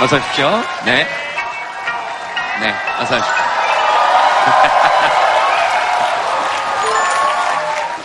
어서 0.00 0.16
오십시오. 0.16 0.48
네. 0.86 1.06
네, 2.60 2.74
어서 2.98 3.16
오십시오. 3.16 3.34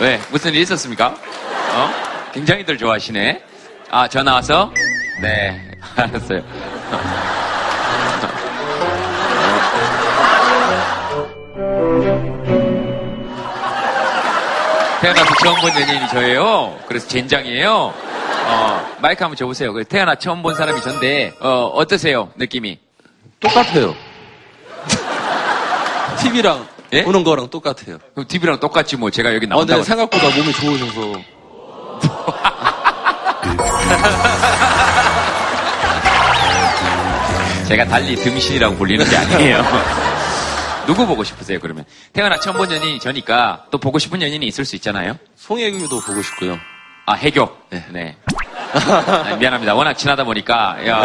왜? 0.00 0.20
무슨 0.30 0.52
일 0.52 0.60
있었습니까? 0.60 1.06
어? 1.06 1.90
굉장히들 2.34 2.76
좋아하시네. 2.76 3.42
아, 3.90 4.06
전화 4.08 4.34
와서? 4.34 4.70
네, 5.22 5.58
알았어요. 5.96 6.42
태어나서 15.00 15.34
처음 15.42 15.60
본 15.60 15.70
연예인이 15.80 16.08
저예요. 16.08 16.78
그래서 16.88 17.08
젠장이에요. 17.08 17.94
어, 18.46 18.86
마이크 19.00 19.22
한번 19.22 19.36
줘보세요. 19.36 19.72
그래서 19.72 19.88
태어나 19.88 20.14
처음 20.14 20.42
본 20.42 20.54
사람이 20.54 20.80
전데, 20.80 21.32
어, 21.40 21.66
어떠세요? 21.74 22.30
느낌이? 22.36 22.78
똑같아요. 23.40 23.94
TV랑 26.20 26.66
예? 26.92 27.02
보는 27.02 27.24
거랑 27.24 27.50
똑같아요. 27.50 27.98
그럼 28.14 28.26
TV랑 28.28 28.60
똑같지 28.60 28.96
뭐 28.96 29.10
제가 29.10 29.34
여기 29.34 29.46
어, 29.46 29.48
나온다고. 29.48 29.82
근데 29.82 29.88
생각보다 29.88 30.28
몸이 30.36 30.52
좋으셔서 30.52 31.20
제가 37.66 37.84
달리 37.86 38.14
등신이라고 38.16 38.76
불리는 38.76 39.04
게 39.08 39.16
아니에요. 39.16 39.62
누구 40.86 41.04
보고 41.04 41.24
싶으세요, 41.24 41.58
그러면? 41.60 41.84
태어나 42.12 42.38
처음 42.38 42.56
본 42.56 42.70
연인이 42.70 43.00
저니까 43.00 43.64
또 43.72 43.78
보고 43.78 43.98
싶은 43.98 44.22
연인이 44.22 44.46
있을 44.46 44.64
수 44.64 44.76
있잖아요? 44.76 45.18
송혜교도 45.34 46.00
보고 46.00 46.22
싶고요. 46.22 46.56
아, 47.06 47.12
해교. 47.14 47.48
네. 47.70 47.84
네. 47.90 48.16
아, 48.26 49.36
미안합니다. 49.38 49.74
워낙 49.74 49.94
친하다 49.94 50.24
보니까, 50.24 50.76
야, 50.88 51.04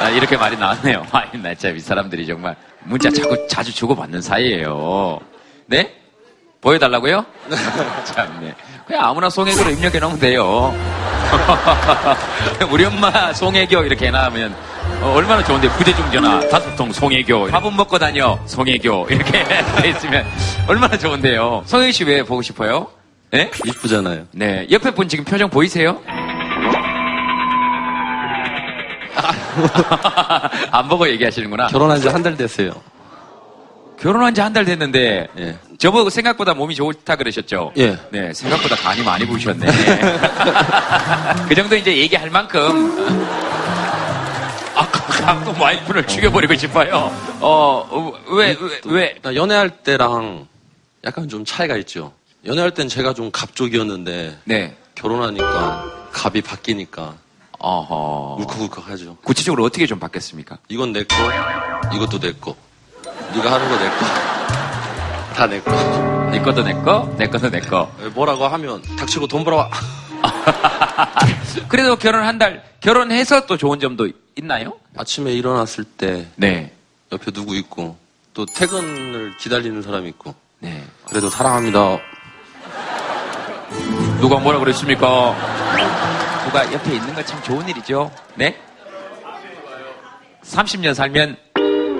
아, 0.00 0.08
이렇게 0.10 0.36
말이 0.36 0.56
나왔네요. 0.56 1.04
아, 1.10 1.24
나 1.32 1.54
진짜 1.54 1.70
이 1.70 1.80
사람들이 1.80 2.24
정말 2.24 2.54
문자 2.84 3.10
자꾸 3.10 3.46
자주 3.48 3.74
주고받는 3.74 4.22
사이예요. 4.22 5.18
네? 5.66 5.92
보여달라고요? 6.60 7.26
참네. 8.04 8.54
그냥 8.86 9.04
아무나 9.04 9.28
송혜교로 9.28 9.70
입력해 9.70 9.98
놓으면 9.98 10.20
돼요. 10.20 10.72
우리 12.70 12.84
엄마 12.84 13.32
송혜교 13.32 13.82
이렇게 13.82 14.06
해놔면 14.06 14.54
어, 15.00 15.12
얼마나 15.16 15.42
좋은데 15.42 15.68
부재중 15.70 16.12
전화 16.12 16.40
다섯 16.48 16.76
통 16.76 16.92
송혜교 16.92 17.46
밥은 17.48 17.74
먹고 17.74 17.98
다녀 17.98 18.38
송혜교 18.46 19.06
이렇게 19.10 19.44
돼 19.44 19.88
있으면 19.88 20.24
얼마나 20.68 20.96
좋은데요. 20.96 21.62
송혜교 21.66 21.90
씨왜 21.92 22.22
보고 22.24 22.42
싶어요? 22.42 22.88
네? 23.32 23.50
이쁘잖아요. 23.66 24.26
네. 24.32 24.66
옆에 24.70 24.90
분 24.90 25.08
지금 25.08 25.24
표정 25.24 25.48
보이세요? 25.48 26.00
안 30.70 30.88
보고 30.88 31.08
얘기하시는구나. 31.08 31.68
결혼한 31.68 32.00
지 32.00 32.08
한 32.08 32.22
달 32.22 32.36
됐어요. 32.36 32.72
결혼한 33.98 34.34
지 34.34 34.40
한 34.42 34.52
달 34.52 34.64
됐는데 34.64 35.28
예. 35.38 35.56
저보고 35.78 36.10
생각보다 36.10 36.54
몸이 36.54 36.74
좋다 36.74 37.16
그러셨죠? 37.16 37.72
예. 37.78 37.96
네, 38.10 38.32
생각보다 38.34 38.76
간이 38.76 39.02
많이 39.02 39.26
부으셨네. 39.26 39.66
그 41.48 41.54
정도 41.54 41.76
이제 41.76 41.96
얘기할 41.96 42.30
만큼 42.30 42.96
아, 44.74 44.86
가끔 44.88 45.60
와이프를 45.60 46.06
죽여버리고 46.06 46.54
싶어요. 46.56 47.12
어, 47.40 48.12
왜, 48.28 48.56
왜, 48.60 48.80
왜? 48.86 49.14
나 49.22 49.34
연애할 49.34 49.70
때랑 49.70 50.46
약간 51.04 51.28
좀 51.28 51.44
차이가 51.44 51.76
있죠. 51.78 52.12
연애할 52.44 52.74
땐 52.74 52.88
제가 52.88 53.14
좀 53.14 53.30
갑쪽이었는데 53.30 54.38
네. 54.44 54.76
결혼하니까 54.94 56.08
갑이 56.12 56.42
바뀌니까 56.42 57.14
어허. 57.58 58.36
울컥울컥하죠. 58.40 59.18
구체적으로 59.22 59.64
어떻게 59.64 59.86
좀 59.86 59.98
바뀌었습니까? 60.00 60.58
이건 60.68 60.92
내 60.92 61.04
거, 61.04 61.14
이것도 61.94 62.18
내 62.18 62.32
거. 62.32 62.56
네가 63.34 63.52
하는 63.52 63.68
거 63.68 63.76
내 63.78 63.88
거. 63.90 63.96
다 65.34 65.46
내 65.46 65.60
거. 65.60 65.70
네 66.32 66.40
것도 66.40 66.62
내 66.64 66.72
거, 66.74 67.14
내 67.18 67.26
것도 67.28 67.50
내 67.50 67.60
거. 67.60 67.90
뭐라고 68.14 68.46
하면 68.48 68.82
닥치고 68.98 69.28
돈 69.28 69.44
벌어와. 69.44 69.70
그래도 71.68 71.96
결혼 71.96 72.24
한 72.24 72.38
달, 72.38 72.64
결혼해서 72.80 73.46
또 73.46 73.56
좋은 73.56 73.78
점도 73.80 74.08
있나요? 74.36 74.78
아침에 74.96 75.32
일어났을 75.32 75.84
때 75.84 76.26
네. 76.36 76.74
옆에 77.12 77.30
누구 77.30 77.54
있고 77.56 77.96
또 78.34 78.44
퇴근을 78.46 79.36
기다리는 79.38 79.80
사람이 79.82 80.08
있고 80.10 80.34
네. 80.58 80.82
그래도 81.08 81.28
사랑합니다. 81.30 81.98
누가 84.22 84.38
뭐라 84.38 84.60
그랬습니까? 84.60 85.34
누가 86.44 86.72
옆에 86.72 86.94
있는 86.94 87.12
거 87.12 87.24
참 87.24 87.42
좋은 87.42 87.68
일이죠. 87.68 88.08
네? 88.36 88.56
30년 90.44 90.94
살면, 90.94 91.36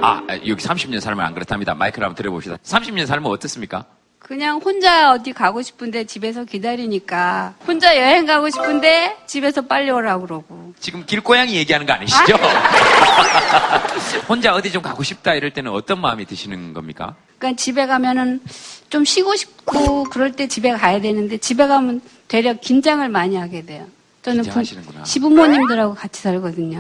아, 0.03 0.23
여기 0.47 0.55
30년 0.55 1.01
살면 1.01 1.27
안 1.27 1.35
그렇답니다. 1.35 1.75
마이크를 1.75 2.07
한번 2.07 2.15
들어봅시다. 2.15 2.59
30년 2.63 3.07
살면 3.07 3.29
어떻습니까? 3.29 3.87
그냥 4.23 4.59
혼자 4.65 5.13
어디 5.13 5.33
가고 5.33 5.63
싶은데 5.63 6.05
집에서 6.05 6.45
기다리니까 6.45 7.55
혼자 7.67 7.97
여행 7.97 8.25
가고 8.25 8.49
싶은데 8.51 9.17
집에서 9.27 9.63
빨리 9.63 9.91
오라고 9.91 10.27
그러고 10.27 10.73
지금 10.79 11.05
길고양이 11.05 11.55
얘기하는 11.57 11.87
거 11.87 11.93
아니시죠? 11.93 12.37
혼자 14.29 14.55
어디 14.55 14.71
좀 14.71 14.81
가고 14.81 15.03
싶다 15.03 15.35
이럴 15.35 15.51
때는 15.53 15.73
어떤 15.73 16.01
마음이 16.01 16.25
드시는 16.25 16.73
겁니까? 16.73 17.17
그러니까 17.39 17.61
집에 17.61 17.87
가면은 17.87 18.41
좀 18.89 19.05
쉬고 19.05 19.35
싶고 19.35 20.05
그럴 20.05 20.33
때 20.33 20.47
집에 20.47 20.71
가야 20.73 21.01
되는데 21.01 21.37
집에 21.39 21.67
가면 21.67 22.01
되려 22.29 22.55
긴장을 22.55 23.07
많이 23.09 23.37
하게 23.37 23.67
돼요. 23.67 23.87
저는 24.23 24.39
부- 24.45 24.45
긴장하시는구나. 24.45 25.05
시부모님들하고 25.05 25.95
같이 25.95 26.23
살거든요. 26.23 26.79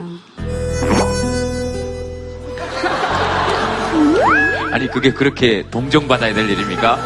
아니, 4.73 4.89
그게 4.91 5.13
그렇게 5.13 5.65
동정받아야 5.71 6.33
될 6.33 6.49
일입니까? 6.49 6.99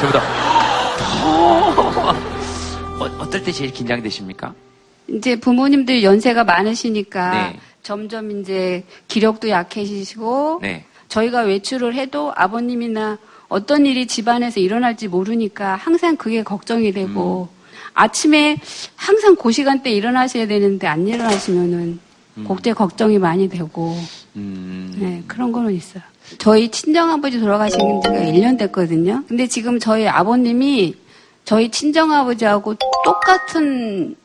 저보다, 0.00 0.22
어, 1.22 3.04
어떨 3.18 3.42
때 3.44 3.52
제일 3.52 3.70
긴장되십니까? 3.72 4.54
이제 5.06 5.36
부모님들 5.38 6.02
연세가 6.02 6.44
많으시니까 6.44 7.30
네. 7.30 7.60
점점 7.82 8.40
이제 8.40 8.84
기력도 9.08 9.50
약해지시고 9.50 10.60
네. 10.62 10.84
저희가 11.08 11.42
외출을 11.42 11.94
해도 11.94 12.32
아버님이나 12.36 13.18
어떤 13.48 13.84
일이 13.84 14.06
집안에서 14.06 14.60
일어날지 14.60 15.08
모르니까 15.08 15.76
항상 15.76 16.16
그게 16.16 16.42
걱정이 16.42 16.92
되고 16.92 17.48
음. 17.52 17.60
아침에 17.92 18.56
항상 18.96 19.36
그 19.36 19.52
시간대 19.52 19.90
일어나셔야 19.90 20.46
되는데 20.46 20.86
안 20.86 21.06
일어나시면은 21.06 21.98
그때 22.48 22.72
걱정이 22.72 23.18
많이 23.18 23.48
되고 23.48 23.94
음, 24.36 24.96
네, 24.98 25.22
그런 25.26 25.52
거는 25.52 25.74
있어요. 25.74 26.02
저희 26.38 26.70
친정아버지 26.70 27.40
돌아가신 27.40 27.78
지가 28.02 28.14
1년 28.14 28.58
됐거든요. 28.58 29.24
근데 29.28 29.46
지금 29.46 29.78
저희 29.78 30.06
아버님이 30.06 30.94
저희 31.44 31.70
친정아버지하고 31.70 32.76
똑같은 33.04 34.16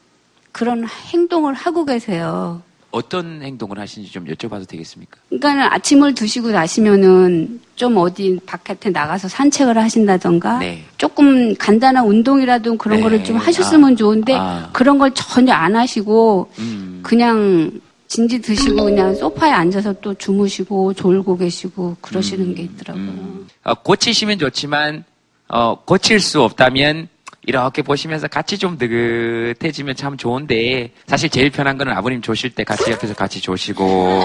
그런 0.52 0.86
행동을 1.12 1.54
하고 1.54 1.86
계세요. 1.86 2.62
어떤 2.92 3.42
행동을 3.42 3.78
하시는지 3.78 4.12
좀 4.14 4.26
여쭤봐도 4.26 4.66
되겠습니까? 4.68 5.18
그러니까 5.30 5.74
아침을 5.74 6.14
드시고 6.14 6.52
나시면은 6.52 7.60
좀 7.76 7.98
어디 7.98 8.40
바깥에 8.46 8.90
나가서 8.90 9.28
산책을 9.28 9.78
하신다던가 9.78 10.60
네. 10.60 10.86
조금 10.98 11.54
간단한 11.56 12.06
운동이라도 12.06 12.78
그런 12.78 12.98
네. 12.98 13.04
거를 13.04 13.24
좀 13.26 13.36
하셨으면 13.36 13.94
아. 13.94 13.96
좋은데 13.98 14.34
아. 14.36 14.70
그런 14.72 14.98
걸 14.98 15.12
전혀 15.14 15.52
안 15.52 15.76
하시고 15.76 16.50
음. 16.60 17.02
그냥 17.04 17.82
진지 18.16 18.42
드시고 18.42 18.86
그냥 18.86 19.14
소파에 19.14 19.52
앉아서 19.52 19.92
또 20.00 20.14
주무시고 20.14 20.94
졸고 20.94 21.36
계시고 21.38 21.98
그러시는 22.00 22.56
게 22.56 22.64
있더라고요. 22.64 23.04
음. 23.04 23.48
어, 23.66 23.74
고치시면 23.74 24.40
좋지만 24.40 25.04
어, 25.50 25.76
고칠 25.84 26.22
수 26.22 26.42
없다면 26.42 27.10
이렇게 27.48 27.82
보시면서 27.82 28.28
같이 28.28 28.58
좀 28.58 28.78
느긋해지면 28.80 29.96
참 29.96 30.18
좋은데 30.18 30.92
사실 31.08 31.30
제일 31.30 31.50
편한 31.50 31.78
거는 31.78 31.94
아버님 31.94 32.22
조실 32.22 32.50
때 32.52 32.64
같이 32.64 32.92
옆에서 32.92 33.14
같이 33.14 33.42
조시고 33.42 34.24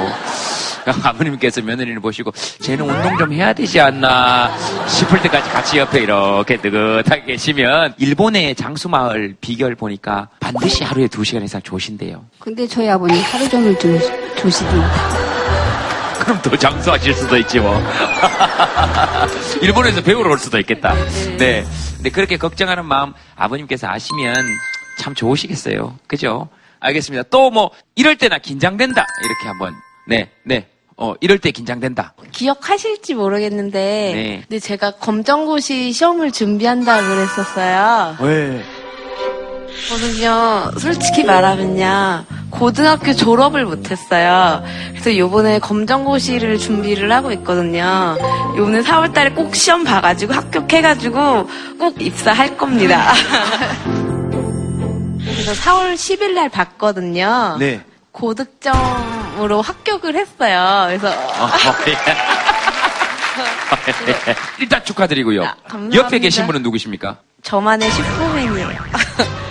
아버님께서 1.04 1.60
며느리를 1.62 2.00
보시고 2.00 2.32
쟤는 2.60 2.88
운동 2.88 3.18
좀 3.18 3.32
해야 3.32 3.52
되지 3.52 3.80
않나 3.80 4.56
싶을 4.88 5.20
때까지 5.22 5.50
같이 5.50 5.78
옆에 5.78 6.00
이렇게 6.00 6.56
느긋하게 6.62 7.24
계시면 7.26 7.94
일본의 7.98 8.54
장수마을 8.54 9.36
비결 9.40 9.74
보니까 9.74 10.28
반드시 10.40 10.84
하루에 10.84 11.06
두 11.08 11.24
시간 11.24 11.42
이상 11.42 11.60
조신대요. 11.62 12.24
근데 12.38 12.66
저희 12.66 12.88
아버님 12.88 13.20
하루 13.22 13.48
종일 13.48 13.78
좀 13.78 13.98
조시던데. 14.36 15.39
그럼 16.30 16.42
더 16.42 16.56
장수하실 16.56 17.12
수도 17.12 17.36
있지 17.38 17.58
뭐. 17.58 17.76
일본에서 19.62 20.00
배우러 20.00 20.30
올 20.30 20.38
수도 20.38 20.60
있겠다. 20.60 20.94
네. 21.38 21.64
근데 21.96 22.10
그렇게 22.10 22.36
걱정하는 22.36 22.84
마음 22.84 23.12
아버님께서 23.34 23.88
아시면 23.88 24.36
참 24.96 25.12
좋으시겠어요. 25.16 25.98
그죠? 26.06 26.48
알겠습니다. 26.78 27.24
또 27.30 27.50
뭐 27.50 27.72
이럴 27.96 28.14
때나 28.16 28.38
긴장된다. 28.38 29.04
이렇게 29.24 29.46
한번. 29.48 29.74
네, 30.06 30.30
네. 30.44 30.68
어, 30.96 31.14
이럴 31.20 31.38
때 31.40 31.50
긴장된다. 31.50 32.14
기억하실지 32.30 33.14
모르겠는데, 33.14 33.78
네. 34.14 34.42
근데 34.48 34.60
제가 34.60 34.92
검정고시 34.92 35.90
시험을 35.92 36.30
준비한다 36.30 37.00
그랬었어요. 37.08 38.16
왜? 38.20 38.62
저는요, 39.88 40.72
솔직히 40.78 41.24
말하면요, 41.24 42.24
고등학교 42.50 43.14
졸업을 43.14 43.64
못했어요. 43.64 44.62
그래서 44.90 45.16
요번에 45.16 45.58
검정고시를 45.58 46.58
준비를 46.58 47.10
하고 47.12 47.32
있거든요. 47.32 48.16
요번에 48.56 48.82
4월달에 48.82 49.34
꼭 49.34 49.54
시험 49.54 49.84
봐가지고 49.84 50.34
합격해가지고 50.34 51.48
꼭 51.78 52.02
입사할 52.02 52.56
겁니다. 52.56 53.12
그래서 55.20 55.52
4월 55.52 55.94
10일 55.94 56.32
날 56.32 56.48
봤거든요. 56.48 57.56
네. 57.58 57.82
고득점으로 58.12 59.62
합격을 59.62 60.16
했어요. 60.16 60.84
그래서 60.88 61.08
어, 61.08 61.48
예. 61.86 61.96
일단 64.60 64.84
축하드리고요. 64.84 65.44
아, 65.44 65.54
감사합니다. 65.62 66.04
옆에 66.04 66.18
계신 66.18 66.46
분은 66.46 66.62
누구십니까? 66.62 67.18
저만의 67.42 67.90
슈퍼맨이에요. 67.90 68.68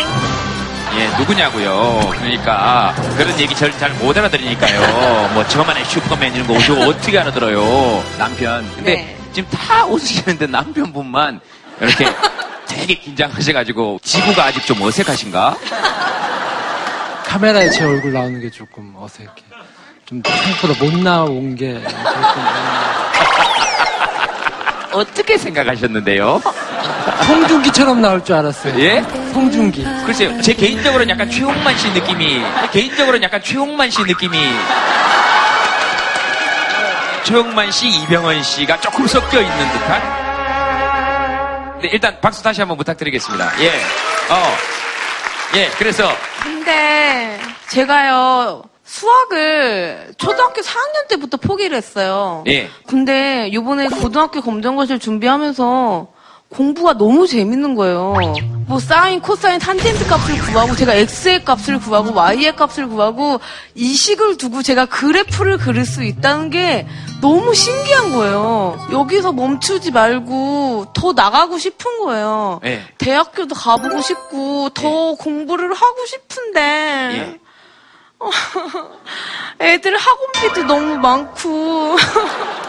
예, 0.00 1.06
누구냐고요. 1.18 2.10
그러니까 2.12 2.94
그런 3.16 3.38
얘기 3.38 3.54
잘못 3.54 4.16
알아들으니까요. 4.16 5.28
뭐 5.34 5.46
저만의 5.46 5.84
슈퍼맨 5.84 6.34
이런 6.34 6.46
거 6.46 6.54
어떻게, 6.54 6.72
어떻게 6.72 7.18
알아들어요. 7.18 8.04
남편. 8.18 8.68
근데 8.74 8.94
네. 8.96 9.16
지금 9.32 9.48
다 9.50 9.84
웃으시는데 9.86 10.46
남편분만 10.46 11.40
이렇게 11.80 12.06
되게 12.66 12.94
긴장하셔가지고 12.94 14.00
지구가 14.02 14.44
아직 14.44 14.64
좀 14.66 14.80
어색하신가? 14.82 15.56
카메라에 17.26 17.70
제 17.70 17.84
얼굴 17.84 18.12
나오는 18.12 18.40
게 18.40 18.50
조금 18.50 18.94
어색해. 18.98 19.30
좀 20.06 20.22
생각보다 20.24 20.82
못 20.84 20.94
나온 21.00 21.54
게 21.54 21.74
조금 21.74 22.42
어떻게 25.00 25.36
생각하셨는데요? 25.36 26.40
송중기처럼 27.24 28.00
나올 28.00 28.24
줄 28.24 28.36
알았어요. 28.36 28.78
예? 28.80 29.02
송중기. 29.32 29.84
글쎄요, 30.04 30.40
제 30.40 30.52
개인적으로는 30.54 31.10
약간 31.10 31.30
최홍만 31.30 31.76
씨 31.76 31.90
느낌이, 31.90 32.42
개인적으로는 32.72 33.22
약간 33.22 33.42
최홍만 33.42 33.90
씨 33.90 34.02
느낌이, 34.02 34.38
최홍만 37.24 37.70
씨, 37.70 37.88
이병헌 37.88 38.42
씨가 38.42 38.80
조금 38.80 39.06
섞여 39.06 39.40
있는 39.40 39.72
듯한? 39.72 40.28
네, 41.82 41.88
일단 41.92 42.18
박수 42.20 42.42
다시 42.42 42.60
한번 42.60 42.76
부탁드리겠습니다. 42.78 43.52
예, 43.60 43.68
어, 43.68 44.56
예, 45.56 45.68
그래서, 45.78 46.10
근데 46.42 47.38
제가요 47.68 48.62
수학을 48.84 50.12
초등학교 50.16 50.62
4학년 50.62 51.08
때부터 51.08 51.36
포기를 51.36 51.76
했어요. 51.76 52.42
예. 52.46 52.70
근데 52.86 53.52
요번에 53.52 53.86
고등학교 53.88 54.40
검정고시를 54.40 54.98
준비하면서 54.98 56.08
공부가 56.50 56.94
너무 56.96 57.26
재밌는 57.26 57.74
거예요. 57.74 58.14
뭐 58.66 58.78
사인, 58.78 59.20
코사인, 59.20 59.58
탄젠트 59.58 60.06
값을 60.06 60.38
구하고 60.38 60.74
제가 60.74 60.94
x의 60.94 61.44
값을 61.44 61.78
구하고 61.78 62.14
y의 62.14 62.56
값을 62.56 62.88
구하고 62.88 63.40
이 63.74 63.94
식을 63.94 64.36
두고 64.36 64.62
제가 64.62 64.86
그래프를 64.86 65.58
그릴 65.58 65.84
수 65.84 66.04
있다는 66.04 66.50
게 66.50 66.86
너무 67.20 67.54
신기한 67.54 68.12
거예요. 68.12 68.78
여기서 68.92 69.32
멈추지 69.32 69.90
말고 69.90 70.86
더 70.94 71.12
나가고 71.12 71.58
싶은 71.58 71.98
거예요. 71.98 72.60
예. 72.64 72.82
대학교도 72.98 73.54
가보고 73.54 74.00
싶고 74.00 74.70
더 74.70 75.14
공부를 75.14 75.72
하고 75.74 76.06
싶은데 76.06 76.60
예. 76.60 77.40
애들 79.60 79.96
학원비도 79.96 80.62
너무 80.64 80.96
많고 80.96 81.96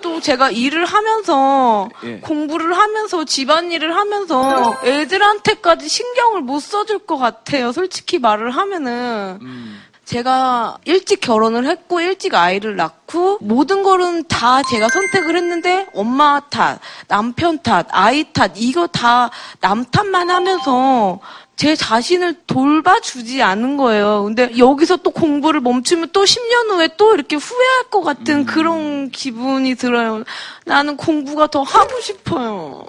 또 0.00 0.20
제가 0.20 0.50
일을 0.50 0.84
하면서 0.84 1.88
예. 2.04 2.18
공부를 2.20 2.76
하면서 2.76 3.24
집안일을 3.24 3.94
하면서 3.94 4.76
애들한테까지 4.84 5.88
신경을 5.88 6.40
못 6.42 6.60
써줄 6.60 7.00
것 7.00 7.16
같아요. 7.16 7.72
솔직히 7.72 8.18
말을 8.18 8.50
하면은 8.50 9.38
음, 9.42 9.82
제가 10.04 10.78
일찍 10.84 11.20
결혼을 11.20 11.66
했고 11.66 12.00
일찍 12.00 12.34
아이를 12.34 12.76
낳고 12.76 13.38
모든 13.40 13.82
거는 13.82 14.24
다 14.28 14.62
제가 14.62 14.88
선택을 14.88 15.36
했는데 15.36 15.86
엄마 15.94 16.40
탓, 16.48 16.78
남편 17.08 17.58
탓, 17.60 17.86
아이 17.90 18.32
탓 18.32 18.52
이거 18.56 18.86
다 18.86 19.30
남 19.60 19.84
탓만 19.84 20.30
하면서 20.30 21.18
제 21.56 21.74
자신을 21.74 22.34
돌봐주지 22.46 23.42
않은 23.42 23.78
거예요. 23.78 24.24
근데 24.24 24.52
여기서 24.58 24.98
또 24.98 25.10
공부를 25.10 25.60
멈추면 25.60 26.10
또 26.12 26.24
10년 26.24 26.68
후에 26.70 26.90
또 26.98 27.14
이렇게 27.14 27.36
후회할 27.36 27.84
것 27.90 28.02
같은 28.02 28.44
그런 28.44 29.08
기분이 29.10 29.74
들어요. 29.74 30.22
나는 30.66 30.96
공부가 30.98 31.46
더 31.46 31.62
하고 31.62 31.98
싶어요. 32.00 32.84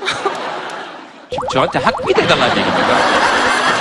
저한테 1.52 1.80
학비 1.80 2.14
대달라는 2.14 2.56
얘기입니까? 2.56 2.96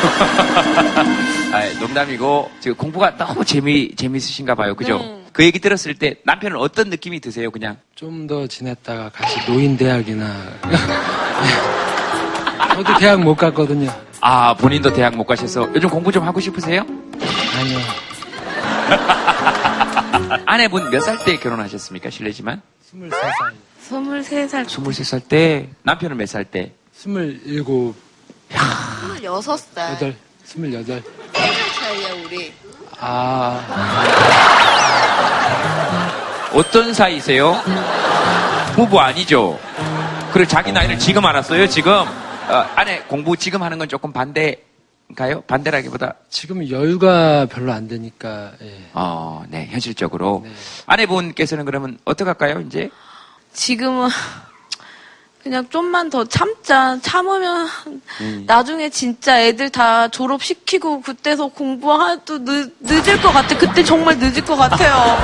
아, 1.56 1.80
농담이고, 1.80 2.50
지금 2.60 2.76
공부가 2.76 3.16
너무 3.16 3.46
재미, 3.46 3.96
재밌으신가 3.96 4.56
봐요. 4.56 4.76
그죠? 4.76 4.98
네. 4.98 5.22
그 5.32 5.44
얘기 5.44 5.60
들었을 5.60 5.94
때 5.96 6.16
남편은 6.24 6.58
어떤 6.58 6.90
느낌이 6.90 7.20
드세요, 7.20 7.52
그냥? 7.52 7.78
좀 7.94 8.26
더 8.28 8.48
지냈다가 8.48 9.10
같이 9.10 9.40
노인 9.46 9.78
대학이나. 9.78 10.34
저도 12.76 12.98
대학 12.98 13.22
못 13.22 13.36
갔거든요. 13.36 13.92
아, 14.28 14.56
본인도 14.56 14.92
대학 14.92 15.16
못 15.16 15.24
가셔서 15.26 15.70
요즘 15.76 15.88
공부 15.88 16.12
좀 16.12 16.26
하고 16.26 16.40
싶으세요? 16.40 16.82
아니요. 17.60 17.78
아내분 20.48 20.90
몇 20.90 21.00
살 21.04 21.24
때 21.24 21.38
결혼하셨습니까? 21.38 22.10
실례지만. 22.10 22.60
23살. 22.92 23.54
23살, 23.88 24.66
23살 24.66 25.28
때, 25.30 25.70
남편은 25.84 26.18
몇 26.18 26.26
살 26.28 26.44
때? 26.44 26.72
27, 26.98 27.64
26살. 29.22 29.76
8, 30.00 30.16
28. 30.44 31.04
차이야, 31.76 32.14
우리. 32.26 32.52
아, 33.00 33.62
어떤 36.52 36.96
사이세요? 36.96 37.62
부부 38.74 39.00
아니죠? 39.00 39.60
그리고 40.34 40.50
자기 40.50 40.72
나이를 40.72 40.98
지금 40.98 41.24
알았어요, 41.28 41.68
지금? 41.70 42.06
어, 42.50 42.66
아내 42.76 43.00
공부 43.02 43.36
지금 43.38 43.64
하는 43.64 43.78
건 43.78 43.88
조금 43.88 44.12
반대인가요? 44.14 45.42
반대라기보다, 45.48 46.16
지금 46.30 46.70
여유가 46.70 47.46
별로 47.48 47.72
안 47.74 47.88
되니까, 47.88 48.52
예. 48.62 48.90
어, 48.94 49.44
네, 49.50 49.68
현실적으로. 49.72 50.42
네. 50.44 50.52
아내분께서는 50.86 51.66
그러면 51.66 51.98
어떡할까요, 52.06 52.62
이제? 52.62 52.90
지금은 53.54 54.10
그냥 55.42 55.68
좀만 55.70 56.10
더 56.10 56.26
참자. 56.26 57.00
참으면 57.02 57.68
나중에 58.48 58.90
진짜 58.90 59.40
애들 59.40 59.70
다 59.70 60.08
졸업시키고 60.08 61.02
그때서 61.02 61.48
공부해도 61.48 62.44
늦, 62.44 62.74
늦을 62.80 63.22
것 63.22 63.32
같아. 63.32 63.56
그때 63.56 63.84
정말 63.84 64.18
늦을 64.18 64.44
것 64.44 64.56
같아요. 64.56 65.18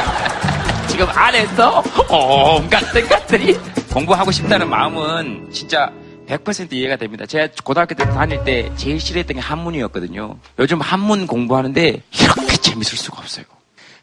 지금 0.88 1.06
안에서 1.10 1.82
온갖 2.08 2.80
생각들이 2.94 3.58
공부하고 3.92 4.30
싶다는 4.30 4.70
마음은 4.70 5.50
진짜 5.52 5.92
100% 6.28 6.72
이해가 6.72 6.96
됩니다. 6.96 7.26
제가 7.26 7.48
고등학교 7.64 7.94
때 7.94 8.04
다닐 8.04 8.42
때 8.44 8.70
제일 8.76 9.00
싫어했던 9.00 9.36
게 9.36 9.40
한문이었거든요. 9.40 10.36
요즘 10.58 10.80
한문 10.80 11.26
공부하는데 11.26 12.02
이렇게 12.12 12.56
재밌을 12.56 12.98
수가 12.98 13.18
없어요. 13.18 13.44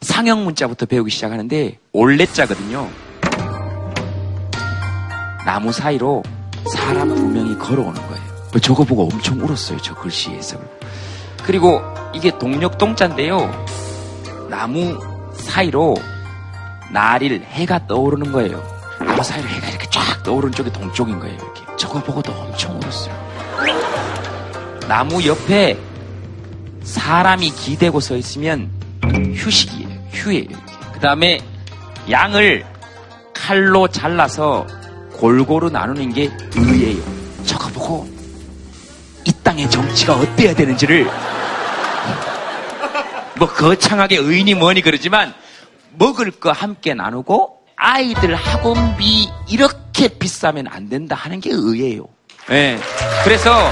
상형 0.00 0.44
문자부터 0.44 0.86
배우기 0.86 1.10
시작하는데 1.10 1.78
올레자거든요. 1.92 2.88
나무 5.44 5.72
사이로 5.72 6.22
사람 6.72 7.14
두 7.14 7.22
명이 7.26 7.58
걸어오는 7.58 7.94
거예요. 7.94 8.24
뭐 8.52 8.60
저거 8.60 8.84
보고 8.84 9.04
엄청 9.04 9.40
울었어요. 9.40 9.78
저 9.82 9.94
글씨 9.94 10.30
해석을. 10.30 10.66
그리고 11.44 11.82
이게 12.14 12.30
동력 12.38 12.78
동자인데요. 12.78 13.66
나무 14.48 14.98
사이로 15.34 15.96
날일 16.92 17.42
해가 17.42 17.86
떠오르는 17.86 18.32
거예요. 18.32 18.73
사이로 19.22 19.48
해가 19.48 19.68
이렇게 19.68 19.88
쫙 19.90 20.22
떠오르는 20.22 20.52
쪽이 20.52 20.72
동쪽인 20.72 21.18
거예요. 21.18 21.34
이렇게 21.34 21.76
저거 21.76 22.02
보고도 22.02 22.32
엄청 22.32 22.76
울었어요. 22.78 23.14
나무 24.88 25.24
옆에 25.26 25.78
사람이 26.82 27.50
기대고 27.50 28.00
서 28.00 28.16
있으면 28.16 28.70
휴식이에요. 29.34 29.88
휴예요. 30.12 30.48
그 30.92 31.00
다음에 31.00 31.40
양을 32.10 32.64
칼로 33.32 33.88
잘라서 33.88 34.66
골고루 35.14 35.70
나누는 35.70 36.12
게 36.12 36.30
의예요. 36.56 37.02
저거 37.44 37.68
보고 37.68 38.08
이 39.24 39.32
땅의 39.42 39.70
정치가 39.70 40.14
어때야 40.14 40.54
되는지를 40.54 41.10
뭐 43.38 43.48
거창하게 43.48 44.16
의인이 44.16 44.54
뭐니 44.54 44.82
그러지만 44.82 45.34
먹을 45.96 46.30
거 46.30 46.52
함께 46.52 46.94
나누고 46.94 47.63
아이들 47.76 48.34
학원비 48.34 49.28
이렇게 49.48 50.08
비싸면 50.08 50.66
안 50.68 50.88
된다 50.88 51.16
하는 51.16 51.40
게 51.40 51.50
의예요. 51.52 52.06
예. 52.50 52.78
그래서 53.24 53.70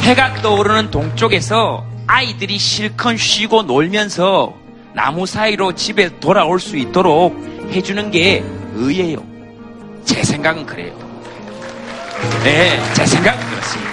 해가 0.00 0.40
떠오르는 0.42 0.90
동쪽에서 0.90 1.84
아이들이 2.06 2.58
실컷 2.58 3.16
쉬고 3.16 3.62
놀면서 3.62 4.54
나무 4.94 5.26
사이로 5.26 5.74
집에 5.74 6.18
돌아올 6.18 6.58
수 6.58 6.76
있도록 6.76 7.36
해주는 7.70 8.10
게 8.10 8.42
의예요. 8.74 9.24
제 10.04 10.22
생각은 10.24 10.66
그래요. 10.66 10.92
네, 12.42 12.80
제 12.94 13.06
생각은 13.06 13.48
그렇습니다. 13.48 13.90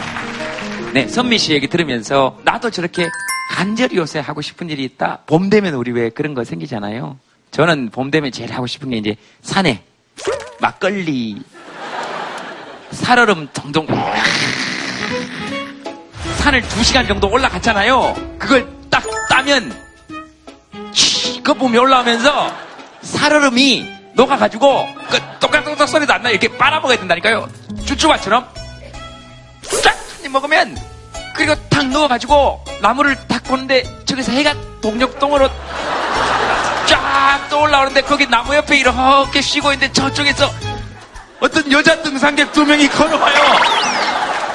네, 0.93 1.07
선미 1.07 1.37
씨 1.37 1.53
얘기 1.53 1.67
들으면서 1.67 2.37
나도 2.43 2.71
저렇게 2.71 3.07
간절히 3.51 3.97
요새 3.97 4.19
하고 4.19 4.41
싶은 4.41 4.69
일이 4.69 4.83
있다. 4.83 5.19
봄 5.25 5.49
되면 5.49 5.73
우리 5.75 5.91
왜 5.91 6.09
그런 6.09 6.33
거 6.33 6.43
생기잖아요. 6.43 7.17
저는 7.51 7.89
봄 7.89 8.11
되면 8.11 8.31
제일 8.31 8.53
하고 8.53 8.67
싶은 8.67 8.89
게 8.89 8.97
이제 8.97 9.15
산에 9.41 9.83
막걸리, 10.59 11.41
살얼음 12.91 13.49
동동 13.53 13.87
산을 16.37 16.61
두 16.67 16.83
시간 16.83 17.07
정도 17.07 17.29
올라갔잖아요. 17.29 18.15
그걸 18.39 18.67
딱 18.89 19.03
따면 19.29 19.87
보면 21.57 21.81
올라오면서 21.81 22.53
살얼음이 23.01 23.97
녹아가지고 24.13 24.87
그 25.09 25.19
똑딱똑딱 25.39 25.87
소리도 25.87 26.13
안 26.13 26.23
나요. 26.23 26.33
이렇게 26.33 26.55
빨아먹어야 26.57 26.97
된다니까요. 26.97 27.47
쭈쭈바처럼 27.85 28.47
쫙한입 29.83 30.31
먹으면 30.31 30.77
그리고 31.35 31.55
탁 31.69 31.87
넣어가지고 31.87 32.63
나무를 32.81 33.15
탁 33.27 33.43
보는데 33.43 33.83
저기서 34.05 34.31
해가 34.31 34.55
동력동으로 34.81 35.49
쫙또 36.87 37.61
올라오는데 37.61 38.01
거기 38.01 38.25
나무 38.27 38.55
옆에 38.55 38.77
이렇게 38.77 39.41
쉬고 39.41 39.71
있는데 39.73 39.91
저쪽에서 39.93 40.49
어떤 41.39 41.71
여자 41.71 42.01
등산객 42.01 42.51
두 42.53 42.65
명이 42.65 42.87
걸어와요. 42.89 43.35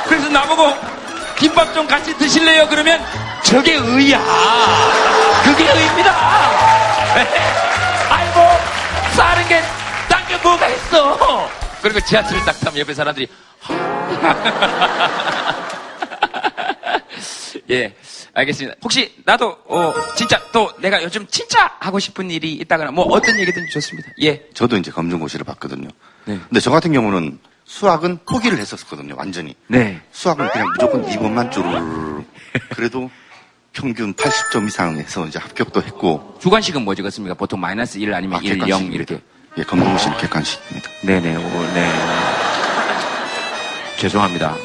그래서 0.09 0.29
나보고 0.29 0.77
김밥 1.37 1.73
좀 1.75 1.87
같이 1.87 2.17
드실래요? 2.19 2.67
그러면 2.69 3.01
저게 3.45 3.75
의야. 3.75 4.19
그게 5.45 5.69
의입니다. 5.71 6.13
아이고 8.11 8.41
싸는 9.17 9.47
게 9.49 9.63
딴 10.09 10.27
게 10.29 10.37
뭐가 10.39 10.67
있어. 10.69 11.49
그리고 11.83 12.01
지하철을 12.01 12.45
딱 12.45 12.59
타면 12.61 12.79
옆에 12.81 12.95
사람들이 12.95 13.29
예, 17.71 17.95
알겠습니다. 18.35 18.77
혹시 18.83 19.15
나도 19.25 19.57
어, 19.67 19.93
진짜 20.17 20.41
또 20.53 20.71
내가 20.79 21.03
요즘 21.03 21.27
진짜 21.27 21.71
하고 21.81 21.99
싶은 21.99 22.31
일이 22.31 22.53
있다거나 22.55 22.91
뭐 22.91 23.05
어떤 23.07 23.39
얘기든지 23.39 23.71
좋습니다. 23.73 24.11
예, 24.23 24.49
저도 24.55 24.77
이제 24.77 24.91
검정고시를 24.91 25.45
봤거든요. 25.45 25.89
네. 26.25 26.39
근데 26.49 26.61
저 26.61 26.71
같은 26.71 26.93
경우는 26.93 27.39
수학은 27.65 28.19
포기를 28.29 28.59
했었거든요, 28.59 29.15
완전히. 29.17 29.55
네. 29.67 30.01
수학은 30.13 30.49
그냥 30.51 30.69
무조건 30.73 31.05
2번만 31.07 31.51
쭈르르. 31.51 32.25
그래도 32.75 33.11
평균 33.73 34.13
80점 34.15 34.67
이상 34.69 34.97
해서 34.99 35.27
이제 35.27 35.39
합격도 35.39 35.83
했고. 35.83 36.37
주관식은 36.41 36.83
뭐 36.83 36.95
적었습니까? 36.95 37.35
보통 37.35 37.61
마이너스 37.61 37.99
1 37.99 38.13
아니면 38.13 38.39
아, 38.39 38.43
1, 38.43 38.51
0 38.51 38.59
객관식입니다. 38.59 38.95
이렇게. 38.95 39.25
예, 39.59 39.63
검정고시는 39.63 40.19
객관식입니다. 40.19 40.91
네네, 41.03 41.37
오, 41.37 41.75
네. 41.75 41.93
죄송합니다. 43.99 44.57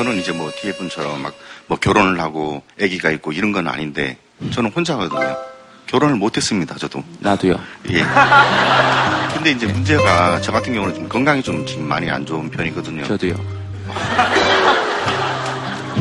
저는 0.00 0.16
이제 0.18 0.32
뭐 0.32 0.50
뒤에 0.50 0.72
분처럼 0.72 1.22
막 1.22 1.34
뭐 1.66 1.78
결혼을 1.78 2.18
하고 2.18 2.64
아기가 2.82 3.10
있고 3.12 3.30
이런 3.30 3.52
건 3.52 3.68
아닌데 3.68 4.16
저는 4.50 4.72
혼자거든요. 4.72 5.36
결혼을 5.86 6.16
못했습니다, 6.16 6.74
저도. 6.74 7.04
나도요. 7.20 7.60
예. 7.90 8.02
근데 9.34 9.52
이제 9.52 9.68
문제가 9.68 10.40
저 10.40 10.50
같은 10.50 10.74
경우는 10.74 10.96
좀 10.96 11.08
건강이 11.08 11.44
좀 11.44 11.64
지금 11.64 11.86
많이 11.86 12.10
안 12.10 12.26
좋은 12.26 12.50
편이거든요. 12.50 13.04
저도요. 13.04 13.34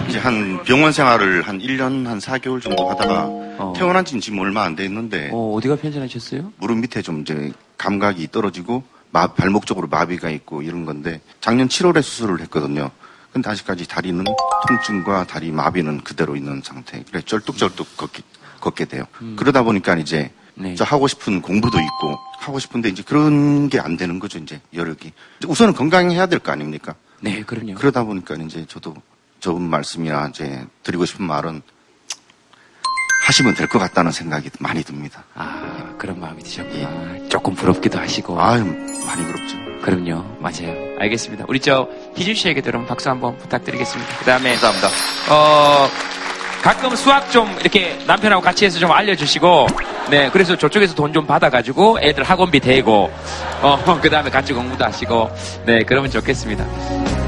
이제 0.09 0.17
한 0.17 0.63
병원 0.63 0.91
생활을 0.91 1.43
한 1.43 1.59
1년 1.59 2.05
한 2.07 2.17
4개월 2.17 2.59
정도 2.63 2.89
하다가 2.89 3.25
어. 3.27 3.73
퇴원한 3.77 4.03
지는 4.05 4.19
지금 4.19 4.39
얼마 4.39 4.63
안 4.63 4.75
됐는데 4.75 5.29
어, 5.31 5.53
어디가 5.55 5.75
편찮으셨어요? 5.75 6.51
무릎 6.57 6.79
밑에 6.79 7.03
좀 7.03 7.21
이제 7.21 7.51
감각이 7.77 8.29
떨어지고 8.31 8.81
마- 9.11 9.27
발목 9.33 9.67
쪽으로 9.67 9.87
마비가 9.87 10.31
있고 10.31 10.63
이런 10.63 10.85
건데 10.85 11.21
작년 11.41 11.67
7월에 11.67 12.01
수술을 12.01 12.41
했거든요. 12.41 12.89
근데 13.31 13.49
아직까지 13.49 13.87
다리는 13.87 14.23
통증과 14.67 15.25
다리 15.27 15.51
마비는 15.51 16.03
그대로 16.03 16.35
있는 16.35 16.61
상태. 16.63 17.03
그래 17.11 17.21
쩔뚝쩔뚝 17.21 17.97
걷기, 17.97 18.23
걷게 18.59 18.85
돼요. 18.85 19.03
그러다 19.37 19.63
보니까 19.63 19.95
이제 19.97 20.31
네. 20.55 20.75
저 20.75 20.83
하고 20.83 21.07
싶은 21.07 21.41
공부도 21.41 21.79
있고 21.79 22.17
하고 22.39 22.59
싶은데 22.59 22.89
이제 22.89 23.03
그런 23.03 23.69
게 23.69 23.79
안 23.79 23.95
되는 23.97 24.19
거죠 24.19 24.39
이제 24.39 24.59
여력이. 24.73 25.13
우선은 25.47 25.73
건강해야 25.73 26.25
될 26.25 26.39
거 26.39 26.51
아닙니까? 26.51 26.95
네, 27.21 27.41
그럼요. 27.43 27.75
그러다 27.75 28.03
보니까 28.03 28.35
이제 28.35 28.65
저도 28.67 28.95
좋은 29.39 29.61
말씀이나 29.61 30.27
이제 30.29 30.65
드리고 30.83 31.05
싶은 31.05 31.25
말은 31.25 31.61
하시면 33.25 33.53
될 33.53 33.67
것 33.67 33.77
같다는 33.79 34.11
생각이 34.11 34.49
많이 34.59 34.83
듭니다. 34.83 35.23
아, 35.35 35.93
그런 35.97 36.19
마음이 36.19 36.41
드셨구나. 36.43 37.29
조금 37.29 37.53
부럽기도 37.53 37.99
하시고. 37.99 38.41
아유 38.41 38.65
많이 39.05 39.23
그렇죠. 39.25 39.55
그럼요. 39.81 40.23
맞아요. 40.39 40.75
알겠습니다. 40.99 41.45
우리 41.47 41.59
저 41.59 41.87
희준 42.15 42.33
씨에게도 42.35 42.65
그럼 42.71 42.85
박수 42.85 43.09
한번 43.09 43.37
부탁드리겠습니다. 43.37 44.17
그 44.19 44.25
다음에 44.25 44.51
감사합니다. 44.51 44.87
어 45.29 45.89
가끔 46.61 46.95
수학 46.95 47.31
좀 47.31 47.49
이렇게 47.61 47.97
남편하고 48.05 48.41
같이 48.41 48.65
해서 48.65 48.79
좀 48.79 48.91
알려주시고 48.91 49.67
네 50.09 50.29
그래서 50.31 50.57
저쪽에서 50.57 50.93
돈 50.95 51.13
좀 51.13 51.25
받아가지고 51.25 51.99
애들 52.01 52.23
학원비 52.23 52.59
대고 52.59 53.09
어 53.63 53.99
그 54.01 54.09
다음에 54.09 54.29
같이 54.29 54.53
공부도 54.53 54.83
하시고 54.85 55.29
네 55.65 55.83
그러면 55.83 56.11
좋겠습니다. 56.11 57.18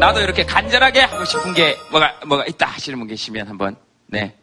나도 0.00 0.20
이렇게 0.22 0.44
간절하게 0.46 1.00
하고 1.02 1.24
싶은 1.26 1.52
게 1.52 1.76
뭐가 1.90 2.14
뭐가 2.26 2.46
있다 2.46 2.66
하시는 2.66 2.98
분 2.98 3.06
계시면 3.06 3.46
한번 3.48 3.76
네 4.06 4.34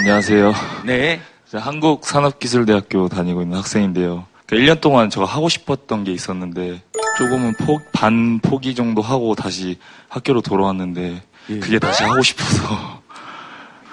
안녕하세요. 0.00 0.52
네. 0.84 1.20
저 1.48 1.58
한국산업기술대학교 1.58 3.08
다니고 3.08 3.42
있는 3.42 3.56
학생인데요. 3.58 4.26
그 4.46 4.56
1년 4.56 4.80
동안 4.80 5.08
제가 5.10 5.24
하고 5.24 5.48
싶었던 5.48 6.02
게 6.02 6.12
있었는데 6.12 6.82
조금은 7.18 7.54
포, 7.54 7.78
반 7.92 8.40
포기 8.40 8.74
정도 8.74 9.02
하고 9.02 9.36
다시 9.36 9.78
학교로 10.08 10.40
돌아왔는데 10.40 11.22
예. 11.50 11.58
그게 11.60 11.78
다시 11.78 12.02
하고 12.02 12.20
싶어서 12.20 13.00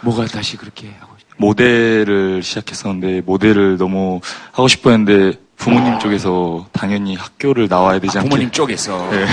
뭐가 0.01 0.25
다시 0.25 0.57
그렇게 0.57 0.87
하고 0.99 1.13
싶- 1.19 1.27
모델을 1.37 2.41
시작했었는데 2.41 3.21
모델을 3.21 3.77
너무 3.77 4.21
하고 4.51 4.67
싶었는데 4.67 5.37
부모님 5.55 5.99
쪽에서 5.99 6.67
당연히 6.71 7.15
학교를 7.15 7.67
나와야 7.67 7.99
되지 7.99 8.17
아, 8.17 8.21
않게 8.21 8.29
부모님 8.29 8.49
쪽에서 8.51 9.07
네. 9.11 9.25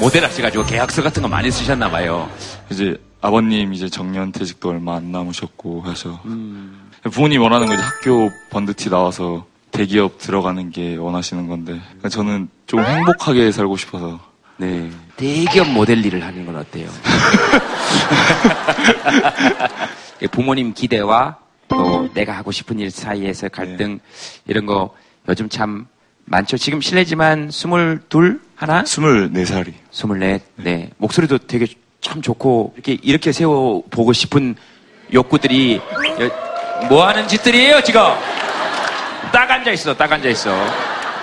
모델 0.00 0.24
하셔가지고 0.24 0.64
계약서 0.64 1.02
같은 1.02 1.22
거 1.22 1.28
많이 1.28 1.50
쓰셨나 1.50 1.90
봐요. 1.90 2.30
이제 2.70 2.96
아버님 3.20 3.72
이제 3.72 3.88
정년 3.88 4.32
퇴직도 4.32 4.70
얼마 4.70 4.96
안 4.96 5.10
남으셨고 5.10 5.84
해서 5.86 6.20
음. 6.26 6.90
부모님 7.10 7.42
원하는 7.42 7.66
거 7.66 7.74
이제 7.74 7.82
학교 7.82 8.30
번듯이 8.50 8.90
나와서 8.90 9.46
대기업 9.70 10.18
들어가는 10.18 10.70
게 10.70 10.96
원하시는 10.96 11.48
건데 11.48 11.80
그러니까 11.84 12.08
저는 12.08 12.48
좀 12.66 12.80
행복하게 12.80 13.52
살고 13.52 13.76
싶어서 13.76 14.20
네. 14.58 14.90
대기업 15.16 15.68
모델 15.70 16.04
일을 16.04 16.24
하는 16.24 16.46
건 16.46 16.56
어때요? 16.56 16.88
부모님 20.30 20.72
기대와 20.72 21.36
또 21.68 22.08
내가 22.14 22.36
하고 22.36 22.52
싶은 22.52 22.78
일 22.78 22.90
사이에서 22.90 23.48
갈등 23.48 23.98
이런 24.46 24.66
거 24.66 24.94
요즘 25.28 25.48
참 25.48 25.86
많죠. 26.24 26.56
지금 26.56 26.80
실례지만 26.80 27.50
스물둘 27.50 28.40
하나? 28.56 28.82
24살이 28.84 29.72
스물넷. 29.90 30.42
네. 30.56 30.90
목소리도 30.96 31.38
되게 31.38 31.66
참 32.00 32.22
좋고 32.22 32.72
이렇게 32.76 32.98
이렇게 33.02 33.32
세워 33.32 33.82
보고 33.90 34.12
싶은 34.12 34.54
욕구들이 35.12 35.76
여- 36.20 36.86
뭐 36.88 37.06
하는 37.06 37.26
짓들이에요 37.28 37.82
지금? 37.82 38.00
딱 39.32 39.50
앉아 39.50 39.70
있어, 39.72 39.94
딱 39.96 40.10
앉아 40.10 40.28
있어. 40.30 40.50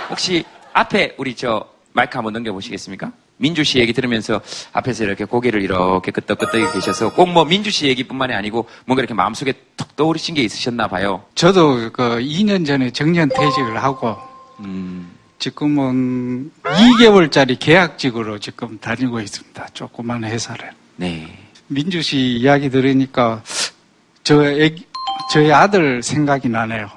혹시 0.09 0.43
앞에 0.73 1.15
우리 1.17 1.35
저 1.35 1.65
마이크 1.93 2.17
한번 2.17 2.33
넘겨보시겠습니까? 2.33 3.11
민주 3.37 3.63
씨 3.63 3.79
얘기 3.79 3.93
들으면서 3.93 4.41
앞에서 4.73 5.03
이렇게 5.03 5.25
고개를 5.25 5.61
이렇게 5.63 6.11
끄덕끄덕 6.11 6.73
계셔서 6.73 7.13
꼭 7.13 7.27
뭐 7.29 7.45
민주 7.45 7.71
씨 7.71 7.87
얘기뿐만이 7.87 8.33
아니고 8.33 8.67
뭔가 8.85 9.01
이렇게 9.01 9.13
마음속에 9.13 9.53
턱 9.75 9.95
떠오르신 9.95 10.35
게 10.35 10.43
있으셨나 10.43 10.87
봐요. 10.87 11.23
저도 11.35 11.91
그 11.91 12.19
2년 12.19 12.65
전에 12.65 12.91
정년 12.91 13.29
퇴직을 13.29 13.81
하고 13.81 14.15
음, 14.59 15.11
지금은 15.43 16.51
2개월짜리 16.63 17.59
계약직으로 17.59 18.39
지금 18.39 18.79
다니고 18.79 19.19
있습니다. 19.19 19.67
조그만 19.73 20.23
회사를. 20.23 20.71
네. 20.95 21.37
민주 21.67 22.01
씨 22.01 22.37
이야기 22.37 22.69
들으니까 22.69 23.43
저 24.23 24.41
애기, 24.45 24.85
저희 25.33 25.51
아들 25.51 26.01
생각이 26.01 26.47
나네요. 26.47 26.89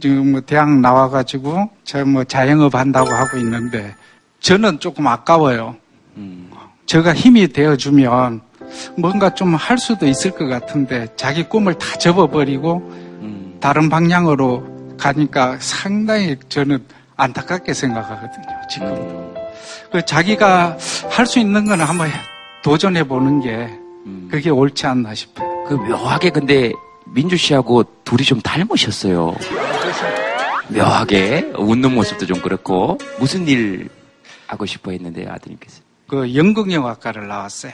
지금 0.00 0.32
뭐 0.32 0.40
대학 0.40 0.80
나와가지고 0.80 1.70
저뭐 1.84 2.24
자영업 2.24 2.74
한다고 2.74 3.12
하고 3.12 3.38
있는데 3.38 3.94
저는 4.40 4.80
조금 4.80 5.06
아까워요. 5.06 5.76
음, 6.16 6.50
제가 6.86 7.14
힘이 7.14 7.46
되어주면 7.52 8.40
뭔가 8.98 9.32
좀 9.32 9.54
할 9.54 9.78
수도 9.78 10.08
있을 10.08 10.32
것 10.32 10.48
같은데 10.48 11.06
자기 11.14 11.44
꿈을 11.44 11.74
다 11.74 11.96
접어버리고 11.98 12.78
음, 13.22 13.58
다른 13.60 13.88
방향으로 13.88 14.96
가니까 14.98 15.56
상당히 15.60 16.34
저는 16.48 16.84
안타깝게 17.16 17.74
생각하거든요, 17.74 18.46
지금. 18.70 18.86
음, 18.88 19.34
그 19.90 20.04
자기가 20.04 20.76
할 21.10 21.26
수 21.26 21.38
있는 21.38 21.64
거는 21.66 21.84
한번 21.84 22.08
도전해 22.62 23.04
보는 23.06 23.40
게 23.40 23.50
음. 24.06 24.28
그게 24.30 24.50
옳지 24.50 24.86
않나 24.86 25.14
싶어요. 25.14 25.64
그 25.68 25.74
묘하게 25.74 26.30
근데 26.30 26.72
민주 27.06 27.36
씨하고 27.36 27.84
둘이 28.04 28.24
좀 28.24 28.40
닮으셨어요. 28.40 29.34
묘하게 30.68 31.52
웃는 31.56 31.94
모습도 31.94 32.26
좀 32.26 32.40
그렇고 32.40 32.98
무슨 33.18 33.46
일 33.46 33.88
하고 34.46 34.64
싶어 34.66 34.90
했는데요, 34.92 35.30
아드님께서. 35.32 35.80
그 36.08 36.34
연극영화과를 36.34 37.28
나왔어요. 37.28 37.72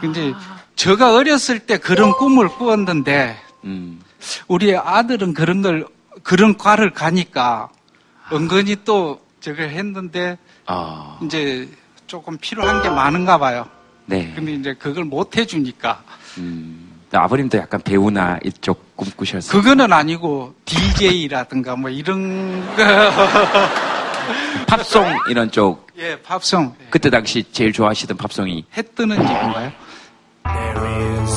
근데 0.00 0.32
제가 0.76 1.14
어렸을 1.14 1.60
때 1.60 1.78
그런 1.78 2.12
꿈을 2.12 2.48
꾸었는데 2.48 3.36
음. 3.64 4.00
우리 4.48 4.76
아들은 4.76 5.34
그런 5.34 5.62
걸 5.62 5.86
그런 6.22 6.56
과를 6.56 6.92
가니까 6.92 7.68
은근히 8.32 8.76
또 8.84 9.20
저걸 9.40 9.70
했는데 9.70 10.38
아, 10.66 11.18
이제 11.22 11.68
조금 12.06 12.38
필요한 12.38 12.82
게 12.82 12.88
많은가 12.90 13.38
봐요. 13.38 13.66
네. 14.06 14.32
근데 14.34 14.52
이제 14.52 14.74
그걸 14.74 15.04
못 15.04 15.36
해주니까 15.36 16.02
음. 16.38 16.90
아버님도 17.12 17.58
약간 17.58 17.80
배우나 17.82 18.38
이쪽 18.44 18.96
꿈꾸셨어요. 18.96 19.50
그거는 19.50 19.92
아니고 19.92 20.54
DJ라든가 20.64 21.76
뭐 21.76 21.90
이런 21.90 22.64
거. 22.74 22.82
팝송 24.66 25.18
이런 25.28 25.50
쪽 25.50 25.86
예, 25.98 26.16
팝송 26.22 26.74
그때 26.90 27.10
당시 27.10 27.44
제일 27.52 27.72
좋아하시던 27.72 28.16
팝송이 28.16 28.64
해 28.76 28.82
뜨는 28.82 29.16
집인가요? 29.16 29.72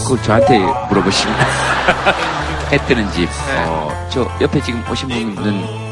그걸 0.03 0.23
저한테 0.23 0.59
물어보시면 0.89 1.35
해 2.71 2.77
뜨는 2.87 3.11
집. 3.11 3.27
어, 3.67 4.09
저 4.11 4.29
옆에 4.41 4.61
지금 4.61 4.83
오신 4.89 5.35
분은 5.35 5.84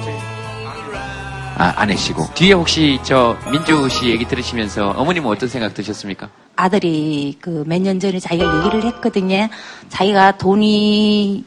아, 1.57 1.74
아내시고 1.77 2.25
뒤에 2.33 2.53
혹시 2.53 3.00
저 3.03 3.38
민주 3.51 3.88
씨 3.89 4.10
얘기 4.10 4.25
들으시면서 4.25 4.89
어머님은 4.98 5.29
어떤 5.29 5.48
생각 5.50 5.74
드셨습니까? 5.74 6.29
아들이 6.55 7.38
그 7.41 7.63
몇 7.67 7.81
년 7.81 8.00
전에 8.00 8.19
자기가 8.19 8.57
얘기를 8.60 8.83
했거든요. 8.86 9.48
자기가 9.89 10.38
돈이 10.38 11.43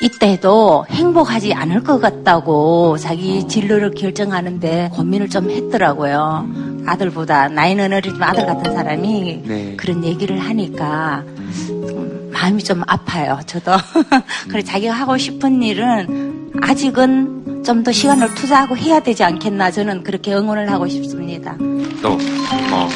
이때도 0.00 0.86
행복하지 0.90 1.54
않을 1.54 1.84
것 1.84 2.00
같다고 2.00 2.98
자기 2.98 3.46
진로를 3.46 3.92
결정하는데 3.92 4.90
고민을 4.92 5.28
좀 5.28 5.50
했더라고요. 5.50 6.46
아들보다 6.86 7.48
나이는 7.48 7.92
어리지만 7.92 8.30
아들 8.30 8.44
같은 8.46 8.74
사람이 8.74 9.42
네. 9.46 9.76
그런 9.76 10.04
얘기를 10.04 10.38
하니까 10.40 11.22
좀 11.68 12.30
마음이 12.32 12.62
좀 12.64 12.82
아파요. 12.88 13.38
저도. 13.46 13.72
그래 14.50 14.62
자기가 14.62 14.92
하고 14.92 15.16
싶은 15.16 15.62
일은 15.62 16.41
아직은 16.60 17.62
좀 17.64 17.82
더 17.84 17.92
시간을 17.92 18.34
투자하고 18.34 18.76
해야 18.76 18.98
되지 19.00 19.22
않겠나 19.24 19.70
저는 19.70 20.02
그렇게 20.02 20.34
응원을 20.34 20.70
하고 20.70 20.86
싶습니다. 20.88 21.56
또 22.02 22.18
뭐 22.70 22.88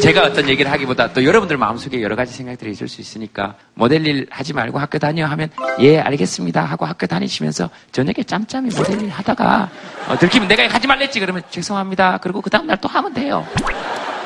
제가 0.00 0.24
어떤 0.24 0.48
얘기를 0.48 0.70
하기보다 0.70 1.12
또 1.12 1.24
여러분들 1.24 1.56
마음속에 1.56 2.02
여러 2.02 2.14
가지 2.16 2.32
생각들이 2.34 2.70
있을 2.72 2.88
수 2.88 3.00
있으니까 3.00 3.54
모델 3.74 4.06
일 4.06 4.26
하지 4.30 4.52
말고 4.52 4.78
학교 4.78 4.98
다녀 4.98 5.26
하면 5.26 5.48
예 5.80 5.98
알겠습니다 6.00 6.62
하고 6.64 6.84
학교 6.84 7.06
다니시면서 7.06 7.70
저녁에 7.92 8.22
짬짬이 8.26 8.70
모델 8.76 9.00
일 9.02 9.08
하다가 9.08 9.70
어, 10.08 10.18
들키면 10.18 10.48
내가 10.48 10.68
하지 10.68 10.86
말랬지 10.86 11.20
그러면 11.20 11.42
죄송합니다. 11.50 12.18
그리고 12.22 12.40
그 12.40 12.50
다음 12.50 12.66
날 12.66 12.76
또 12.80 12.88
하면 12.88 13.14
돼요. 13.14 13.46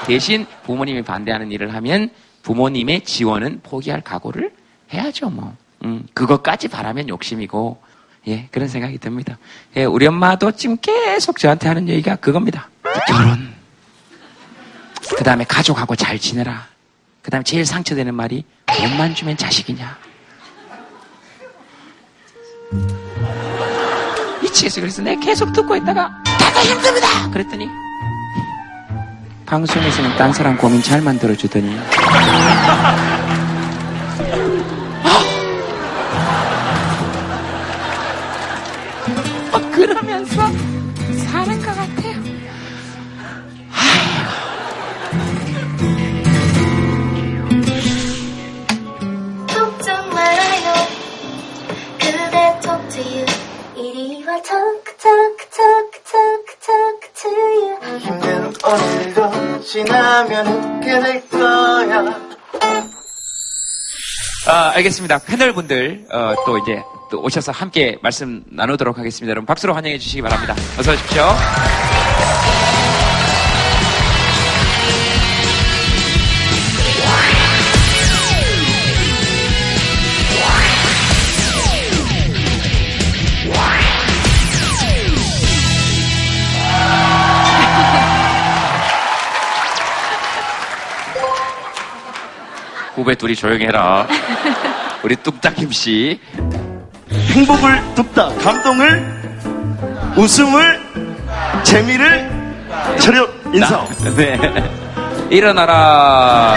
대신 0.06 0.46
부모님이 0.64 1.02
반대하는 1.02 1.52
일을 1.52 1.75
하면 1.75 2.10
부모님의 2.42 3.02
지원은 3.02 3.60
포기할 3.62 4.00
각오를 4.00 4.50
해야죠 4.92 5.30
뭐. 5.30 5.54
음, 5.84 6.06
그것까지 6.14 6.68
바라면 6.68 7.08
욕심이고 7.08 7.78
예 8.26 8.48
그런 8.50 8.68
생각이 8.68 8.98
듭니다 8.98 9.38
예, 9.76 9.84
우리 9.84 10.06
엄마도 10.06 10.52
지금 10.52 10.76
계속 10.76 11.38
저한테 11.38 11.68
하는 11.68 11.88
얘기가 11.88 12.16
그겁니다 12.16 12.68
결혼 13.06 13.58
그 15.16 15.25
다음에 15.25 15.44
가족하고 15.44 15.96
잘 15.96 16.18
지내라. 16.18 16.66
그 17.22 17.30
다음에 17.30 17.42
제일 17.44 17.64
상처되는 17.66 18.14
말이 18.14 18.44
돈만 18.66 19.14
주면 19.14 19.37
자식이냐. 19.37 19.98
미치겠어. 24.43 24.80
그래서 24.80 25.02
내가 25.02 25.21
계속 25.21 25.52
듣고 25.52 25.76
있다가 25.76 26.23
다가 26.25 26.60
힘듭니다. 26.62 27.30
그랬더니 27.30 27.66
방송에서는 29.47 30.16
딴 30.16 30.32
사람 30.32 30.56
고민 30.56 30.82
잘 30.82 31.00
만들어주더니 31.00 31.76
막 39.52 39.73
그러면서 39.73 40.36
사는 41.26 41.58
것 41.60 41.66
같아요. 41.66 42.18
걱정 49.47 50.08
말아요. 50.10 50.73
그대 51.99 52.60
talk 52.60 52.88
to 52.90 53.02
you. 53.02 53.26
이리 53.76 54.25
와 54.26 54.40
talk 54.42 54.97
talk 54.99 55.50
talk 55.50 56.04
talk 56.04 56.47
talk 56.60 57.00
to 57.14 57.30
you. 57.30 57.99
힘든 57.99 58.52
오늘도 58.64 59.60
지나면 59.62 60.47
웃게 60.47 61.00
될 61.00 61.28
거야 61.28 62.27
아, 64.49 64.73
알겠습니다. 64.76 65.19
패널분들 65.19 66.06
어, 66.11 66.34
또 66.47 66.56
이제 66.58 66.82
또 67.11 67.21
오셔서 67.23 67.52
함께 67.52 67.99
말씀 68.02 68.43
나누도록 68.50 68.97
하겠습니다. 68.99 69.30
여러분 69.30 69.47
박수로 69.47 69.75
환영해 69.75 69.99
주시기 69.99 70.23
바랍니다. 70.23 70.54
어서 70.78 70.93
오십시오. 70.93 71.23
후배 92.99 93.15
둘이 93.15 93.37
조용히 93.37 93.65
해라. 93.65 94.08
우리 95.04 95.15
뚝딱김 95.15 95.71
씨. 95.71 96.21
행복을 97.30 97.95
뚝딱 97.95 98.37
감동을 98.39 100.15
웃음을 100.17 100.80
재미를 101.63 102.28
차렷 102.99 103.30
인사 103.54 103.87
네. 104.17 104.37
일어나라. 105.30 106.56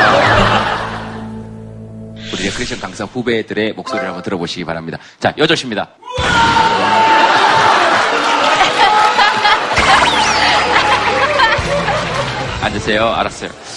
우리 2.34 2.46
레크레이션 2.46 2.80
강사 2.80 3.04
후배들의 3.04 3.74
목소리를 3.74 4.08
한번 4.08 4.24
들어보시기 4.24 4.66
바랍니다. 4.66 4.98
자, 5.20 5.32
여조십니다. 5.38 5.90
앉으세요. 12.64 13.10
알았어요. 13.10 13.71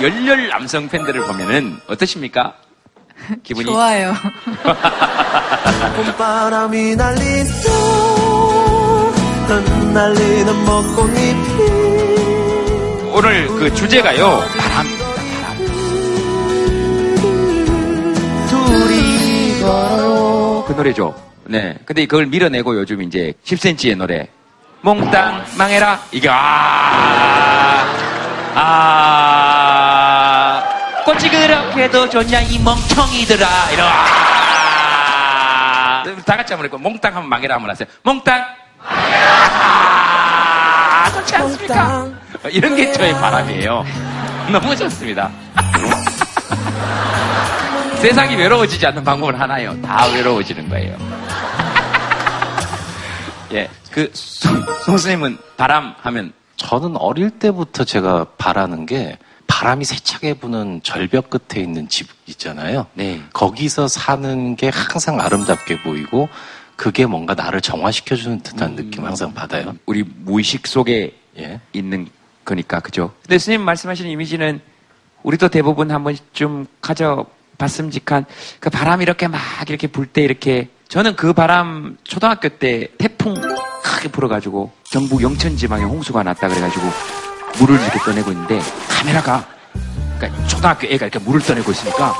자, 0.00 0.04
열렬 0.04 0.48
남성 0.48 0.88
팬들을 0.88 1.26
보면은 1.26 1.78
어떠십니까? 1.86 2.54
기분이 3.42 3.66
좋아요. 3.66 4.14
봄바람이 5.96 6.96
날리죠 6.96 7.70
흩날리는 9.46 10.64
벚꽃잎이 10.64 11.80
오늘 13.12 13.46
그 13.48 13.74
주제가요. 13.74 14.42
바람. 14.56 14.86
둘이 18.48 19.60
걸어요 19.60 20.64
그 20.66 20.72
노래죠. 20.72 21.14
네. 21.44 21.76
근데 21.84 22.06
그걸 22.06 22.26
밀어내고 22.26 22.76
요즘 22.78 23.02
이제 23.02 23.34
10cm의 23.44 23.96
노래. 23.96 24.28
몽땅 24.82 25.44
망해라. 25.58 26.00
이게, 26.12 26.28
아, 26.30 27.84
아, 28.54 29.49
꽃이 31.20 31.30
그렇게도 31.30 32.08
좋냐, 32.08 32.40
이 32.40 32.58
멍청이들아. 32.60 33.70
이러, 33.72 33.84
아. 33.84 36.02
다 36.24 36.36
같이 36.36 36.54
한번 36.54 36.64
해고 36.64 36.78
몽땅 36.78 37.14
한번 37.14 37.28
망해라 37.28 37.56
한번 37.56 37.70
하세요. 37.70 37.86
몽땅. 38.02 38.42
아, 39.68 41.10
좋지 41.12 41.36
않습니까? 41.36 42.06
이런 42.50 42.74
게 42.74 42.90
저의 42.92 43.12
바람이에요. 43.12 43.84
너무 44.50 44.74
좋습니다. 44.74 45.30
세상이 48.00 48.36
외로워지지 48.36 48.86
않는 48.86 49.04
방법은 49.04 49.38
하나예요. 49.38 49.78
다 49.82 50.06
외로워지는 50.06 50.70
거예요. 50.70 50.96
예, 53.52 53.68
그, 53.90 54.10
송, 54.14 54.54
송 54.62 54.96
선생님은 54.96 55.36
바람 55.58 55.94
하면, 56.00 56.32
저는 56.56 56.96
어릴 56.96 57.28
때부터 57.28 57.84
제가 57.84 58.24
바라는 58.38 58.86
게 58.86 59.18
바람이 59.60 59.84
세차게 59.84 60.34
부는 60.34 60.80
절벽 60.82 61.28
끝에 61.28 61.62
있는 61.62 61.86
집 61.86 62.08
있잖아요. 62.24 62.86
네. 62.94 63.20
거기서 63.34 63.88
사는 63.88 64.56
게 64.56 64.70
항상 64.72 65.20
아름답게 65.20 65.82
보이고 65.82 66.30
그게 66.76 67.04
뭔가 67.04 67.34
나를 67.34 67.60
정화시켜주는 67.60 68.38
음. 68.38 68.42
듯한 68.42 68.74
느낌 68.74 69.04
항상 69.04 69.34
받아요. 69.34 69.74
우리 69.84 70.02
무의식 70.02 70.66
속에 70.66 71.14
예. 71.38 71.60
있는 71.74 72.08
거니까, 72.46 72.80
그죠? 72.80 73.12
근데 73.20 73.38
스님 73.38 73.60
말씀하시는 73.60 74.10
이미지는 74.10 74.62
우리도 75.24 75.48
대부분 75.48 75.90
한 75.90 76.04
번쯤 76.04 76.66
가져 76.80 77.26
봤음직한 77.58 78.24
그 78.60 78.70
바람 78.70 79.02
이렇게 79.02 79.28
막 79.28 79.42
이렇게 79.68 79.88
불 79.88 80.06
때 80.06 80.22
이렇게 80.22 80.70
저는 80.88 81.16
그 81.16 81.34
바람 81.34 81.98
초등학교 82.04 82.48
때 82.48 82.88
태풍 82.96 83.34
크게 83.82 84.08
불어가지고 84.08 84.72
경북 84.90 85.20
영천 85.20 85.58
지방에 85.58 85.84
홍수가 85.84 86.22
났다 86.22 86.48
그래가지고 86.48 87.29
물을 87.58 87.80
이렇게 87.80 87.98
떠내고 88.00 88.30
있는데 88.32 88.60
카메라가 88.88 89.46
그러니까 90.18 90.46
초등학교 90.46 90.86
애가 90.86 91.06
이렇게 91.06 91.18
물을 91.18 91.40
떠내고 91.40 91.70
있으니까 91.70 92.14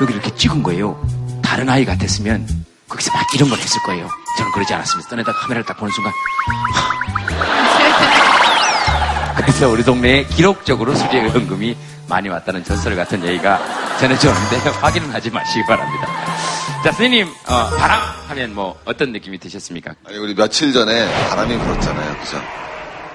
여기 0.00 0.12
이렇게 0.12 0.34
찍은 0.34 0.62
거예요. 0.62 1.00
다른 1.42 1.68
아이 1.68 1.84
같았으면 1.84 2.46
거기서 2.88 3.12
막 3.12 3.26
이런 3.34 3.48
걸 3.48 3.58
했을 3.58 3.80
거예요. 3.82 4.08
저는 4.38 4.52
그러지 4.52 4.72
않았습니다. 4.74 5.10
떠내다 5.10 5.32
카메라를 5.32 5.64
딱 5.64 5.76
보는 5.76 5.92
순간 5.92 6.12
그래서 9.36 9.68
우리 9.68 9.82
동네에 9.84 10.24
기록적으로 10.26 10.94
수리의 10.94 11.30
현금이 11.30 11.76
많이 12.08 12.28
왔다는 12.28 12.64
전설 12.64 12.96
같은 12.96 13.24
얘기가 13.24 13.60
전해졌는데 13.98 14.56
확인은 14.80 15.10
하지 15.12 15.30
마시기 15.30 15.64
바랍니다. 15.66 16.06
자, 16.84 16.92
스님 16.92 17.28
어, 17.46 17.70
바람 17.76 18.00
하면 18.28 18.54
뭐 18.54 18.78
어떤 18.84 19.12
느낌이 19.12 19.38
드셨습니까? 19.38 19.94
아니, 20.04 20.18
우리 20.18 20.34
며칠 20.34 20.72
전에 20.72 21.28
바람이 21.28 21.56
불었잖아요. 21.58 22.16
그죠? 22.18 22.42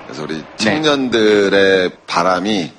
그래서 0.07 0.23
우리 0.23 0.41
청년들의 0.55 1.91
바람이 2.07 2.71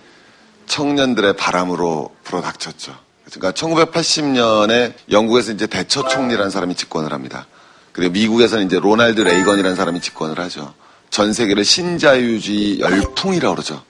청년들의 0.66 1.36
바람으로 1.36 2.14
불어닥쳤죠. 2.24 2.94
그러니까 3.30 3.52
1980년에 3.52 4.94
영국에서 5.10 5.52
이제 5.52 5.66
대처 5.66 6.08
총리라는 6.08 6.50
사람이 6.50 6.74
집권을 6.74 7.12
합니다. 7.12 7.46
그리고 7.92 8.12
미국에서는 8.12 8.66
이제 8.66 8.78
로날드 8.78 9.20
레이건이라는 9.20 9.76
사람이 9.76 10.00
집권을 10.00 10.38
하죠. 10.40 10.72
전 11.10 11.32
세계를 11.32 11.64
신자유주의 11.64 12.80
열풍이라고 12.80 13.54
그러죠. 13.54 13.82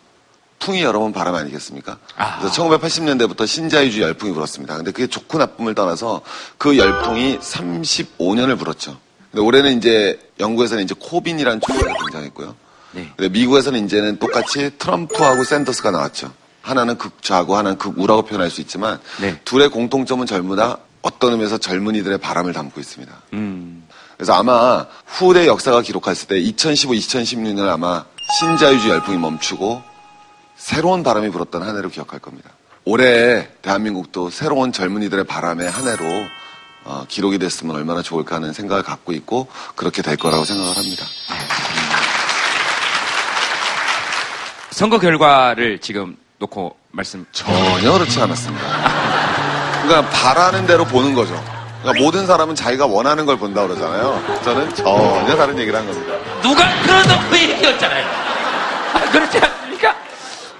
풍이 0.59 0.83
여러분 0.83 1.13
바람 1.13 1.37
아니겠습니까? 1.37 1.99
그래서 2.41 2.63
1980년대부터 2.63 3.47
신자유주의 3.47 4.03
열풍이 4.03 4.33
불었습니다. 4.33 4.77
근데 4.77 4.91
그게 4.91 5.07
좋고 5.07 5.39
나쁨을 5.39 5.77
떠나서 5.77 6.23
그 6.59 6.77
열풍이 6.77 7.39
35년을 7.39 8.59
불었죠. 8.59 8.99
근데 9.31 9.45
올해는 9.45 9.77
이제 9.77 10.19
영국에서는 10.41 10.83
이제 10.83 10.97
코빈이라는 10.99 11.61
총리가 11.61 11.95
등장했고요. 11.99 12.57
네. 12.93 13.13
근데 13.17 13.29
미국에서는 13.29 13.85
이제는 13.85 14.19
똑같이 14.19 14.71
트럼프하고 14.79 15.45
샌더스가 15.45 15.91
나왔죠. 15.91 16.33
하나는 16.63 16.99
극좌고 16.99 17.57
하나는 17.57 17.79
극우라고 17.79 18.23
표현할 18.23 18.51
수 18.51 18.61
있지만 18.61 19.01
네. 19.21 19.41
둘의 19.45 19.71
공통점은 19.71 20.27
다 20.57 20.79
어떤 21.03 21.33
의미에서 21.33 21.59
젊은이들의 21.59 22.19
바람을 22.19 22.53
담고 22.53 22.81
있습니다. 22.81 23.13
음. 23.35 23.87
그래서 24.17 24.35
아마 24.35 24.87
후대 25.07 25.47
역사가 25.47 25.83
기록했을 25.83 26.29
때 26.29 26.39
2015, 26.39 26.93
2016년 26.93 27.69
아마 27.69 28.05
신자유주의 28.41 28.93
열풍이 28.93 29.17
멈추고 29.17 29.83
새로운 30.57 31.03
바람이 31.03 31.31
불었던 31.31 31.63
한 31.63 31.77
해로 31.77 31.89
기억할 31.89 32.19
겁니다. 32.19 32.51
올해 32.85 33.49
대한민국도 33.63 34.31
새로운 34.31 34.73
젊은이들의 34.73 35.25
바람의 35.25 35.71
한 35.71 35.87
해로 35.87 36.05
어, 36.85 37.05
기록이 37.07 37.39
됐으면 37.39 37.77
얼마나 37.77 38.03
좋을까 38.03 38.37
하는 38.37 38.53
생각을 38.53 38.83
갖고 38.83 39.13
있고 39.13 39.47
그렇게 39.77 40.03
될 40.03 40.17
거라고 40.17 40.45
생각을 40.45 40.77
합니다. 40.77 41.07
선거 44.71 44.99
결과를 44.99 45.79
지금 45.81 46.17
놓고 46.39 46.77
말씀 46.91 47.25
전혀 47.33 47.93
그렇지 47.93 48.21
않았습니다. 48.21 48.65
그러니까 49.83 50.11
바라는 50.11 50.67
대로 50.67 50.85
보는 50.85 51.15
거죠. 51.15 51.43
그러니까 51.83 52.05
모든 52.05 52.27
사람은 52.27 52.55
자기가 52.55 52.87
원하는 52.87 53.25
걸 53.25 53.39
본다 53.39 53.63
고 53.63 53.69
그러잖아요. 53.69 54.41
저는 54.45 54.75
전혀 54.75 55.37
다른 55.37 55.59
얘기를 55.59 55.79
한 55.79 55.87
겁니다. 55.87 56.15
누가 56.43 56.65
그러던 56.83 57.31
그 57.31 57.39
얘기였잖아요. 57.39 58.07
아, 58.95 59.11
그렇지 59.11 59.39
않습니까? 59.39 59.68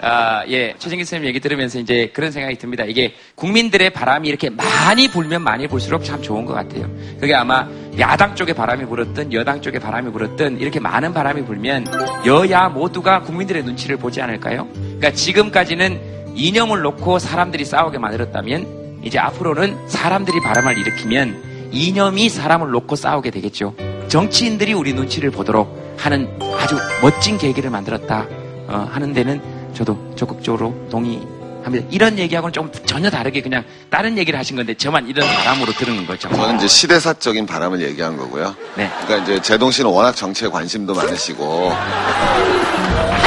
아, 0.01 0.45
예. 0.49 0.75
최진기 0.79 1.05
선생님 1.05 1.29
얘기 1.29 1.41
들으면서 1.41 1.79
이제 1.79 2.11
그런 2.15 2.31
생각이 2.31 2.57
듭니다. 2.57 2.85
이게 2.85 3.15
국민들의 3.35 3.91
바람이 3.91 4.29
이렇게 4.29 4.51
많이 4.51 5.09
불면 5.09 5.43
많이 5.43 5.67
불수록 5.67 6.05
참 6.05 6.23
좋은 6.23 6.45
것 6.45 6.55
같아요. 6.55 6.89
그게 7.21 7.35
아마 7.35 7.69
야당 7.99 8.37
쪽에 8.37 8.53
바람이 8.53 8.87
불었든 8.87 9.33
여당 9.33 9.61
쪽에 9.61 9.79
바람이 9.79 10.13
불었든 10.13 10.61
이렇게 10.61 10.79
많은 10.79 11.13
바람이 11.13 11.45
불면 11.45 11.87
여야 12.27 12.69
모두가 12.69 13.23
국민들의 13.23 13.65
눈치를 13.65 13.97
보지 13.97 14.23
않을까요? 14.23 14.69
그러니까 14.73 15.13
지금까지는 15.13 16.35
이념을 16.37 16.83
놓고 16.83 17.19
사람들이 17.19 17.65
싸우게 17.65 17.99
만들었다면 17.99 19.01
이제 19.03 19.19
앞으로는 19.19 19.89
사람들이 19.89 20.41
바람을 20.41 20.79
일으키면 20.79 21.71
이념이 21.73 22.29
사람을 22.29 22.71
놓고 22.71 22.95
싸우게 22.95 23.31
되겠죠. 23.31 23.75
정치인들이 24.07 24.73
우리 24.73 24.93
눈치를 24.93 25.31
보도록 25.31 25.97
하는 25.99 26.29
아주 26.59 26.77
멋진 27.03 27.37
계기를 27.37 27.71
만들었다 27.71 28.27
어, 28.69 28.89
하는 28.91 29.13
데는 29.13 29.58
저도 29.75 30.15
적극적으로 30.17 30.75
동의합니다. 30.91 31.87
이런 31.91 32.19
얘기하고는 32.19 32.53
좀 32.53 32.71
전혀 32.87 33.11
다르게 33.11 33.41
그냥 33.43 33.65
다른 33.91 34.17
얘기를 34.19 34.39
하신 34.39 34.57
건데 34.57 34.75
저만 34.75 35.09
이런 35.09 35.27
바람으로 35.27 35.73
들은 35.73 36.07
거죠. 36.07 36.29
저는 36.29 36.57
이제 36.57 36.69
시대사적인 36.69 37.47
바람을 37.47 37.81
얘기한 37.83 38.17
거고요. 38.17 38.55
네. 38.77 38.91
그러니까 39.05 39.25
이제 39.25 39.43
제동 39.43 39.71
씨는 39.71 39.91
워낙 39.91 40.15
정치에 40.15 40.49
관심도 40.49 40.95
많으시고 40.95 41.71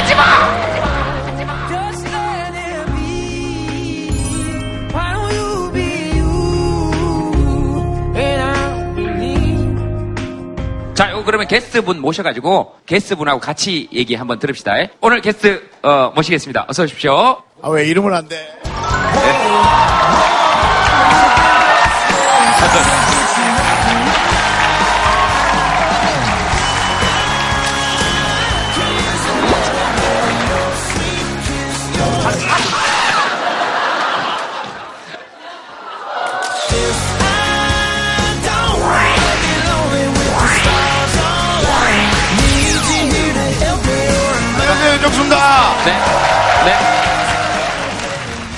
자, 0.08 0.12
요 0.12 0.71
거 11.10 11.24
그러면 11.24 11.48
게스트분 11.48 12.00
모셔가지고 12.00 12.76
게스트분하고 12.86 13.40
같이 13.40 13.90
얘기 13.94 14.14
한번 14.16 14.40
들읍시다. 14.40 14.74
오늘 15.02 15.22
게스트 15.22 15.70
어, 15.82 16.12
모시겠습니다. 16.16 16.66
어서 16.68 16.84
오십시오. 16.84 17.42
아, 17.62 17.70
왜 17.70 17.88
이름을 17.88 18.14
안 18.14 18.28
돼? 18.28 18.38
안 18.64 20.31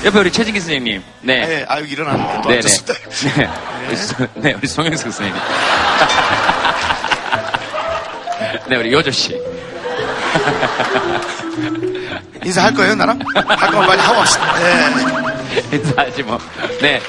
옆에 0.06 0.20
우리 0.20 0.32
최진기 0.32 0.60
선생님. 0.60 1.02
네. 1.22 1.46
네, 1.46 1.66
아유, 1.68 1.86
일어났는데 1.86 2.42
또 2.42 2.50
네, 2.50 2.56
앉았습니다. 2.56 2.94
네. 3.36 3.50
네. 4.36 4.42
네, 4.42 4.54
우리 4.54 4.68
송영석 4.68 5.14
선생님. 5.14 5.34
네, 8.70 8.76
우리 8.76 8.92
요조 8.92 9.12
씨. 9.12 9.40
인사할 12.44 12.74
거예요, 12.74 12.96
나랑? 12.96 13.20
할 13.34 13.72
거면 13.72 13.88
빨리 13.88 14.02
하고 14.02 14.20
합시다. 14.20 14.54
네. 14.60 15.78
인사하지 15.78 16.24
뭐. 16.24 16.38
네. 16.82 17.02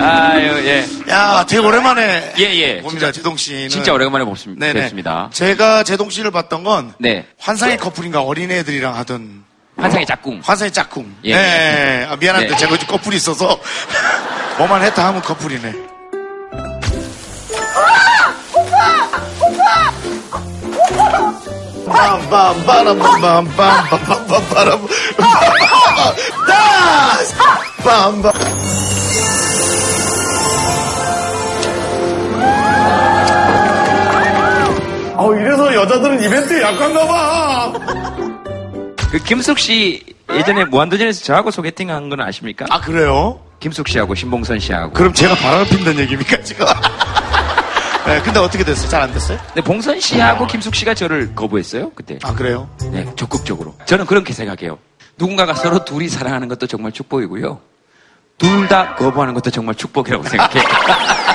아유, 0.00 0.66
예. 0.66 0.86
야, 1.10 1.44
되게 1.46 1.60
오랜만에. 1.60 2.32
예, 2.38 2.44
예. 2.54 2.80
봅니다, 2.80 3.12
제동 3.12 3.36
씨는. 3.36 3.68
진짜 3.68 3.92
오래간만에 3.92 4.24
봅습니다. 4.24 4.64
네네. 4.64 4.80
뵙습니다. 4.80 5.28
제가 5.30 5.82
제동 5.82 6.08
씨를 6.08 6.30
봤던 6.30 6.64
건 6.64 6.94
네. 6.98 7.26
환상의 7.38 7.76
커플인가 7.76 8.22
어린애들이랑 8.22 8.96
하던 8.96 9.44
환상의 9.80 10.06
짝꿍. 10.06 10.40
환상의 10.44 10.72
짝꿍. 10.72 11.16
예, 11.24 11.34
네. 11.34 12.00
예. 12.02 12.06
아, 12.10 12.16
미안한데 12.16 12.48
네. 12.50 12.56
제가 12.56 12.72
요즘 12.72 12.86
커플이 12.88 13.16
있어서 13.16 13.58
뭐만 14.58 14.82
했다 14.82 15.06
하면 15.08 15.22
커플이네. 15.22 15.72
빰빰빠람빰빰빰빰빰빰빰 23.90 24.88
다스 26.46 27.34
빰빰 27.82 28.30
어 35.16 35.34
이래서 35.34 35.74
여자들은 35.74 36.22
이벤트에 36.22 36.62
약한가 36.62 37.06
봐. 37.06 37.72
그 39.10 39.18
김숙 39.18 39.58
씨 39.58 40.04
예전에 40.32 40.64
무한도전에서 40.66 41.24
저하고 41.24 41.50
소개팅 41.50 41.90
한 41.90 42.08
건 42.08 42.20
아십니까? 42.20 42.66
아, 42.70 42.80
그래요? 42.80 43.40
김숙 43.58 43.88
씨하고 43.88 44.14
신봉선 44.14 44.58
씨하고. 44.60 44.92
그럼 44.92 45.12
제가 45.12 45.34
바람을 45.34 45.66
핀다는 45.66 45.98
얘기입니까, 46.00 46.40
지금? 46.42 46.64
네, 48.06 48.20
근데 48.22 48.38
어떻게 48.40 48.64
됐어요? 48.64 48.88
잘 48.88 49.02
안 49.02 49.12
됐어요? 49.12 49.38
근데 49.48 49.60
봉선 49.62 50.00
씨하고 50.00 50.46
김숙 50.46 50.74
씨가 50.74 50.94
저를 50.94 51.34
거부했어요, 51.34 51.90
그때. 51.94 52.18
아, 52.22 52.32
그래요? 52.34 52.68
네, 52.90 53.06
적극적으로. 53.16 53.74
저는 53.86 54.06
그렇게 54.06 54.32
생각해요. 54.32 54.78
누군가가 55.18 55.52
서로 55.54 55.84
둘이 55.84 56.08
사랑하는 56.08 56.48
것도 56.48 56.66
정말 56.66 56.92
축복이고요. 56.92 57.60
둘 58.38 58.68
다 58.68 58.94
거부하는 58.94 59.34
것도 59.34 59.50
정말 59.50 59.74
축복이라고 59.74 60.24
생각해요. 60.24 60.62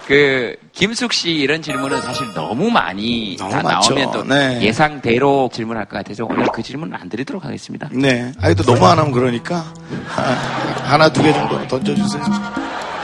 그 0.06 0.56
김숙 0.72 1.12
씨 1.12 1.30
이런 1.30 1.62
질문은 1.62 2.00
사실 2.02 2.26
너무 2.34 2.70
많이 2.70 3.36
너무 3.38 3.50
다 3.52 3.62
많죠. 3.62 3.94
나오면 3.94 4.12
또 4.12 4.24
네. 4.24 4.60
예상대로 4.62 5.50
질문할 5.52 5.86
것 5.86 5.96
같아서 5.98 6.24
오늘 6.24 6.46
그 6.52 6.62
질문은 6.62 6.94
안 6.98 7.08
드리도록 7.08 7.44
하겠습니다. 7.44 7.88
네. 7.92 8.32
아니, 8.40 8.54
또 8.54 8.62
너무 8.64 8.86
안 8.86 8.98
하면 8.98 9.12
그러니까. 9.12 9.72
하나, 10.84 11.10
두 11.12 11.22
개 11.22 11.32
정도는 11.32 11.68
던져주세요. 11.68 12.22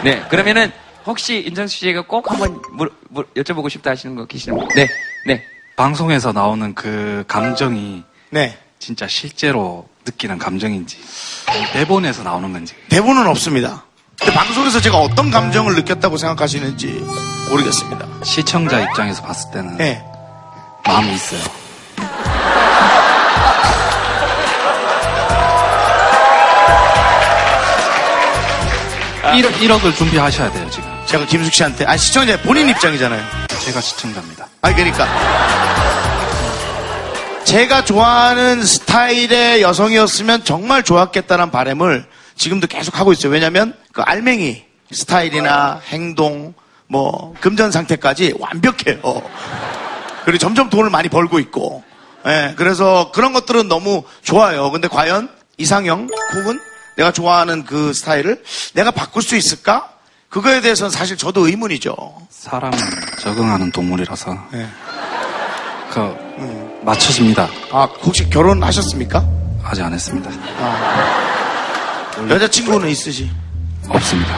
네, 0.04 0.22
그러면은 0.28 0.70
혹시 1.06 1.40
인정수 1.46 1.78
씨가 1.78 2.02
꼭 2.02 2.30
한번 2.30 2.60
물, 2.72 2.90
물, 3.08 3.24
여쭤보고 3.36 3.70
싶다 3.70 3.90
하시는 3.92 4.14
거 4.14 4.26
계시는 4.26 4.58
분? 4.58 4.68
네, 4.74 4.86
네. 5.26 5.42
방송에서 5.76 6.32
나오는 6.32 6.74
그 6.74 7.24
감정이 7.28 8.02
네. 8.30 8.58
진짜 8.78 9.06
실제로 9.08 9.88
느끼는 10.06 10.38
감정인지 10.38 10.98
대본에서 11.72 12.22
나오는 12.22 12.52
건지 12.52 12.74
대본은 12.90 13.26
없습니다. 13.28 13.84
근데 14.18 14.32
방송에서 14.32 14.80
제가 14.80 14.98
어떤 14.98 15.30
감정을 15.30 15.74
느꼈다고 15.76 16.16
생각하시는지 16.16 17.04
모르겠습니다. 17.50 18.06
시청자 18.24 18.80
입장에서 18.80 19.22
봤을 19.22 19.50
때는 19.52 19.76
네. 19.76 20.04
마음이 20.84 21.14
있어요. 21.14 21.40
아. 29.22 29.32
1억, 29.32 29.52
1억을 29.52 29.94
준비하셔야 29.96 30.50
돼요 30.52 30.68
지금. 30.70 30.88
제가 31.06 31.26
김숙 31.26 31.52
씨한테, 31.52 31.84
아, 31.86 31.96
시청자 31.96 32.40
본인 32.42 32.68
입장이잖아요. 32.68 33.22
제가 33.60 33.80
시청자입니다. 33.80 34.46
아니, 34.62 34.74
그러니까. 34.74 35.06
제가 37.44 37.84
좋아하는 37.84 38.62
스타일의 38.64 39.62
여성이었으면 39.62 40.44
정말 40.44 40.82
좋았겠다는 40.82 41.50
바람을 41.50 42.06
지금도 42.38 42.66
계속 42.68 42.98
하고 42.98 43.12
있어요. 43.12 43.32
왜냐면 43.32 43.74
그 43.92 44.00
알맹이 44.00 44.64
스타일이나 44.90 45.80
행동, 45.88 46.54
뭐, 46.86 47.34
금전 47.40 47.70
상태까지 47.70 48.36
완벽해요. 48.38 49.02
그리고 50.24 50.38
점점 50.38 50.70
돈을 50.70 50.88
많이 50.90 51.08
벌고 51.08 51.38
있고. 51.40 51.82
예, 52.26 52.54
그래서 52.56 53.10
그런 53.12 53.32
것들은 53.32 53.68
너무 53.68 54.02
좋아요. 54.22 54.70
근데 54.70 54.88
과연 54.88 55.28
이상형 55.58 56.08
혹은 56.34 56.58
내가 56.96 57.12
좋아하는 57.12 57.64
그 57.64 57.92
스타일을 57.92 58.42
내가 58.74 58.90
바꿀 58.90 59.22
수 59.22 59.36
있을까? 59.36 59.90
그거에 60.28 60.60
대해서는 60.60 60.90
사실 60.90 61.16
저도 61.16 61.46
의문이죠. 61.46 61.94
사람은 62.30 62.76
적응하는 63.20 63.72
동물이라서 63.72 64.48
예. 64.54 64.66
그 65.90 66.80
맞춰집니다. 66.82 67.48
아, 67.72 67.84
혹시 68.02 68.28
결혼하셨습니까? 68.28 69.26
아직 69.64 69.82
안 69.82 69.92
했습니다. 69.92 70.30
여자친구는 72.28 72.88
있으시? 72.88 73.30
없습니다. 73.88 74.36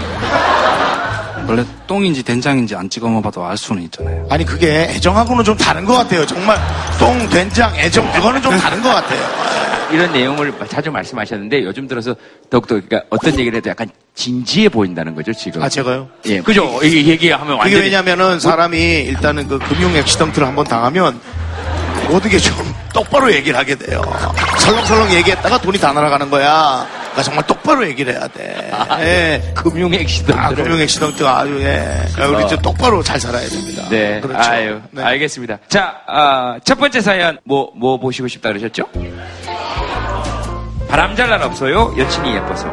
원래 1.48 1.64
똥인지 1.86 2.22
된장인지 2.22 2.76
안 2.76 2.88
찍어 2.88 3.08
먹어봐도 3.08 3.44
알 3.44 3.56
수는 3.56 3.82
있잖아요. 3.84 4.26
아니, 4.30 4.44
그게 4.44 4.82
애정하고는 4.90 5.42
좀 5.42 5.56
다른 5.56 5.84
것 5.84 5.94
같아요. 5.94 6.24
정말 6.26 6.58
똥, 6.98 7.28
된장, 7.28 7.74
애정, 7.76 8.10
그거는 8.12 8.40
좀 8.42 8.56
다른 8.56 8.80
것 8.82 8.90
같아요. 8.90 9.20
이런 9.90 10.12
내용을 10.12 10.52
자주 10.68 10.92
말씀하셨는데 10.92 11.64
요즘 11.64 11.88
들어서 11.88 12.14
더욱더 12.48 12.76
그러니까 12.76 13.02
어떤 13.10 13.36
얘기를 13.40 13.56
해도 13.56 13.70
약간 13.70 13.88
진지해 14.14 14.68
보인다는 14.68 15.16
거죠, 15.16 15.32
지금. 15.32 15.60
아, 15.62 15.68
제가요? 15.68 16.08
예, 16.26 16.40
그죠? 16.40 16.78
이게 16.84 17.04
얘기하면 17.06 17.46
그게 17.58 17.58
완전히. 17.58 17.82
왜냐면은 17.82 18.38
사람이 18.38 18.78
일단은 18.78 19.48
그 19.48 19.58
금융 19.58 19.96
액시던트를 19.96 20.46
한번 20.46 20.64
당하면 20.66 21.18
모든 22.08 22.30
게 22.30 22.38
좀 22.38 22.54
똑바로 22.94 23.32
얘기를 23.32 23.58
하게 23.58 23.74
돼요. 23.74 24.00
설렁설렁 24.58 25.10
얘기했다가 25.12 25.58
돈이 25.58 25.78
다 25.78 25.92
날아가는 25.92 26.30
거야. 26.30 26.86
그러니까 27.10 27.22
정말 27.22 27.46
똑바로 27.46 27.86
얘기를 27.86 28.12
해야 28.14 28.28
돼. 28.28 28.70
예. 29.00 29.52
금융 29.54 29.92
액시던트. 29.92 30.38
아, 30.38 30.48
금융 30.50 30.78
액시던트가 30.80 31.38
아주, 31.40 31.60
예. 31.60 32.02
그러니까 32.14 32.38
우리 32.38 32.46
이제 32.46 32.56
똑바로 32.62 33.02
잘 33.02 33.18
살아야 33.18 33.48
됩니다. 33.48 33.88
네. 33.90 34.20
그렇죠. 34.20 34.48
아유, 34.50 34.80
알겠습니다. 34.96 35.58
자, 35.68 36.00
아, 36.06 36.58
첫 36.64 36.78
번째 36.78 37.00
사연, 37.00 37.38
뭐, 37.44 37.72
뭐 37.74 37.98
보시고 37.98 38.28
싶다 38.28 38.50
그러셨죠? 38.50 38.84
바람 40.88 41.14
잘 41.16 41.28
날 41.28 41.42
없어요? 41.42 41.94
여친이 41.98 42.34
예뻐서. 42.34 42.68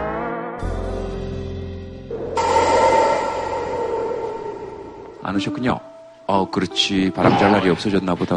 안 5.23 5.35
오셨군요. 5.35 5.79
어, 6.27 6.49
그렇지. 6.49 7.11
바람 7.15 7.37
잘 7.37 7.51
날이 7.51 7.69
없어졌나 7.69 8.15
보다. 8.15 8.35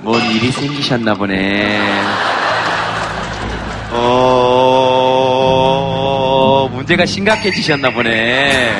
뭔 0.00 0.20
일이 0.30 0.50
생기셨나 0.50 1.14
보네. 1.14 1.80
어, 5.34 6.68
문제가 6.72 7.04
심각해지셨나 7.06 7.90
보네. 7.90 8.72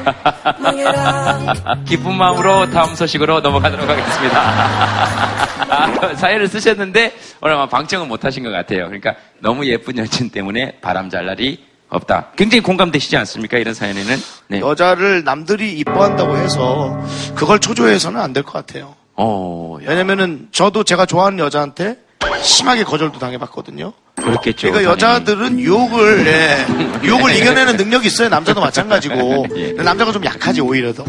기쁜 1.86 2.14
마음으로 2.16 2.70
다음 2.70 2.94
소식으로 2.94 3.40
넘어가도록 3.40 3.88
하겠습니다. 3.88 4.40
아, 5.70 6.14
사연을 6.16 6.48
쓰셨는데 6.48 7.12
오늘 7.42 7.54
아마 7.56 7.66
방청은 7.68 8.08
못 8.08 8.24
하신 8.24 8.42
것 8.44 8.50
같아요. 8.50 8.86
그러니까 8.86 9.14
너무 9.40 9.66
예쁜 9.66 9.98
여친 9.98 10.30
때문에 10.30 10.78
바람 10.80 11.10
잘 11.10 11.26
날이 11.26 11.64
없다. 11.88 12.28
굉장히 12.36 12.62
공감되시지 12.62 13.16
않습니까? 13.18 13.58
이런 13.58 13.74
사연에는. 13.74 14.16
네. 14.48 14.60
여자를 14.60 15.24
남들이 15.24 15.72
이뻐한다고 15.78 16.36
해서 16.38 16.98
그걸 17.34 17.58
초조해서는 17.58 18.20
안 18.20 18.32
될 18.32 18.42
것 18.44 18.52
같아요. 18.52 18.94
어, 19.16 19.76
왜냐면은 19.84 20.48
저도 20.52 20.84
제가 20.84 21.04
좋아하는 21.06 21.38
여자한테 21.40 21.96
심하게 22.42 22.84
거절도 22.84 23.18
당해봤거든요. 23.18 23.92
그렇겠죠. 24.16 24.68
그러니까 24.70 24.92
여자들은 24.92 25.58
유혹을 25.58 26.26
예, 26.26 26.66
유혹을 27.06 27.34
이겨내는 27.36 27.76
능력이 27.76 28.06
있어요. 28.06 28.28
남자도 28.28 28.60
마찬가지고. 28.60 29.46
예. 29.56 29.68
근데 29.68 29.82
남자가 29.82 30.12
좀 30.12 30.24
약하지 30.24 30.60
오히려 30.60 30.92
더. 30.92 31.04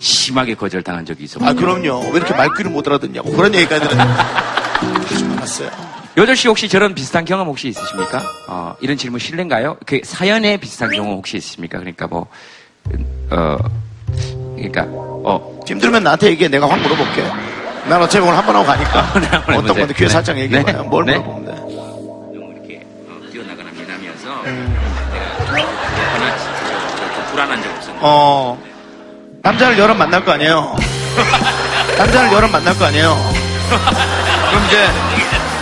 심하게 0.00 0.54
거절 0.54 0.82
당한 0.82 1.04
적이 1.04 1.24
있어. 1.24 1.38
아 1.44 1.52
그럼요. 1.52 2.00
왜 2.10 2.16
이렇게 2.16 2.34
말귀를 2.34 2.70
못 2.70 2.86
알아듣냐고 2.86 3.30
그런 3.32 3.54
얘기까지는 3.54 4.00
아주 4.00 5.24
많았어요. 5.26 5.70
여덟 6.16 6.36
씨 6.36 6.46
혹시 6.48 6.68
저런 6.68 6.94
비슷한 6.94 7.24
경험 7.24 7.48
혹시 7.48 7.68
있으십니까? 7.68 8.22
어, 8.46 8.76
이런 8.80 8.96
질문 8.96 9.18
실례인가요? 9.18 9.76
그 9.84 10.00
사연에 10.04 10.56
비슷한 10.58 10.90
경험 10.90 11.16
혹시 11.16 11.36
있으십니까? 11.38 11.78
그러니까 11.78 12.06
뭐, 12.06 12.28
어, 13.30 13.56
그러니까, 14.54 14.86
어. 14.88 15.60
힘들면 15.66 16.04
나한테 16.04 16.28
얘기해. 16.28 16.48
내가 16.48 16.70
확 16.70 16.78
물어볼게. 16.80 17.24
난 17.88 18.00
어차피 18.00 18.24
오늘 18.24 18.36
한 18.38 18.46
번 18.46 18.56
하고 18.56 18.66
가니까. 18.66 19.00
어떤 19.14 19.22
해보세요. 19.52 19.74
건데 19.74 19.94
귀에 19.94 20.06
네. 20.06 20.12
살짝 20.12 20.38
얘기해봐요. 20.38 20.82
네. 20.82 20.88
뭘 20.88 21.04
네. 21.04 21.18
물어보면 21.18 21.44
돼. 21.44 21.54
뛰어나거나 23.32 23.70
미남이어서 23.72 24.42
음. 24.46 24.78
내가 25.52 25.66
그렇거나 25.96 26.36
좀 27.14 27.24
불안한 27.30 27.62
적 27.62 27.70
없었는데. 27.70 28.00
어, 28.00 28.58
남자를 29.42 29.78
여러 29.78 29.94
만날 29.94 30.24
거 30.24 30.32
아니에요. 30.32 30.76
남자를 31.98 32.32
여러 32.32 32.48
만날 32.48 32.76
거 32.78 32.86
아니에요. 32.86 33.16
그럼 33.68 34.64
이제, 34.66 34.86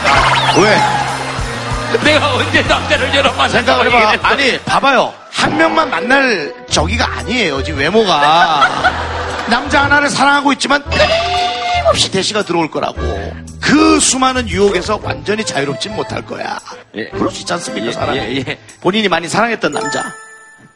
아, 0.06 0.58
왜? 0.60 1.98
내가 2.04 2.34
언제 2.34 2.62
남자를 2.62 3.14
여러 3.14 3.32
번 3.32 3.48
생각을 3.50 3.86
해봐. 3.86 4.28
아니, 4.28 4.58
봐봐요. 4.60 5.12
한 5.32 5.56
명만 5.56 5.90
만날 5.90 6.54
저기가 6.70 7.06
아니에요. 7.18 7.62
지금 7.62 7.80
외모가. 7.80 8.68
남자 9.48 9.82
하나를 9.84 10.08
사랑하고 10.08 10.52
있지만 10.52 10.82
끊임없이 11.82 12.10
대시가 12.10 12.44
들어올 12.44 12.70
거라고. 12.70 13.00
그 13.60 13.98
수많은 13.98 14.48
유혹에서 14.48 15.00
완전히 15.02 15.44
자유롭진 15.44 15.94
못할 15.96 16.24
거야. 16.24 16.58
그럴 16.92 17.30
수 17.30 17.40
있지 17.40 17.52
않습니까, 17.52 17.86
예, 17.86 17.92
사람이? 17.92 18.18
예, 18.18 18.36
예. 18.36 18.58
본인이 18.80 19.08
많이 19.08 19.28
사랑했던 19.28 19.72
남자. 19.72 20.14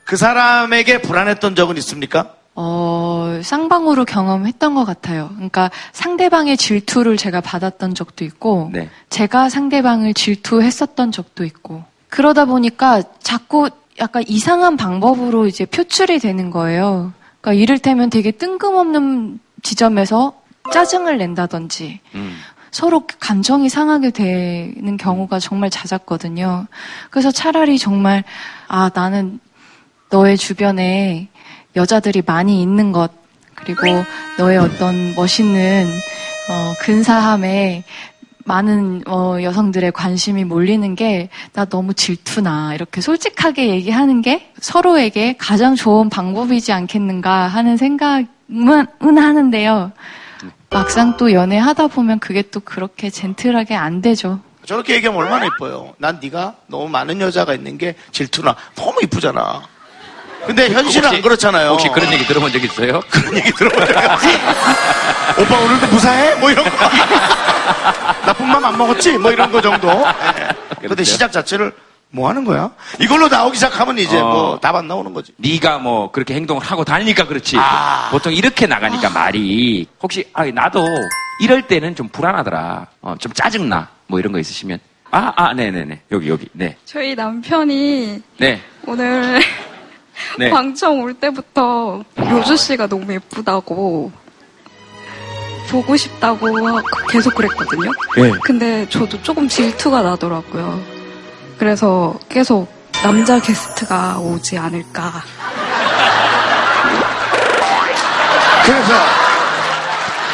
그 0.05 0.17
사람에게 0.17 1.03
불안했던 1.03 1.55
적은 1.55 1.77
있습니까? 1.79 2.35
어, 2.55 3.41
쌍방으로 3.43 4.05
경험했던 4.05 4.75
것 4.75 4.85
같아요. 4.85 5.31
그러니까 5.35 5.71
상대방의 5.93 6.57
질투를 6.57 7.17
제가 7.17 7.41
받았던 7.41 7.95
적도 7.95 8.25
있고, 8.25 8.71
네. 8.73 8.89
제가 9.11 9.49
상대방을 9.49 10.15
질투했었던 10.15 11.13
적도 11.13 11.45
있고, 11.45 11.85
그러다 12.09 12.47
보니까 12.47 13.03
자꾸 13.23 13.69
약간 13.99 14.25
이상한 14.27 14.77
방법으로 14.77 15.47
이제 15.47 15.67
표출이 15.67 16.19
되는 16.19 16.51
거예요. 16.51 17.13
그러니까 17.41 17.61
이를테면 17.63 18.11
되게 18.11 18.31
뜬금없는 18.31 19.39
지점에서 19.63 20.35
짜증을 20.73 21.19
낸다든지, 21.19 22.01
음. 22.15 22.37
서로 22.71 23.07
감정이 23.21 23.69
상하게 23.69 24.11
되는 24.11 24.97
경우가 24.97 25.39
정말 25.39 25.71
잦았거든요. 25.71 26.67
그래서 27.11 27.31
차라리 27.31 27.79
정말, 27.79 28.23
아, 28.69 28.91
나는 28.95 29.41
너의 30.11 30.37
주변에 30.37 31.29
여자들이 31.75 32.23
많이 32.27 32.61
있는 32.63 32.93
것, 32.93 33.11
그리고 33.55 33.83
너의 34.39 34.59
어떤 34.59 35.15
멋있는, 35.15 35.87
어, 36.51 36.75
근사함에 36.81 37.85
많은, 38.45 39.03
어, 39.09 39.39
여성들의 39.43 39.91
관심이 39.93 40.45
몰리는 40.45 40.95
게 40.95 41.29
나 41.53 41.65
너무 41.65 41.95
질투나, 41.95 42.75
이렇게 42.75 43.01
솔직하게 43.01 43.69
얘기하는 43.71 44.21
게 44.23 44.53
서로에게 44.61 45.37
가장 45.39 45.75
좋은 45.75 46.11
방법이지 46.11 46.73
않겠는가 46.73 47.49
하는 47.49 47.77
생각은 47.77 48.27
은 48.51 49.19
하는데요. 49.19 49.93
막상 50.71 51.17
또 51.17 51.33
연애하다 51.33 51.89
보면 51.89 52.19
그게 52.19 52.43
또 52.43 52.61
그렇게 52.61 53.11
젠틀하게 53.11 53.75
안 53.75 54.03
되죠. 54.03 54.41
저렇게 54.65 54.95
얘기하면 54.95 55.23
얼마나 55.23 55.47
이뻐요. 55.47 55.95
난 55.99 56.19
네가 56.21 56.55
너무 56.67 56.89
많은 56.89 57.21
여자가 57.21 57.55
있는 57.55 57.79
게 57.79 57.95
질투나. 58.11 58.57
너무 58.75 58.99
이쁘잖아. 59.03 59.63
근데 60.47 60.69
현실은 60.71 61.05
혹시- 61.09 61.17
안 61.17 61.23
그렇잖아요. 61.23 61.71
혹시 61.71 61.89
그런 61.89 62.13
얘기 62.13 62.25
들어본 62.27 62.53
적 62.53 62.63
있어요? 62.63 63.01
그런 63.11 63.37
얘기 63.37 63.53
들어본 63.53 63.87
적 63.87 63.97
없지. 63.97 64.27
오빠 65.41 65.59
오늘도 65.61 65.87
무사해? 65.89 66.35
뭐 66.37 66.51
이런 66.51 66.65
거. 66.65 66.71
나쁜 68.27 68.49
맘 68.49 68.65
안 68.65 68.77
먹었지? 68.77 69.19
뭐 69.19 69.31
이런 69.31 69.51
거 69.51 69.61
정도. 69.61 69.89
예. 69.89 70.49
근데 70.81 70.89
그렇죠. 70.89 71.05
시작 71.05 71.33
자체를 71.33 71.73
뭐 72.11 72.29
하는 72.29 72.45
거야? 72.45 72.71
이걸로 73.01 73.29
나오기 73.29 73.57
시작하면 73.57 73.99
이제 73.99 74.19
어. 74.19 74.25
뭐 74.31 74.59
답 74.61 74.77
안 74.77 74.89
나오는 74.89 75.13
거지. 75.13 75.33
네가 75.37 75.79
뭐 75.79 76.11
그렇게 76.11 76.35
행동을 76.35 76.63
하고 76.63 76.85
다니니까 76.85 77.27
그렇지. 77.27 77.57
아. 77.59 78.09
보통 78.11 78.33
이렇게 78.33 78.67
나가니까 78.67 79.11
말이 79.11 79.87
혹시 80.03 80.25
아 80.33 80.45
나도 80.47 80.85
이럴 81.43 81.63
때는 81.63 81.95
좀 81.95 82.09
불안하더라. 82.09 82.87
어, 83.03 83.15
좀 83.19 83.33
짜증나. 83.33 83.89
뭐 84.07 84.19
이런 84.21 84.33
거 84.33 84.39
있으시면 84.39 84.79
아, 85.11 85.33
아, 85.37 85.53
네네네. 85.55 86.03
여기, 86.13 86.29
여기. 86.29 86.49
네. 86.53 86.77
저희 86.85 87.15
남편이 87.15 88.23
네. 88.39 88.61
오늘 88.87 89.41
네. 90.39 90.51
방청 90.51 91.01
올 91.01 91.13
때부터 91.15 92.03
요주 92.19 92.57
씨가 92.57 92.87
너무 92.87 93.13
예쁘다고 93.13 94.11
보고 95.71 95.97
싶다고 95.97 96.47
계속 97.11 97.35
그랬거든요. 97.35 97.91
네. 98.17 98.31
근데 98.45 98.89
저도 98.89 99.21
조금 99.23 99.49
질투가 99.49 100.03
나더라고요. 100.03 100.81
그래서 101.59 102.15
계속 102.29 102.69
남자 103.03 103.39
게스트가 103.41 104.19
오지 104.19 104.59
않을까. 104.59 105.23
그래서 108.65 108.93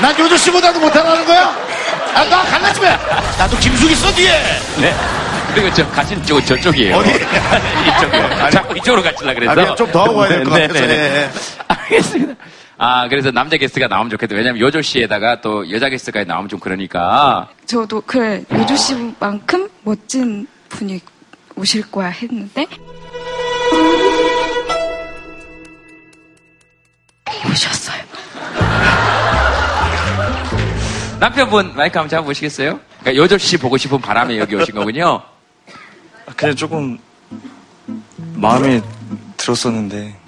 난 0.00 0.18
요조 0.18 0.36
씨보다도 0.36 0.80
못하라는 0.80 1.24
거야? 1.24 1.54
아, 2.14 2.24
나 2.24 2.42
갈라 2.42 2.72
집에 2.72 2.88
나도 3.38 3.56
김숙 3.58 3.90
있어 3.90 4.12
뒤에. 4.12 4.30
네. 4.80 4.94
그리고 5.54 5.72
저 5.74 5.86
가시는 5.90 6.22
쪽 6.24 6.40
저쪽이에요. 6.44 6.96
어디? 6.96 7.10
이쪽이요. 7.12 8.50
자꾸 8.50 8.76
이쪽으로 8.78 9.02
가시려 9.02 9.34
그래서. 9.34 9.72
아, 9.72 9.74
좀더 9.74 10.02
하고 10.04 10.16
가야 10.16 10.28
될것 10.28 10.54
네, 10.54 10.66
같아서. 10.66 10.86
네, 10.86 10.96
네. 10.96 11.02
예, 11.02 11.16
예. 11.22 11.30
알겠습니다. 11.68 12.34
아, 12.78 13.08
그래서 13.08 13.30
남자 13.30 13.56
게스트가 13.58 13.86
나오면 13.86 14.10
좋겠다. 14.10 14.34
왜냐면 14.34 14.60
요조 14.60 14.82
씨에다가 14.82 15.40
또 15.40 15.70
여자 15.70 15.88
게스트가 15.88 16.24
나오면 16.24 16.48
좀 16.48 16.58
그러니까. 16.58 17.48
저도 17.66 18.00
그래 18.00 18.42
요주 18.52 18.76
씨만큼 18.76 19.68
멋진 19.82 20.46
분이 20.70 21.00
오실 21.56 21.90
거야 21.90 22.08
했는데 22.08 22.66
오셨어요. 27.50 28.02
남편분 31.20 31.74
마이크 31.76 31.98
한번 31.98 32.08
잡아보시겠어요? 32.08 32.80
그러니까 33.00 33.22
요조 33.22 33.38
씨 33.38 33.56
보고 33.56 33.76
싶은 33.76 34.00
바람에 34.00 34.38
여기 34.38 34.56
오신 34.56 34.74
거군요. 34.74 35.22
그냥 36.36 36.56
조금 36.56 36.98
마음에 38.34 38.80
들었었는데 39.36 40.18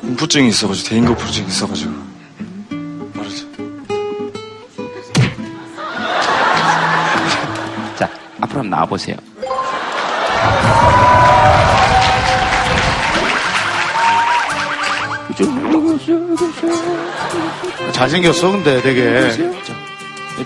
공포증이 0.00 0.48
있어가지고 0.48 0.88
대인 0.88 1.04
공포증이 1.04 1.46
있어가지고 1.46 1.92
앞으로 8.42 8.60
한번 8.60 8.70
나와보세요. 8.70 9.16
잘생겼어 17.92 18.50
근데 18.50 18.82
되게. 18.82 19.30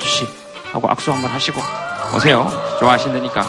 씨 0.05 0.27
하고 0.73 0.89
악수 0.91 1.11
한번 1.13 1.31
하시고 1.31 1.61
오세요. 2.15 2.51
좋아하신다니까. 2.81 3.49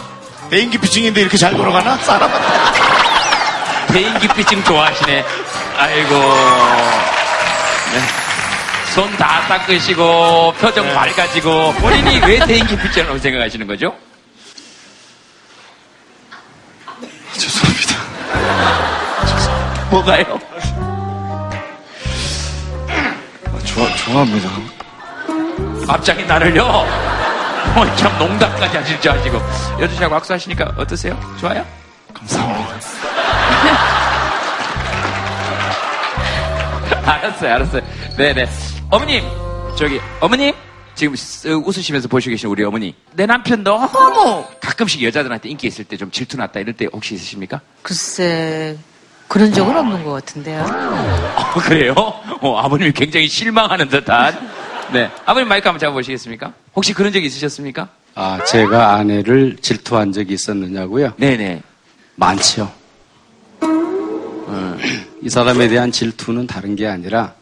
대인기 0.50 0.78
피칭인데 0.78 1.22
이렇게 1.22 1.38
잘 1.38 1.54
돌아가나? 1.56 1.98
사람. 1.98 2.30
대인기피증 3.92 4.64
좋아하시네. 4.64 5.26
아이고. 5.78 6.10
네. 7.94 8.02
손다 8.96 9.42
닦으시고 9.48 10.54
표정 10.60 10.86
네. 10.86 10.94
밝아지고 10.94 11.74
본인이 11.74 12.20
왜 12.26 12.40
대인기피증이라고 12.40 13.20
생각하시는 13.20 13.68
거죠? 13.68 13.94
뭐가요? 19.90 20.40
아, 23.46 23.60
좋아 23.66 23.88
좋아합니다. 23.96 24.50
갑자기 25.88 26.26
나를요? 26.26 26.64
어, 26.66 27.96
참 27.96 28.18
농담까지 28.20 28.78
하실 28.78 29.00
줄 29.02 29.12
아시고 29.12 29.40
여주 29.80 29.96
씨하고 29.96 30.16
악수하시니까 30.16 30.74
어떠세요? 30.78 31.18
좋아요? 31.40 31.66
감사합니다. 32.14 32.78
알았어요, 37.12 37.54
알았어요. 37.54 37.82
네네. 38.18 38.48
어머님, 38.90 39.24
저기, 39.78 40.00
어머님? 40.20 40.54
지금 40.96 41.14
쓱 41.14 41.66
웃으시면서 41.68 42.08
보시고 42.08 42.32
계신 42.32 42.50
우리 42.50 42.64
어머니. 42.64 42.96
내 43.14 43.26
남편 43.28 43.64
너무 43.64 43.88
가끔씩 44.60 45.04
여자들한테 45.04 45.48
인기 45.50 45.68
있을 45.68 45.86
때 45.86 45.96
좀 45.96 46.10
질투 46.10 46.38
났다 46.38 46.60
이럴 46.60 46.74
때 46.74 46.88
혹시 46.92 47.14
있으십니까? 47.16 47.62
글쎄, 47.84 48.76
그런 49.28 49.52
적은 49.52 49.76
없는 49.76 50.04
것 50.04 50.12
같은데요. 50.12 50.62
어, 50.64 51.60
그래요? 51.60 51.94
어, 52.42 52.58
아버님이 52.58 52.92
굉장히 52.94 53.28
실망하는 53.28 53.90
듯한. 53.90 54.50
네. 54.94 55.12
아버님 55.26 55.50
마이크 55.50 55.68
한번 55.68 55.80
잡아보시겠습니까? 55.80 56.54
혹시 56.76 56.94
그런 56.94 57.12
적 57.12 57.22
있으셨습니까? 57.24 57.90
아, 58.16 58.44
제가 58.46 58.94
아내를 58.96 59.58
질투한 59.62 60.12
적이 60.14 60.34
있었느냐고요? 60.34 61.14
네네. 61.18 61.62
많지요. 62.16 62.72
어, 63.62 64.78
이 65.22 65.30
사람에 65.30 65.68
대한 65.68 65.92
질투는 65.92 66.48
다른 66.48 66.76
게 66.76 66.88
아니라 66.88 67.34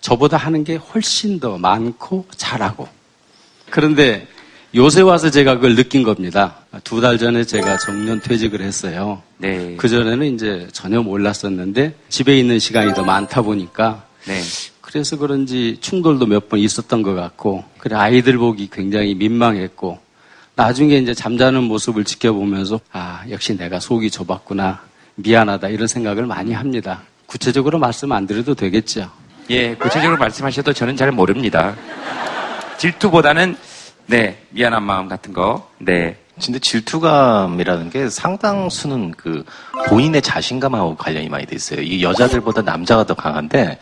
저보다 0.00 0.36
하는 0.38 0.64
게 0.64 0.76
훨씬 0.76 1.38
더 1.38 1.58
많고 1.58 2.26
잘하고. 2.36 2.88
그런데 3.70 4.26
요새 4.74 5.00
와서 5.00 5.30
제가 5.30 5.54
그걸 5.56 5.74
느낀 5.76 6.02
겁니다. 6.02 6.56
두 6.84 7.00
달 7.00 7.16
전에 7.18 7.44
제가 7.44 7.78
정년 7.78 8.20
퇴직을 8.20 8.60
했어요. 8.60 9.22
네. 9.38 9.76
그전에는 9.76 10.34
이제 10.34 10.68
전혀 10.72 11.00
몰랐었는데 11.02 11.94
집에 12.10 12.38
있는 12.38 12.58
시간이 12.58 12.92
더 12.94 13.02
많다 13.02 13.40
보니까 13.42 14.04
네. 14.26 14.40
그래서 14.82 15.16
그런지 15.16 15.78
충돌도 15.80 16.26
몇 16.26 16.48
번 16.48 16.60
있었던 16.60 17.02
것 17.02 17.14
같고, 17.14 17.62
그래 17.76 17.94
아이들 17.96 18.38
보기 18.38 18.70
굉장히 18.72 19.14
민망했고, 19.14 19.98
나중에 20.54 20.96
이제 20.96 21.12
잠자는 21.12 21.62
모습을 21.64 22.04
지켜보면서, 22.04 22.80
아, 22.92 23.22
역시 23.28 23.54
내가 23.54 23.80
속이 23.80 24.10
좁았구나, 24.10 24.80
미안하다, 25.16 25.68
이런 25.68 25.88
생각을 25.88 26.24
많이 26.24 26.54
합니다. 26.54 27.02
구체적으로 27.26 27.78
말씀 27.78 28.12
안 28.12 28.26
드려도 28.26 28.54
되겠죠. 28.54 29.10
예, 29.50 29.74
구체적으로 29.74 30.16
말씀하셔도 30.16 30.72
저는 30.72 30.96
잘 30.96 31.12
모릅니다. 31.12 31.76
질투보다는, 32.78 33.56
네, 34.10 34.38
미안한 34.48 34.84
마음 34.84 35.06
같은 35.06 35.34
거. 35.34 35.68
네. 35.76 36.16
근데 36.42 36.58
질투감이라는 36.58 37.90
게 37.90 38.08
상당수는 38.08 39.10
그 39.10 39.44
본인의 39.88 40.22
자신감하고 40.22 40.96
관련이 40.96 41.28
많이 41.28 41.44
돼 41.44 41.54
있어요. 41.54 41.82
이 41.82 42.02
여자들보다 42.02 42.62
남자가 42.62 43.04
더 43.04 43.12
강한데 43.12 43.78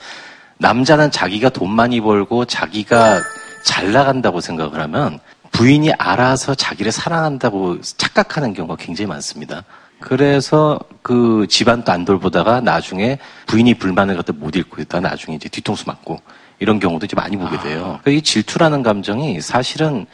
남자는 0.59 1.13
자기가 1.13 1.51
돈 1.51 1.71
많이 1.71 2.01
벌고 2.01 2.45
자기가 2.47 3.21
잘 3.65 3.93
나간다고 3.93 4.41
생각을 4.41 4.81
하면 4.81 5.21
부인이 5.53 5.93
알아서 5.93 6.57
자기를 6.57 6.91
사랑한다고 6.91 7.81
착각하는 7.83 8.53
경우가 8.53 8.77
굉장히 8.77 9.07
많습니다. 9.07 9.63
그래서 10.01 10.81
그 11.03 11.47
집안도 11.49 11.93
안 11.93 12.05
돌보다가 12.05 12.63
나중에 12.63 13.19
부인이 13.47 13.75
불만을 13.75 14.17
갖다 14.17 14.33
못 14.33 14.57
읽고 14.57 14.83
있다가 14.83 15.09
나중에 15.09 15.37
이제 15.37 15.49
뒤통수 15.49 15.85
맞고 15.87 16.21
이런 16.59 16.81
경우도 16.81 17.07
이제 17.07 17.15
많이 17.17 17.37
보게 17.37 17.59
돼요. 17.61 17.99
그러니까 18.03 18.11
이 18.11 18.23
질투라는 18.23 18.83
감정이 18.83 19.41
사실은 19.41 20.07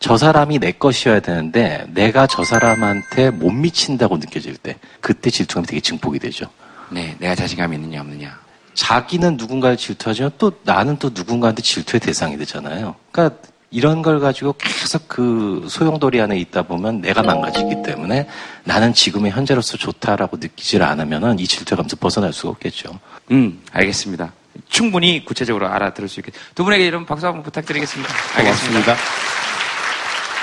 저 0.00 0.16
사람이 0.16 0.58
내 0.58 0.72
것이어야 0.72 1.20
되는데 1.20 1.86
내가 1.88 2.26
저 2.26 2.44
사람한테 2.44 3.30
못 3.30 3.50
미친다고 3.50 4.18
느껴질 4.18 4.56
때 4.56 4.76
그때 5.00 5.30
질투감이 5.30 5.66
되게 5.66 5.80
증폭이 5.80 6.18
되죠. 6.18 6.46
네, 6.90 7.16
내가 7.18 7.34
자신감이 7.34 7.76
있느냐 7.76 8.00
없느냐. 8.00 8.38
자기는 8.74 9.36
누군가를 9.36 9.76
질투하지만 9.76 10.32
또 10.36 10.52
나는 10.64 10.98
또 10.98 11.10
누군가한테 11.14 11.62
질투의 11.62 12.00
대상이 12.00 12.36
되잖아요. 12.36 12.96
그러니까 13.12 13.38
이런 13.70 14.02
걸 14.02 14.20
가지고 14.20 14.54
계속 14.58 15.08
그 15.08 15.66
소용돌이 15.68 16.20
안에 16.20 16.38
있다 16.38 16.62
보면 16.62 17.00
내가 17.00 17.22
망가지기 17.22 17.82
때문에 17.84 18.28
나는 18.64 18.92
지금의 18.92 19.32
현재로서 19.32 19.76
좋다라고 19.76 20.36
느끼질 20.36 20.82
않으면은 20.82 21.38
이 21.38 21.46
질투의 21.46 21.78
감에서 21.78 21.96
벗어날 21.96 22.32
수가 22.32 22.50
없겠죠. 22.50 22.98
음, 23.30 23.60
알겠습니다. 23.72 24.32
충분히 24.68 25.24
구체적으로 25.24 25.68
알아들을 25.68 26.08
수 26.08 26.20
있겠. 26.20 26.34
두 26.54 26.64
분에게 26.64 26.86
이런 26.86 27.04
박수 27.06 27.26
한번 27.26 27.42
부탁드리겠습니다. 27.42 28.12
알겠습니다. 28.36 28.92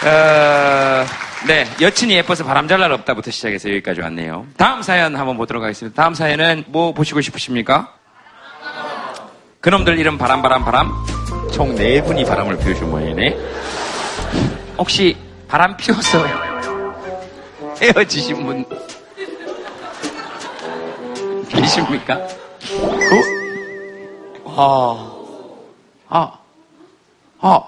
어, 0.03 1.05
네, 1.47 1.67
여친이 1.79 2.13
예뻐서 2.15 2.43
바람 2.43 2.67
잘 2.67 2.79
날 2.79 2.91
없다부터 2.91 3.29
시작해서 3.31 3.69
여기까지 3.69 4.01
왔네요. 4.01 4.47
다음 4.57 4.81
사연 4.81 5.15
한번 5.15 5.37
보도록 5.37 5.63
하겠습니다. 5.63 6.01
다음 6.01 6.13
사연은 6.13 6.63
뭐 6.67 6.93
보시고 6.93 7.21
싶으십니까? 7.21 7.93
그놈들 9.61 9.99
이름 9.99 10.17
바람 10.17 10.41
바람 10.41 10.65
바람 10.65 10.91
총 11.53 11.75
네 11.75 12.01
분이 12.03 12.25
바람을 12.25 12.57
피우신 12.57 12.89
모양이네. 12.89 13.37
혹시 14.77 15.15
바람 15.47 15.77
피워서 15.77 16.25
헤어지신 17.81 18.43
분 18.45 18.65
계십니까? 21.49 22.19
아, 24.55 25.11
아, 26.09 26.31
아, 27.39 27.59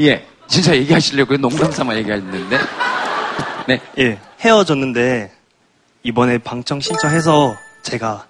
예. 0.00 0.26
진짜 0.46 0.74
얘기하시려고요? 0.76 1.38
농담 1.38 1.70
삼아 1.72 1.96
얘기했는데. 1.96 2.58
네. 3.66 3.80
예, 3.98 4.18
헤어졌는데 4.40 5.32
이번에 6.02 6.38
방청 6.38 6.80
신청해서 6.80 7.54
제가 7.82 8.26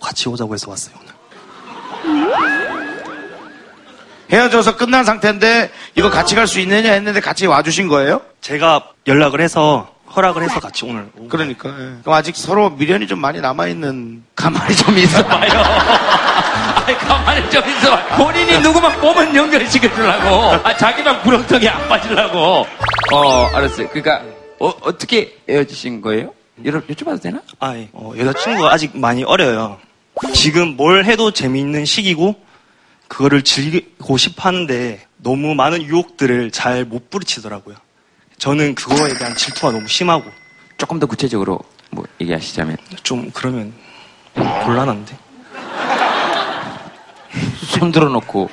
같이 0.00 0.28
오자고 0.28 0.54
해서 0.54 0.70
왔어요. 0.70 0.94
오늘. 1.00 2.32
헤어져서 4.32 4.76
끝난 4.76 5.04
상태인데 5.04 5.70
이거 5.96 6.08
같이 6.10 6.34
갈 6.34 6.46
수 6.46 6.60
있느냐 6.60 6.92
했는데 6.92 7.20
같이 7.20 7.46
와주신 7.46 7.88
거예요? 7.88 8.22
제가 8.40 8.88
연락을 9.06 9.40
해서 9.40 9.92
허락을 10.14 10.42
해서 10.42 10.60
같이 10.60 10.84
오늘. 10.84 11.10
그러니까. 11.28 11.68
예. 11.70 11.96
그럼 12.02 12.14
아직 12.14 12.36
서로 12.36 12.70
미련이 12.70 13.06
좀 13.08 13.18
많이 13.20 13.40
남아있는. 13.40 14.24
가만히 14.36 14.76
좀 14.76 14.96
있어봐요. 14.96 15.50
아니, 16.84 16.96
가만히 16.98 17.50
좀 17.50 17.62
있어봐. 17.68 18.16
본인이 18.16 18.58
누구만 18.60 19.00
보면 19.00 19.34
연결 19.36 19.68
시켜주려고. 19.68 20.66
아, 20.66 20.76
자기만 20.76 21.22
구렁텅이 21.22 21.68
안 21.68 21.88
빠지려고. 21.88 22.66
어, 23.12 23.44
알았어요. 23.54 23.88
그러니까, 23.88 24.22
어, 24.58 24.68
어떻게 24.82 25.36
헤어지신 25.48 26.00
거예요? 26.00 26.32
여러, 26.64 26.80
여쭤봐도 26.80 27.20
되나? 27.22 27.40
아, 27.60 27.76
예. 27.76 27.88
어, 27.92 28.12
여자친구가 28.16 28.72
아직 28.72 28.96
많이 28.96 29.22
어려요. 29.24 29.78
지금 30.34 30.76
뭘 30.76 31.04
해도 31.04 31.30
재미있는 31.30 31.84
시기고, 31.84 32.34
그거를 33.08 33.42
즐기고 33.42 34.16
싶어 34.16 34.48
하는데, 34.48 35.00
너무 35.18 35.54
많은 35.54 35.82
유혹들을 35.82 36.50
잘 36.50 36.84
못 36.84 37.10
부딪히더라고요. 37.10 37.76
저는 38.38 38.74
그거에 38.74 39.14
대한 39.14 39.34
질투가 39.36 39.70
너무 39.72 39.86
심하고. 39.86 40.24
조금 40.78 40.98
더 40.98 41.06
구체적으로 41.06 41.60
뭐 41.90 42.04
얘기하시자면. 42.20 42.76
좀 43.04 43.30
그러면 43.32 43.72
곤란한데. 44.34 45.16
손 47.78 47.92
들어 47.92 48.08
놓고. 48.08 48.50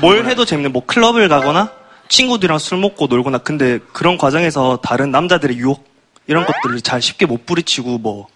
뭘 0.00 0.26
해도 0.26 0.44
재밌는, 0.44 0.72
뭐 0.72 0.84
클럽을 0.86 1.28
가거나, 1.28 1.72
친구들이랑 2.08 2.58
술 2.58 2.78
먹고 2.78 3.06
놀거나, 3.06 3.38
근데 3.38 3.78
그런 3.92 4.16
과정에서 4.18 4.78
다른 4.82 5.10
남자들의 5.10 5.56
유혹, 5.58 5.86
이런 6.26 6.44
것들을 6.46 6.80
잘 6.82 7.00
쉽게 7.02 7.26
못 7.26 7.46
부딪히고, 7.46 7.98
뭐, 7.98 8.26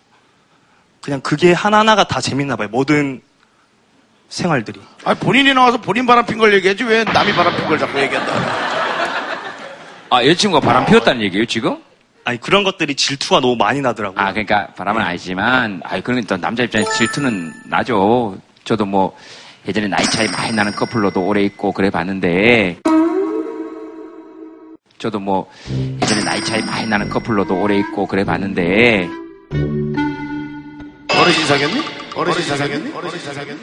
그냥 1.00 1.20
그게 1.20 1.52
하나하나가 1.52 2.04
다 2.04 2.20
재밌나 2.20 2.56
봐요. 2.56 2.68
모든 2.70 3.20
생활들이. 4.28 4.80
아 5.04 5.14
본인이 5.14 5.52
나와서 5.52 5.78
본인 5.80 6.06
바람 6.06 6.24
핀 6.24 6.38
걸 6.38 6.54
얘기하지 6.54 6.84
왜 6.84 7.04
남이 7.04 7.32
바람 7.34 7.54
핀 7.56 7.66
걸 7.66 7.78
자꾸 7.78 8.00
얘기한다. 8.00 8.32
아, 10.10 10.24
여자친구가 10.24 10.64
바람 10.64 10.86
피웠다는 10.86 11.20
얘기예요, 11.22 11.44
지금? 11.46 11.78
아니, 12.24 12.38
그런 12.38 12.62
것들이 12.64 12.94
질투가 12.94 13.40
너무 13.40 13.56
많이 13.56 13.80
나더라고요. 13.80 14.20
아, 14.20 14.30
그러니까 14.32 14.68
바람은 14.76 15.02
아니지만, 15.02 15.80
아, 15.84 16.00
그런 16.00 16.22
또 16.24 16.36
남자 16.36 16.62
입장에서 16.62 16.90
질투는 16.92 17.52
나죠. 17.66 18.36
저도 18.64 18.84
뭐 18.86 19.16
예전에 19.66 19.86
나이 19.88 20.04
차이 20.04 20.28
많이 20.28 20.52
나는 20.52 20.72
커플로도 20.72 21.24
오래 21.24 21.42
있고 21.42 21.72
그래 21.72 21.90
봤는데, 21.90 22.78
저도 24.98 25.20
뭐 25.20 25.48
예전에 26.00 26.22
나이 26.24 26.44
차이 26.44 26.62
많이 26.62 26.86
나는 26.86 27.08
커플로도 27.08 27.60
오래 27.60 27.76
있고 27.78 28.06
그래 28.06 28.24
봤는데, 28.24 29.08
어르신 31.16 31.46
사귀었니? 31.46 31.84
어르신 32.16 32.56
사귀었니? 32.56 32.92
어르신 32.92 33.32
사귀었니? 33.32 33.60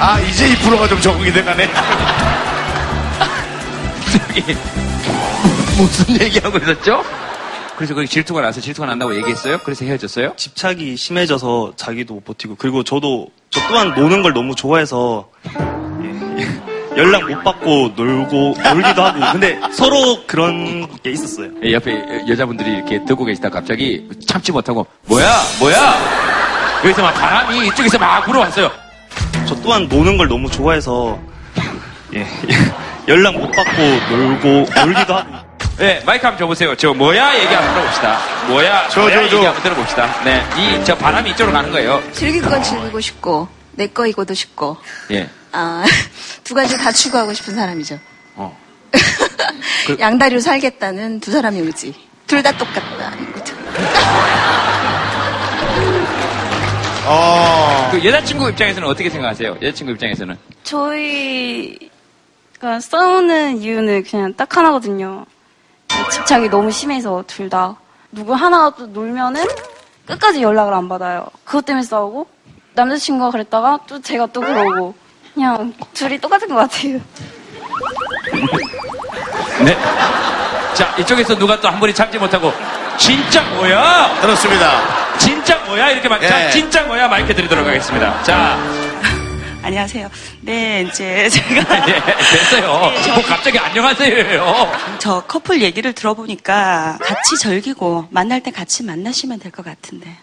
아 0.00 0.20
이제 0.20 0.48
이 0.48 0.56
프로가 0.58 0.86
좀 0.86 1.00
적응이 1.00 1.32
돼가네. 1.32 1.68
저기 4.12 4.56
무슨 5.76 6.20
얘기하고 6.20 6.58
있었죠? 6.58 7.02
그래서 7.78 7.94
거기 7.94 8.08
질투가 8.08 8.40
나서 8.40 8.60
질투가 8.60 8.88
난다고 8.88 9.14
얘기했어요? 9.14 9.58
그래서 9.58 9.84
헤어졌어요? 9.84 10.32
집착이 10.34 10.96
심해져서 10.96 11.74
자기도 11.76 12.14
못 12.14 12.24
버티고 12.24 12.56
그리고 12.56 12.82
저도 12.82 13.28
저 13.50 13.60
또한 13.68 13.94
노는 13.94 14.24
걸 14.24 14.32
너무 14.32 14.56
좋아해서 14.56 15.28
연락 16.96 17.30
못 17.30 17.44
받고 17.44 17.92
놀고 17.94 18.56
놀기도 18.60 19.04
하고 19.04 19.20
근데 19.30 19.60
서로 19.72 20.26
그런 20.26 20.88
게 21.04 21.12
있었어요. 21.12 21.52
예, 21.62 21.72
옆에 21.72 22.26
여자분들이 22.28 22.68
이렇게 22.68 23.04
듣고 23.04 23.24
계시다 23.24 23.48
갑자기 23.48 24.08
참지 24.26 24.50
못하고 24.50 24.84
뭐야 25.06 25.30
뭐야 25.60 25.94
여기서 26.84 27.00
막 27.00 27.14
바람이 27.14 27.68
이쪽에서 27.68 27.96
막 27.96 28.24
불어왔어요. 28.24 28.72
저 29.46 29.54
또한 29.62 29.86
노는 29.86 30.16
걸 30.16 30.26
너무 30.26 30.50
좋아해서 30.50 31.16
예, 32.12 32.26
연락 33.06 33.36
못 33.36 33.48
받고 33.52 34.16
놀고 34.16 34.48
놀기도 34.84 35.14
하고 35.14 35.47
네, 35.78 36.02
마이크 36.04 36.24
한번 36.26 36.38
줘보세요. 36.38 36.74
저 36.74 36.92
뭐야 36.92 37.36
얘기 37.38 37.54
한번 37.54 37.72
들어봅시다. 37.74 38.18
뭐야 38.48 38.88
저, 38.88 39.00
뭐야 39.00 39.14
저, 39.14 39.22
얘기 39.22 39.30
저. 39.30 39.46
한번 39.46 39.62
들어봅시다. 39.62 40.24
네, 40.24 40.44
이 40.56 40.84
저 40.84 40.96
바람이 40.96 41.30
이쪽으로 41.30 41.52
가는 41.52 41.70
거예요. 41.70 42.02
즐길 42.12 42.42
건 42.42 42.60
즐기고 42.62 43.00
싶고 43.00 43.46
내 43.72 43.86
거이고도 43.86 44.34
싶고 44.34 44.76
예. 45.12 45.28
아, 45.52 45.84
두 46.42 46.54
가지 46.54 46.76
다 46.76 46.90
추구하고 46.90 47.32
싶은 47.32 47.54
사람이죠. 47.54 47.98
어. 48.34 48.58
양다리로 50.00 50.40
살겠다는 50.40 51.20
두 51.20 51.30
사람의 51.30 51.60
의지. 51.62 51.94
둘 52.26 52.42
다 52.42 52.50
똑같다는 52.52 53.32
거죠. 53.32 53.54
어. 57.06 57.88
그 57.92 58.04
여자친구 58.04 58.50
입장에서는 58.50 58.86
어떻게 58.88 59.08
생각하세요? 59.08 59.56
여자친구 59.62 59.92
입장에서는 59.92 60.36
저희가 60.64 61.88
싸우는 62.80 63.62
이유는 63.62 64.04
그냥 64.04 64.34
딱 64.34 64.54
하나거든요. 64.56 65.24
집착이 66.10 66.48
너무 66.48 66.70
심해서 66.70 67.22
둘 67.26 67.48
다. 67.50 67.74
누구 68.10 68.32
하나가 68.34 68.74
또 68.76 68.86
놀면은 68.86 69.44
끝까지 70.06 70.42
연락을 70.42 70.72
안 70.72 70.88
받아요. 70.88 71.26
그것 71.44 71.64
때문에 71.64 71.84
싸우고 71.84 72.26
남자친구가 72.74 73.30
그랬다가 73.30 73.78
또 73.86 74.00
제가 74.00 74.26
또 74.26 74.40
그러고 74.40 74.94
그냥 75.34 75.72
둘이 75.94 76.18
똑같은 76.18 76.48
것 76.48 76.56
같아요. 76.56 76.98
네. 79.64 79.76
자 80.74 80.94
이쪽에서 80.98 81.36
누가 81.36 81.58
또 81.60 81.68
한 81.68 81.78
분이 81.80 81.92
참지 81.94 82.18
못하고 82.18 82.52
진짜 82.96 83.42
뭐야? 83.42 84.18
그렇습니다. 84.20 84.80
진짜 85.18 85.56
뭐야? 85.66 85.90
이렇게 85.90 86.08
막 86.08 86.20
자, 86.20 86.46
예. 86.46 86.50
진짜 86.50 86.82
뭐야? 86.84 87.08
마이크 87.08 87.34
드리도록 87.34 87.66
하겠습니다. 87.66 88.22
자, 88.22 88.56
안녕하세요. 89.72 90.08
네, 90.40 90.86
이제 90.88 91.28
제가 91.28 91.88
예, 91.88 92.00
됐어요. 92.30 92.68
뭐 93.14 93.22
갑자기 93.26 93.58
안녕하세요요. 93.58 94.72
저 94.98 95.20
커플 95.24 95.60
얘기를 95.60 95.92
들어보니까 95.92 96.96
같이 97.02 97.36
즐기고 97.36 98.08
만날 98.10 98.42
때 98.42 98.50
같이 98.50 98.82
만나시면 98.82 99.40
될 99.40 99.52
것 99.52 99.62
같은데. 99.66 100.16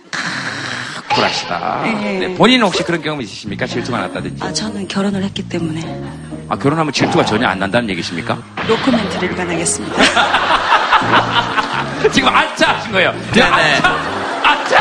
쿨하시다. 1.12 1.82
네. 1.84 1.94
네, 2.28 2.34
본인은 2.34 2.66
혹시 2.66 2.82
그런 2.84 3.04
경험 3.04 3.22
있으십니까? 3.22 3.68
질투가 3.68 4.00
났다든지. 4.00 4.44
아, 4.44 4.52
저는 4.52 4.88
결혼을 4.88 5.24
했기 5.24 5.48
때문에 5.48 6.02
아, 6.50 6.58
결혼하면 6.58 6.92
질투가 6.92 7.24
전혀 7.24 7.48
안 7.48 7.60
난다는 7.60 7.88
얘기십니까? 7.92 8.36
노코멘트를 8.68 9.30
일관하겠습니다. 9.30 9.96
지금 12.12 12.30
아차 12.36 12.70
하신 12.78 12.92
거예요. 12.92 13.14
네, 13.32 13.44
아차! 13.44 13.96
아차! 14.44 14.75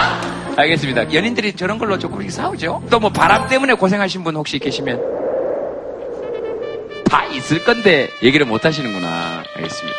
알겠습니다. 0.57 1.13
연인들이 1.13 1.53
저런 1.55 1.79
걸로 1.79 1.99
조금씩 1.99 2.31
싸우죠. 2.33 2.83
또 2.91 2.99
뭐 3.05 3.11
바람 3.11 3.49
때문에 3.49 3.75
고생하신 3.75 4.25
분 4.25 4.37
혹시 4.37 4.59
계시면 4.59 5.01
다 7.11 7.25
있을 7.27 7.65
건데 7.65 8.09
얘기를 8.23 8.47
못 8.47 8.65
하시는구나. 8.65 9.43
알겠습니다. 9.57 9.99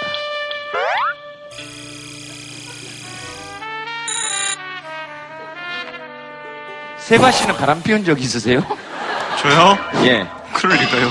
세바 6.98 7.32
씨는 7.32 7.56
바람 7.58 7.82
피운 7.84 8.04
적 8.04 8.20
있으세요? 8.20 8.64
저요? 9.40 9.78
예. 10.06 10.26
그럴 10.54 10.78
리가요. 10.78 11.10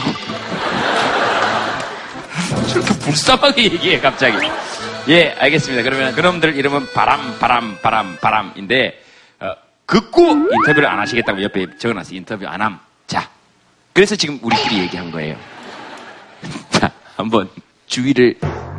저렇게 2.68 2.94
불쌍하게 2.98 3.62
얘기해, 3.64 4.00
갑자기. 4.00 4.48
예, 5.08 5.34
알겠습니다. 5.38 5.82
그러면 5.82 6.14
그놈들 6.14 6.56
이름은 6.56 6.92
바람, 6.92 7.38
바람, 7.38 7.78
바람, 7.80 8.16
바람인데, 8.20 8.88
어, 8.88 9.03
극구 9.86 10.48
인터뷰를 10.52 10.88
안 10.88 10.98
하시겠다고 11.00 11.42
옆에 11.42 11.66
적어놨어요. 11.78 12.16
인터뷰 12.16 12.46
안 12.46 12.60
함. 12.62 12.78
자, 13.06 13.28
그래서 13.92 14.16
지금 14.16 14.38
우리끼리 14.42 14.78
얘기한 14.80 15.10
거예요. 15.10 15.36
자, 16.70 16.90
한번 17.16 17.48
주위를 17.86 18.34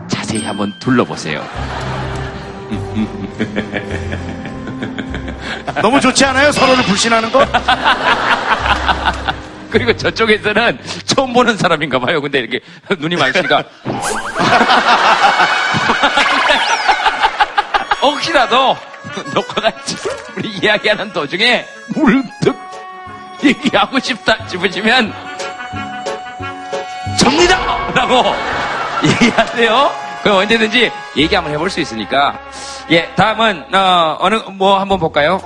자세히 0.07 0.43
한번 0.43 0.73
둘러보세요. 0.79 1.47
너무 5.81 5.99
좋지 5.99 6.23
않아요? 6.25 6.51
서로를 6.51 6.83
불신하는 6.85 7.31
거? 7.31 7.45
그리고 9.69 9.95
저쪽에서는 9.95 10.79
처음 11.05 11.33
보는 11.33 11.57
사람인가 11.57 11.99
봐요. 11.99 12.19
근데 12.21 12.39
이렇게 12.39 12.59
눈이 12.97 13.15
많으니까. 13.17 13.63
혹시라도 18.01 18.75
녹화가 19.33 19.71
우리 20.37 20.49
이야기하는 20.49 21.11
도중에 21.13 21.65
물득 21.95 22.55
얘기하고 23.43 23.99
싶다 23.99 24.47
싶으시면 24.47 25.13
접니다! 27.19 27.91
라고 27.93 28.23
얘기하세요. 29.03 29.91
그럼 30.23 30.37
언제든지 30.37 30.91
얘기 31.17 31.35
한번 31.35 31.53
해볼 31.53 31.69
수 31.69 31.79
있으니까. 31.79 32.39
예, 32.91 33.05
다음은, 33.15 33.73
어, 33.75 34.17
어느, 34.19 34.35
뭐 34.53 34.79
한번 34.79 34.99
볼까요? 34.99 35.39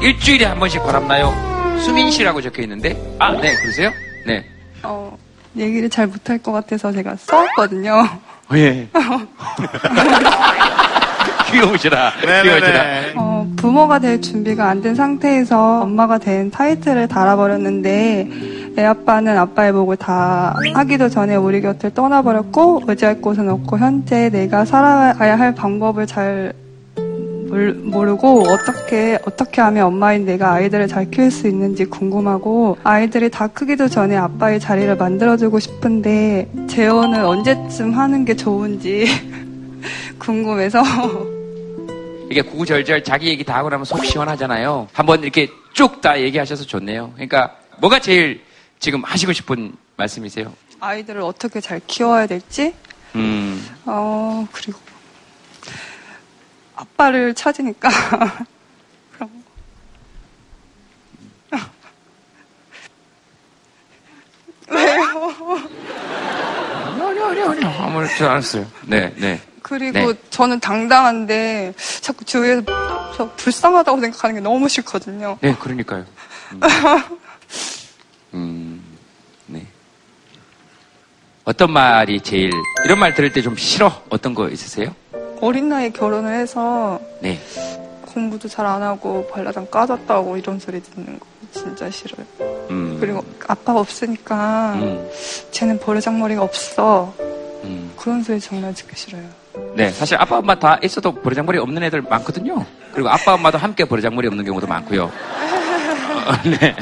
일주일에 0.00 0.46
한 0.46 0.58
번씩 0.58 0.82
바람나요? 0.82 1.78
수민 1.80 2.10
씨라고 2.10 2.40
적혀 2.40 2.62
있는데. 2.62 2.96
아, 3.18 3.32
네, 3.32 3.54
그러세요? 3.56 3.90
네. 4.26 4.44
어, 4.82 5.16
얘기를 5.56 5.90
잘 5.90 6.06
못할 6.06 6.38
것 6.38 6.52
같아서 6.52 6.92
제가 6.92 7.16
써왔거든요. 7.16 8.08
예. 8.54 8.88
귀여우시라. 11.50 12.12
귀여우시라. 12.42 12.84
어, 13.16 13.46
부모가 13.56 13.98
될 13.98 14.20
준비가 14.20 14.68
안 14.68 14.82
된 14.82 14.94
상태에서 14.94 15.82
엄마가 15.82 16.18
된 16.18 16.50
타이틀을 16.50 17.08
달아버렸는데 17.08 18.28
애 18.78 18.84
아빠는 18.84 19.36
아빠의 19.38 19.72
목을 19.72 19.96
다 19.96 20.54
하기도 20.74 21.08
전에 21.08 21.34
우리 21.36 21.60
곁을 21.62 21.94
떠나버렸고 21.94 22.82
의지할 22.86 23.20
곳은 23.22 23.48
없고 23.48 23.78
현재 23.78 24.28
내가 24.28 24.64
살아가야 24.64 25.38
할 25.38 25.54
방법을 25.54 26.06
잘 26.06 26.52
몰- 27.48 27.72
모르고 27.74 28.42
어떻게 28.48 29.18
어떻게 29.26 29.60
하면 29.62 29.84
엄마인 29.86 30.26
내가 30.26 30.52
아이들을 30.52 30.88
잘 30.88 31.10
키울 31.10 31.30
수 31.30 31.46
있는지 31.48 31.84
궁금하고 31.86 32.76
아이들이 32.84 33.30
다 33.30 33.46
크기도 33.46 33.88
전에 33.88 34.16
아빠의 34.16 34.60
자리를 34.60 34.94
만들어주고 34.96 35.58
싶은데 35.58 36.48
재혼을 36.66 37.20
언제쯤 37.20 37.92
하는 37.92 38.24
게 38.26 38.34
좋은지 38.36 39.06
궁금해서 40.18 40.82
이게 42.30 42.42
구구절절 42.42 43.04
자기 43.04 43.28
얘기 43.28 43.44
다 43.44 43.56
하고 43.56 43.68
나면 43.68 43.84
속 43.84 44.04
시원하잖아요. 44.04 44.88
한번 44.92 45.22
이렇게 45.22 45.48
쭉 45.72 46.00
다 46.00 46.20
얘기하셔서 46.20 46.64
좋네요. 46.64 47.12
그러니까 47.14 47.56
뭐가 47.78 47.98
제일 48.00 48.42
지금 48.78 49.02
하시고 49.04 49.32
싶은 49.32 49.74
말씀이세요? 49.96 50.52
아이들을 50.80 51.20
어떻게 51.22 51.60
잘 51.60 51.80
키워야 51.86 52.26
될지 52.26 52.74
음, 53.14 53.66
어 53.86 54.46
그리고 54.52 54.78
아빠를 56.74 57.32
찾으니까 57.34 57.88
그럼 59.14 59.30
왜요? 64.68 65.02
아니요, 67.06 67.24
아니요, 67.26 67.50
아니요. 67.50 67.68
아무렇지 67.78 68.24
않았어요. 68.24 68.66
네, 68.86 69.12
네. 69.16 69.40
그리고 69.68 70.12
네. 70.12 70.18
저는 70.30 70.60
당당한데 70.60 71.74
자꾸 72.00 72.24
주위에서 72.24 72.62
저 73.16 73.28
불쌍하다고 73.36 74.00
생각하는 74.00 74.36
게 74.36 74.40
너무 74.40 74.68
싫거든요. 74.68 75.38
네, 75.40 75.56
그러니까요. 75.58 76.04
음. 76.52 76.60
음, 78.34 78.84
네. 79.46 79.66
어떤 81.44 81.72
말이 81.72 82.20
제일, 82.20 82.52
이런 82.84 83.00
말 83.00 83.12
들을 83.14 83.32
때 83.32 83.42
좀 83.42 83.56
싫어? 83.56 84.04
어떤 84.08 84.34
거 84.34 84.48
있으세요? 84.48 84.94
어린 85.40 85.68
나이에 85.68 85.90
결혼을 85.90 86.32
해서 86.32 87.00
네. 87.20 87.40
공부도 88.02 88.46
잘 88.48 88.66
안 88.66 88.82
하고 88.84 89.26
발라당 89.32 89.66
까졌다고 89.68 90.36
이런 90.36 90.60
소리 90.60 90.80
듣는 90.80 91.18
거 91.18 91.26
진짜 91.50 91.90
싫어요. 91.90 92.24
음. 92.70 92.98
그리고 93.00 93.24
아빠가 93.48 93.80
없으니까 93.80 94.74
음. 94.74 95.10
쟤는 95.50 95.80
버르장머리가 95.80 96.40
없어. 96.42 97.12
음. 97.64 97.92
그런 97.96 98.22
소리 98.22 98.38
정말 98.38 98.72
듣기 98.74 98.94
싫어요. 98.94 99.28
네, 99.76 99.90
사실 99.90 100.16
아빠 100.18 100.38
엄마 100.38 100.54
다 100.54 100.78
있어도 100.82 101.12
버르장머리 101.14 101.58
없는 101.58 101.82
애들 101.82 102.00
많거든요. 102.02 102.64
그리고 102.92 103.10
아빠 103.10 103.34
엄마도 103.34 103.58
함께 103.58 103.84
버르장머리 103.84 104.26
없는 104.28 104.44
경우도 104.44 104.66
많고요. 104.66 105.04
어, 105.04 106.32
네. 106.58 106.74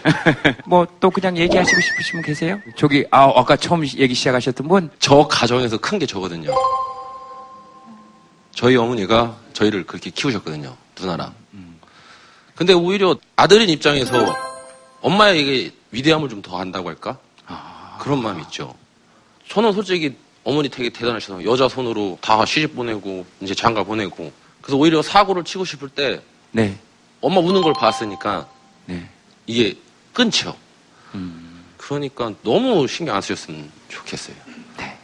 뭐 0.66 0.86
또 1.00 1.10
그냥 1.10 1.36
얘기하시고 1.36 1.80
싶으신 1.80 2.12
분 2.12 2.22
계세요? 2.22 2.58
저기 2.76 3.04
아 3.10 3.32
아까 3.34 3.56
처음 3.56 3.84
얘기 3.86 4.14
시작하셨던 4.14 4.68
분? 4.68 4.90
저 4.98 5.26
가정에서 5.26 5.78
큰 5.78 5.98
게 5.98 6.04
저거든요. 6.06 6.52
저희 8.54 8.76
어머니가 8.76 9.34
저희를 9.54 9.84
그렇게 9.86 10.10
키우셨거든요. 10.10 10.76
누나랑. 11.00 11.32
근데 12.54 12.72
오히려 12.72 13.16
아들인 13.36 13.68
입장에서 13.68 14.34
엄마에게 15.00 15.72
위대함을 15.90 16.28
좀더 16.28 16.58
한다고 16.58 16.88
할까? 16.88 17.18
그런 17.98 18.22
마음이 18.22 18.42
있죠. 18.42 18.74
저는 19.48 19.72
솔직히 19.72 20.16
어머니 20.46 20.68
되게 20.68 20.88
대단하셔서 20.90 21.44
여자 21.44 21.68
손으로 21.68 22.18
다 22.20 22.46
시집 22.46 22.76
보내고 22.76 23.26
이제 23.40 23.52
장가 23.52 23.82
보내고 23.82 24.30
그래서 24.62 24.76
오히려 24.76 25.02
사고를 25.02 25.42
치고 25.42 25.64
싶을 25.64 25.88
때 25.88 26.20
네. 26.52 26.78
엄마 27.20 27.40
우는 27.40 27.62
걸 27.62 27.72
봤으니까 27.72 28.46
네. 28.86 29.08
이게 29.46 29.76
끊죠. 30.12 30.54
그러니까 31.76 32.32
너무 32.42 32.86
신경 32.86 33.16
안 33.16 33.22
쓰셨으면 33.22 33.70
좋겠어요. 33.88 34.36
네. 34.76 34.96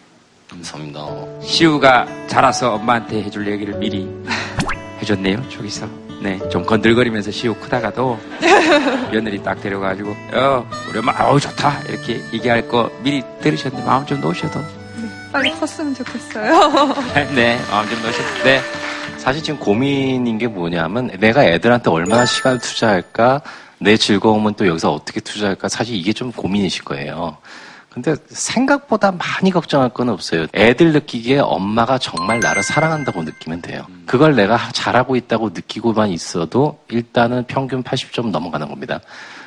감사합니다. 0.49 1.07
시우가 1.43 2.29
자라서 2.29 2.75
엄마한테 2.75 3.23
해줄 3.25 3.51
얘기를 3.51 3.75
미리 3.75 4.09
해줬네요, 5.03 5.49
저기서. 5.49 5.89
네, 6.21 6.39
좀 6.51 6.65
건들거리면서 6.65 7.33
시우 7.33 7.55
크다가도 7.55 8.19
며느리 9.11 9.43
딱 9.43 9.61
데려가지고, 9.61 10.11
어, 10.35 10.71
우리 10.89 10.99
엄마, 11.01 11.13
아우, 11.21 11.41
좋다. 11.41 11.83
이렇게 11.89 12.23
얘기할 12.33 12.69
거 12.69 12.91
미리 13.03 13.23
들으셨는데 13.41 13.85
마음 13.85 14.07
좀 14.07 14.21
놓으셔도. 14.21 14.61
빨리 15.33 15.51
컸으면 15.53 15.95
좋겠어요. 15.95 16.95
네, 17.35 17.59
마음 17.71 17.89
좀 17.89 18.03
놓으셔도. 18.03 18.45
네. 18.45 18.61
사실 19.17 19.43
지금 19.43 19.59
고민인 19.59 20.37
게 20.37 20.47
뭐냐면 20.47 21.11
내가 21.19 21.45
애들한테 21.45 21.91
얼마나 21.91 22.27
시간을 22.27 22.59
투자할까 22.59 23.41
내 23.79 23.97
즐거움은 23.97 24.55
또 24.55 24.67
여기서 24.67 24.93
어떻게 24.93 25.21
투자할까 25.21 25.69
사실 25.69 25.97
이게 25.97 26.13
좀 26.13 26.33
고민이실 26.33 26.85
거예요. 26.85 27.37
근데 27.89 28.17
생각보다 28.29 29.13
많이 29.13 29.51
걱정할 29.51 29.91
건 29.91 30.09
없어요. 30.09 30.47
애들 30.55 30.93
느끼기에 30.93 31.41
엄마가 31.41 31.99
정말 31.99 32.41
나를 32.41 32.63
사랑한다고 32.63 33.23
느끼면 33.23 33.61
돼요. 33.61 33.87
그걸 34.07 34.35
내가 34.35 34.59
잘하고 34.73 35.15
있다고 35.15 35.51
느끼고만 35.51 36.11
있어도 36.11 36.79
일단은 36.89 37.45
평균 37.47 37.83
80점 37.83 38.31
넘어가는 38.31 38.67
겁니다. 38.69 39.01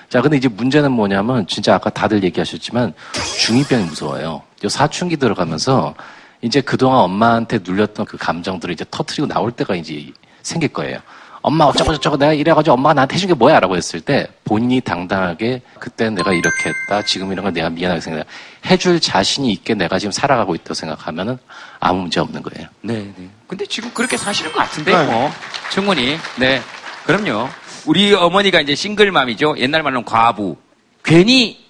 자, 0.09 0.21
근데 0.21 0.37
이제 0.37 0.47
문제는 0.47 0.91
뭐냐면 0.91 1.45
진짜 1.47 1.75
아까 1.75 1.89
다들 1.89 2.23
얘기하셨지만 2.23 2.93
중2병이 3.13 3.85
무서워요. 3.87 4.41
요 4.63 4.69
사춘기 4.69 5.17
들어가면서 5.17 5.95
이제 6.41 6.61
그동안 6.61 6.99
엄마한테 7.01 7.59
눌렸던 7.63 8.05
그 8.05 8.17
감정들을 8.17 8.73
이제 8.73 8.85
터트리고 8.89 9.27
나올 9.27 9.51
때가 9.51 9.75
이제 9.75 10.11
생길 10.41 10.69
거예요. 10.69 10.99
엄마 11.41 11.65
어쩌고 11.65 11.93
저쩌고 11.93 12.17
내가 12.17 12.33
이래가지고 12.33 12.73
엄마가 12.73 12.95
나한테 12.95 13.15
해준 13.15 13.27
게 13.27 13.35
뭐야? 13.35 13.59
라고 13.59 13.75
했을 13.75 14.01
때 14.01 14.27
본인이 14.45 14.81
당당하게 14.81 15.61
그때 15.79 16.09
내가 16.09 16.33
이렇게 16.33 16.69
했다. 16.69 17.03
지금 17.03 17.31
이런 17.31 17.43
걸 17.43 17.53
내가 17.53 17.69
미안하게 17.69 18.01
생각해. 18.01 18.25
해줄 18.65 18.99
자신이 18.99 19.51
있게 19.51 19.75
내가 19.75 19.99
지금 19.99 20.11
살아가고 20.11 20.55
있다고 20.55 20.73
생각하면은 20.73 21.37
아무 21.79 22.01
문제 22.01 22.19
없는 22.19 22.41
거예요. 22.41 22.67
네, 22.81 23.13
네. 23.15 23.29
근데 23.47 23.63
지금 23.67 23.91
그렇게 23.93 24.17
사시는 24.17 24.53
것 24.53 24.57
같은데, 24.57 24.91
네. 24.97 25.05
뭐. 25.05 25.31
충분히. 25.69 26.17
네. 26.39 26.61
그럼요. 27.05 27.47
우리 27.85 28.13
어머니가 28.13 28.61
이제 28.61 28.73
싱글맘이죠. 28.75 29.55
옛날 29.59 29.83
말로는 29.83 30.05
과부. 30.05 30.55
괜히 31.03 31.63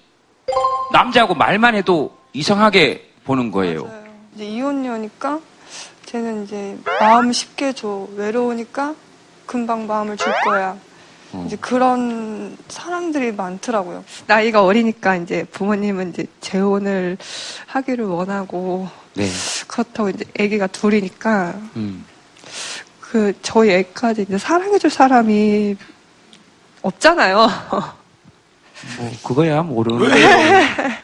남자하고 0.92 1.34
말만 1.34 1.74
해도 1.74 2.16
이상하게 2.32 3.10
보는 3.24 3.50
거예요. 3.50 3.90
이제 4.34 4.46
이혼녀니까 4.46 5.40
쟤는 6.06 6.44
이제 6.44 6.78
마음 7.00 7.32
쉽게 7.32 7.72
줘. 7.72 8.08
외로우니까 8.14 8.94
금방 9.44 9.86
마음을 9.86 10.16
줄 10.16 10.32
거야. 10.44 10.76
이제 11.44 11.56
그런 11.56 12.56
사람들이 12.68 13.32
많더라고요. 13.32 14.04
나이가 14.26 14.64
어리니까 14.64 15.16
이제 15.16 15.44
부모님은 15.52 16.10
이제 16.10 16.24
재혼을 16.40 17.18
하기를 17.66 18.06
원하고 18.06 18.88
네. 19.14 19.28
그렇다고 19.66 20.08
이제 20.08 20.24
아기가 20.38 20.66
둘이니까 20.68 21.54
음. 21.76 22.06
그 23.00 23.34
저희 23.42 23.70
애까지 23.70 24.22
이제 24.22 24.38
사랑해줄 24.38 24.88
사람이 24.88 25.76
없잖아요. 26.86 27.36
뭐, 28.98 29.18
그거야, 29.22 29.62
모르는. 29.62 30.10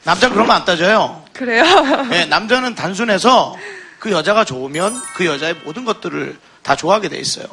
남자 0.04 0.28
거안 0.28 0.64
따져요. 0.64 1.22
그래요? 1.32 1.64
네, 2.10 2.26
남자는 2.26 2.74
단순해서 2.74 3.56
그 3.98 4.10
여자가 4.10 4.44
좋으면 4.44 5.00
그 5.14 5.26
여자의 5.26 5.54
모든 5.64 5.84
것들을 5.84 6.38
다 6.62 6.76
좋아하게 6.76 7.08
돼 7.08 7.18
있어요. 7.18 7.46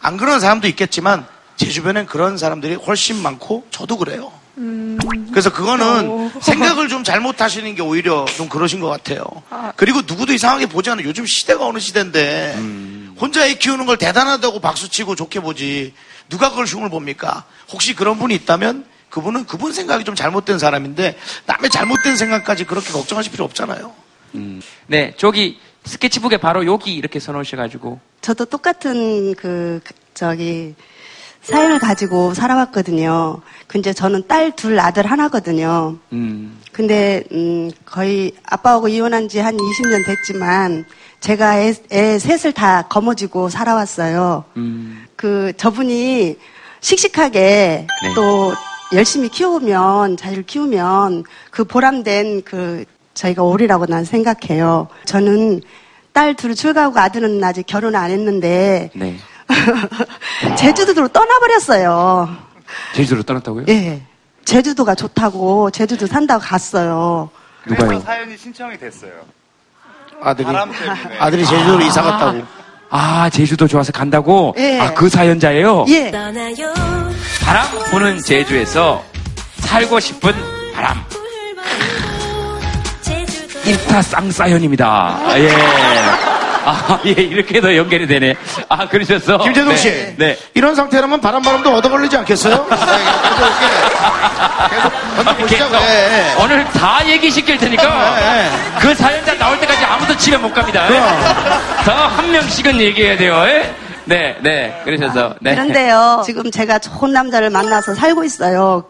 안 0.00 0.16
그런 0.16 0.40
사람도 0.40 0.68
있겠지만 0.68 1.26
제 1.56 1.68
주변엔 1.68 2.06
그런 2.06 2.38
사람들이 2.38 2.74
훨씬 2.74 3.22
많고 3.22 3.66
저도 3.70 3.98
그래요. 3.98 4.32
음, 4.58 4.98
그래서 5.30 5.50
그거는 5.50 6.08
어. 6.10 6.30
생각을 6.42 6.88
좀 6.88 7.04
잘못하시는 7.04 7.74
게 7.74 7.82
오히려 7.82 8.26
좀 8.36 8.48
그러신 8.48 8.80
것 8.80 8.88
같아요. 8.88 9.24
아. 9.48 9.72
그리고 9.76 10.02
누구도 10.06 10.32
이상하게 10.32 10.66
보지 10.66 10.90
않아요. 10.90 11.06
요즘 11.06 11.24
시대가 11.24 11.66
어느 11.66 11.78
시대인데 11.78 12.54
혼자 13.22 13.46
애 13.46 13.54
키우는 13.54 13.86
걸 13.86 13.96
대단하다고 13.98 14.58
박수치고 14.58 15.14
좋게 15.14 15.38
보지 15.40 15.94
누가 16.28 16.50
그걸 16.50 16.64
흉을 16.66 16.90
봅니까? 16.90 17.44
혹시 17.70 17.94
그런 17.94 18.18
분이 18.18 18.34
있다면 18.34 18.84
그분은 19.10 19.46
그분 19.46 19.72
생각이 19.72 20.02
좀 20.02 20.16
잘못된 20.16 20.58
사람인데 20.58 21.16
남의 21.46 21.70
잘못된 21.70 22.16
생각까지 22.16 22.64
그렇게 22.64 22.90
걱정하실 22.90 23.30
필요 23.30 23.44
없잖아요. 23.44 23.92
네, 24.88 25.14
저기 25.16 25.60
스케치북에 25.84 26.38
바로 26.38 26.66
여기 26.66 26.94
이렇게 26.94 27.20
써놓으셔가지고. 27.20 28.00
저도 28.22 28.44
똑같은 28.46 29.34
그, 29.36 29.80
그, 29.84 29.92
저기, 30.14 30.74
사연을 31.42 31.78
가지고 31.80 32.34
살아왔거든요. 32.34 33.40
근데 33.68 33.92
저는 33.92 34.26
딸 34.26 34.54
둘, 34.56 34.78
아들 34.80 35.06
하나거든요. 35.06 35.96
음. 36.12 36.60
근데 36.72 37.22
음, 37.32 37.70
거의 37.84 38.32
아빠하고 38.44 38.88
이혼한 38.88 39.28
지 39.28 39.38
한 39.40 39.56
20년 39.56 40.06
됐지만 40.06 40.84
제가 41.22 41.60
애, 41.60 41.72
애 41.92 42.18
셋을 42.18 42.52
다 42.52 42.82
거머쥐고 42.82 43.48
살아왔어요. 43.48 44.44
음. 44.56 45.06
그 45.16 45.52
저분이 45.56 46.36
씩씩하게 46.80 47.86
네. 48.02 48.14
또 48.14 48.52
열심히 48.92 49.28
키우면 49.28 50.16
자기를 50.16 50.42
키우면 50.42 51.22
그 51.52 51.64
보람된 51.64 52.42
그 52.42 52.84
저희가 53.14 53.44
오리라고 53.44 53.86
난 53.86 54.04
생각해요. 54.04 54.88
저는 55.04 55.60
딸 56.12 56.34
둘을 56.34 56.56
출가하고 56.56 56.98
아들은 56.98 57.42
아직 57.42 57.66
결혼 57.66 57.94
안 57.94 58.10
했는데 58.10 58.90
네. 58.94 59.16
제주도로 60.58 61.06
떠나버렸어요. 61.06 62.36
제주도로 62.94 63.22
떠났다고요? 63.22 63.66
예. 63.68 64.02
제주도가 64.44 64.96
좋다고 64.96 65.70
제주도 65.70 66.08
산다고 66.08 66.42
갔어요. 66.42 67.30
누가요? 67.66 68.00
사연이 68.00 68.36
신청이 68.36 68.76
됐어요. 68.76 69.12
아들이 70.22 70.44
바람 70.46 70.70
때문에. 70.70 71.18
아들이 71.18 71.44
제주도로 71.46 71.82
이사 71.84 72.02
갔다고. 72.02 72.42
아, 72.90 73.30
제주도 73.30 73.66
좋아서 73.66 73.90
간다고? 73.92 74.54
예. 74.58 74.78
아, 74.80 74.92
그 74.94 75.08
사연자예요? 75.08 75.86
예. 75.88 76.10
바람 77.44 77.66
부는 77.90 78.20
제주에서 78.20 79.02
살고 79.60 79.98
싶은 80.00 80.32
바람. 80.74 81.02
인스타 83.64 84.02
쌍사연입니다. 84.02 84.86
아, 84.86 85.38
예. 85.38 86.31
아, 86.64 87.00
예, 87.06 87.10
이렇게도 87.10 87.76
연결이 87.76 88.06
되네. 88.06 88.34
아, 88.68 88.88
그러셔서. 88.88 89.38
김재동 89.38 89.76
씨, 89.76 89.90
네. 89.90 90.14
네. 90.16 90.38
이런 90.54 90.74
상태라면 90.74 91.20
바람 91.20 91.42
바람도 91.42 91.74
얻어 91.74 91.88
걸리지 91.88 92.16
않겠어요? 92.18 92.66
계속 95.46 95.72
예, 95.74 96.34
오늘 96.42 96.64
다 96.64 97.00
얘기시킬 97.06 97.58
테니까 97.58 98.16
그 98.80 98.94
사연자 98.94 99.36
나올 99.36 99.58
때까지 99.60 99.84
아무도 99.84 100.16
집에 100.16 100.36
못 100.36 100.52
갑니다. 100.52 100.86
더한 101.84 102.30
명씩은 102.32 102.80
얘기해야 102.80 103.16
돼요. 103.16 103.42
예? 103.46 103.74
네, 104.04 104.36
네. 104.42 104.80
그러셔서. 104.84 105.34
네. 105.40 105.54
그런데요, 105.54 106.22
지금 106.24 106.50
제가 106.50 106.78
좋은 106.78 107.12
남자를 107.12 107.50
만나서 107.50 107.94
살고 107.94 108.24
있어요. 108.24 108.84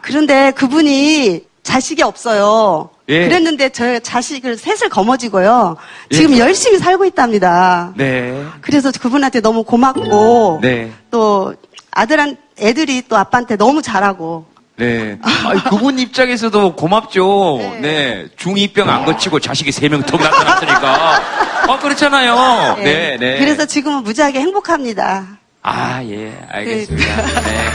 그런데 0.00 0.50
그분이 0.52 1.42
자식이 1.62 2.02
없어요. 2.02 2.90
예. 3.08 3.28
그랬는데 3.28 3.68
저 3.70 3.98
자식을 3.98 4.56
셋을 4.56 4.88
거머쥐고요. 4.88 5.76
지금 6.10 6.34
예. 6.34 6.38
열심히 6.38 6.78
살고 6.78 7.04
있답니다. 7.04 7.92
네. 7.96 8.44
그래서 8.60 8.90
그분한테 8.92 9.40
너무 9.40 9.62
고맙고 9.62 10.60
네. 10.62 10.90
또 11.10 11.54
아들한 11.90 12.36
애들이 12.58 13.02
또 13.08 13.16
아빠한테 13.16 13.56
너무 13.56 13.82
잘하고 13.82 14.46
네. 14.76 15.18
아니, 15.22 15.62
그분 15.64 15.98
입장에서도 15.98 16.74
고맙죠. 16.74 17.58
네. 17.80 18.26
중2병 18.38 18.88
안 18.88 19.04
거치고 19.04 19.38
자식이 19.38 19.70
세 19.70 19.88
명더 19.88 20.16
나타났으니까. 20.16 21.22
어, 21.68 21.78
그렇잖아요. 21.78 22.76
네, 22.78 23.16
네. 23.18 23.38
그래서 23.38 23.64
지금은 23.64 24.02
무지하게 24.02 24.40
행복합니다. 24.40 25.38
아, 25.62 26.02
예. 26.04 26.32
알겠습니다. 26.50 27.22
네. 27.42 27.70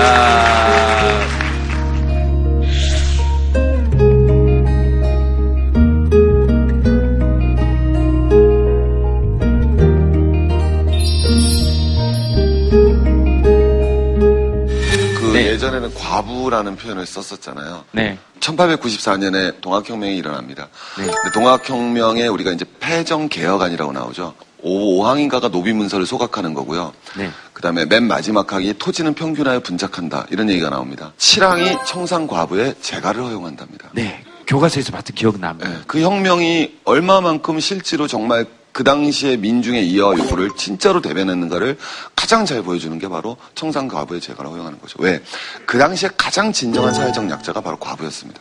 아, 0.00 1.41
예전에는 15.72 15.94
과부라는 15.94 16.76
표현을 16.76 17.06
썼었잖아요. 17.06 17.84
네. 17.92 18.18
1894년에 18.40 19.60
동학혁명이 19.60 20.16
일어납니다. 20.16 20.68
근데 20.94 21.12
동학혁명에 21.32 22.26
우리가 22.26 22.52
이제 22.52 22.64
패정 22.78 23.28
개혁안이라고 23.28 23.92
나오죠. 23.92 24.34
오, 24.64 25.04
항인가가 25.04 25.48
노비문서를 25.48 26.06
소각하는 26.06 26.54
거고요. 26.54 26.92
네. 27.16 27.30
그 27.52 27.62
다음에 27.62 27.84
맨 27.84 28.04
마지막 28.04 28.52
항이 28.52 28.74
토지는 28.78 29.14
평균하여 29.14 29.60
분작한다. 29.60 30.26
이런 30.30 30.50
얘기가 30.50 30.70
나옵니다. 30.70 31.12
7항이 31.16 31.84
청산과부의 31.86 32.76
재가를 32.80 33.22
허용한답니다. 33.22 33.90
네. 33.92 34.22
교과서에서 34.46 34.92
봤던 34.92 35.14
기억 35.14 35.40
납니다. 35.40 35.70
그 35.86 36.00
혁명이 36.00 36.80
얼마만큼 36.84 37.58
실제로 37.60 38.06
정말 38.06 38.46
그 38.72 38.84
당시의 38.84 39.36
민중의 39.36 39.86
이해와 39.88 40.16
요구를 40.18 40.50
진짜로 40.56 41.00
대변했는가를 41.00 41.76
가장 42.16 42.46
잘 42.46 42.62
보여주는 42.62 42.98
게 42.98 43.08
바로 43.08 43.36
청산 43.54 43.86
과부의 43.86 44.20
재가를 44.20 44.50
허용하는 44.50 44.80
거죠. 44.80 44.96
왜? 44.98 45.22
그 45.66 45.78
당시에 45.78 46.08
가장 46.16 46.52
진정한 46.52 46.94
사회적 46.94 47.30
약자가 47.30 47.60
바로 47.60 47.76
과부였습니다. 47.76 48.40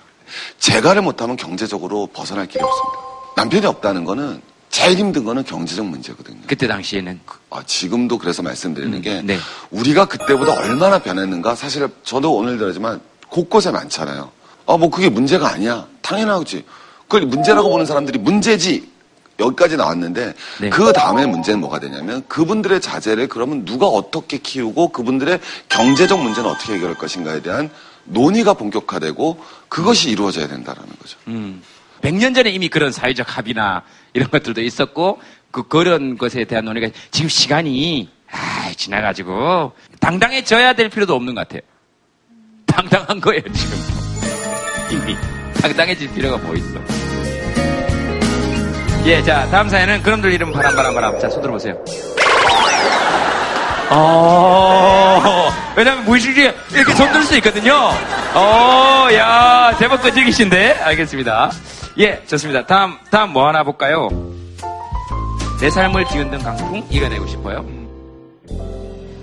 재가를 0.60 1.02
못하면 1.02 1.36
경제적으로 1.36 2.08
벗어날 2.08 2.48
길이 2.48 2.64
없습니다. 2.64 3.00
남편이 3.36 3.66
없다는 3.66 4.06
거는 4.06 4.42
제일 4.70 4.98
힘든 4.98 5.26
거는 5.26 5.44
경제적 5.44 5.86
문제거든요. 5.86 6.40
그때 6.48 6.66
당시에는. 6.66 7.20
아, 7.50 7.62
지금도 7.66 8.18
그래서 8.18 8.42
말씀드리는 8.42 9.02
게 9.02 9.22
네. 9.22 9.38
우리가 9.70 10.06
그때보다 10.06 10.54
얼마나 10.54 11.00
변했는가 11.00 11.56
사실 11.56 11.90
저도 12.04 12.34
오늘 12.34 12.58
들었지만 12.58 13.02
곳곳에 13.28 13.72
많잖아요. 13.72 14.32
아, 14.68 14.78
뭐 14.78 14.90
그게 14.90 15.10
문제가 15.10 15.50
아니야. 15.50 15.88
당연하지. 16.02 16.64
그걸 17.02 17.26
문제라고 17.26 17.70
보는 17.70 17.86
사람들이 17.86 18.20
문제지. 18.20 18.90
여기까지 19.42 19.78
나왔는데 19.78 20.34
네. 20.62 20.70
그 20.70 20.94
다음에 20.94 21.26
문제는 21.26 21.60
뭐가 21.60 21.80
되냐면 21.80 22.24
그분들의 22.28 22.80
자제를 22.82 23.28
그러면 23.28 23.66
누가 23.66 23.88
어떻게 23.88 24.38
키우고 24.38 24.90
그분들의 24.90 25.40
경제적 25.70 26.22
문제는 26.22 26.50
어떻게 26.50 26.74
해결할 26.74 26.96
것인가에 26.98 27.42
대한 27.42 27.70
논의가 28.06 28.54
본격화되고 28.54 29.44
그것이 29.68 30.10
이루어져야 30.12 30.48
된다라는 30.48 30.90
거죠. 31.00 31.18
음. 31.28 31.62
100년 32.02 32.34
전에 32.34 32.50
이미 32.50 32.68
그런 32.68 32.92
사회적 32.92 33.38
합의나 33.38 33.84
이런 34.14 34.30
것들도 34.30 34.62
있었고 34.62 35.22
그 35.52 35.68
그런 35.68 36.18
것에 36.18 36.46
대한 36.46 36.66
논의가 36.66 36.90
지금 37.12 37.30
시간이 37.30 38.10
아, 38.32 38.72
지나가지고 38.76 39.74
당당해져야 40.00 40.74
될 40.74 40.90
필요도 40.90 41.14
없는 41.14 41.36
것 41.36 41.48
같아요. 41.48 41.62
당당한 42.66 43.20
거예요 43.20 43.42
지금 43.52 43.78
이미 45.04 45.16
당당해질 45.62 46.12
필요가 46.14 46.38
뭐 46.38 46.56
있어? 46.56 47.01
예, 49.06 49.22
자 49.24 49.48
다음 49.50 49.68
사연은 49.70 50.04
그놈들 50.04 50.32
이름 50.32 50.52
바람 50.52 50.76
바람 50.76 50.94
바람 50.94 51.20
자 51.20 51.30
손 51.30 51.42
들어보세요. 51.42 51.76
어, 53.94 55.50
왜냐면 55.76 56.06
무의식중에 56.06 56.54
이렇게 56.72 56.96
손들 56.96 57.24
수 57.24 57.36
있거든요. 57.38 57.74
어, 58.34 59.08
야, 59.14 59.76
제법 59.78 60.02
끈질기신데? 60.02 60.80
알겠습니다. 60.82 61.52
예, 62.00 62.24
좋습니다. 62.26 62.66
다음, 62.66 62.96
다음 63.10 63.34
뭐 63.34 63.48
하나 63.50 63.64
볼까요? 63.66 64.08
내 65.60 65.70
삶을 65.70 66.06
뒤흔든 66.08 66.40
강풍 66.42 66.86
이겨내고 66.90 67.28
싶어요. 67.28 67.66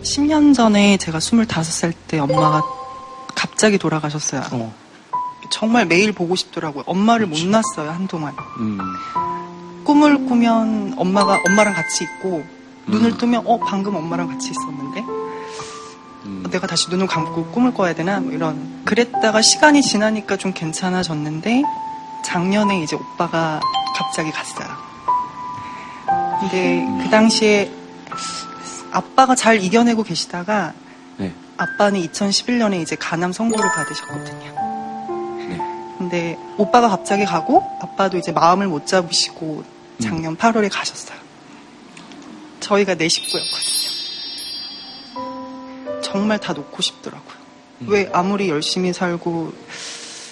10년 0.02 0.54
전에 0.54 0.98
제가 0.98 1.16
25살 1.18 1.94
때 2.06 2.18
엄마가 2.18 2.62
갑자기 3.34 3.78
돌아가셨어요. 3.78 4.42
정말 5.50 5.86
매일 5.86 6.12
보고 6.12 6.36
싶더라고요. 6.36 6.84
엄마를 6.86 7.24
못 7.26 7.38
낳았어요, 7.40 7.90
한동안. 7.90 8.34
음. 8.58 8.78
꿈을 9.88 10.26
꾸면 10.26 10.96
엄마가 10.98 11.38
엄마랑 11.46 11.72
같이 11.72 12.04
있고 12.04 12.44
눈을 12.88 13.16
뜨면 13.16 13.46
어 13.46 13.58
방금 13.58 13.96
엄마랑 13.96 14.28
같이 14.28 14.50
있었는데? 14.50 15.02
내가 16.50 16.66
다시 16.66 16.90
눈을 16.90 17.06
감고 17.06 17.46
꿈을 17.46 17.72
꿔야 17.72 17.94
되나? 17.94 18.20
뭐 18.20 18.32
이런. 18.32 18.82
그랬다가 18.84 19.40
시간이 19.40 19.80
지나니까 19.80 20.36
좀 20.36 20.52
괜찮아졌는데 20.52 21.62
작년에 22.22 22.82
이제 22.82 22.96
오빠가 22.96 23.60
갑자기 23.96 24.30
갔어요. 24.30 24.68
근데 26.40 26.86
그 27.02 27.08
당시에 27.08 27.72
아빠가 28.92 29.34
잘 29.34 29.62
이겨내고 29.62 30.02
계시다가 30.02 30.74
네. 31.16 31.32
아빠는 31.56 32.02
2011년에 32.02 32.82
이제 32.82 32.94
간암 32.94 33.32
선고를 33.32 33.70
받으셨거든요. 33.72 34.54
근데 35.96 36.38
오빠가 36.58 36.90
갑자기 36.90 37.24
가고 37.24 37.64
아빠도 37.80 38.18
이제 38.18 38.32
마음을 38.32 38.68
못 38.68 38.86
잡으시고 38.86 39.77
작년 40.00 40.36
8월에 40.36 40.70
가셨어요. 40.72 41.18
저희가 42.60 42.94
네 42.94 43.08
식구였거든요. 43.08 43.88
정말 46.02 46.38
다 46.38 46.52
놓고 46.52 46.80
싶더라고요. 46.82 47.38
왜 47.86 48.08
아무리 48.12 48.48
열심히 48.48 48.92
살고 48.92 49.52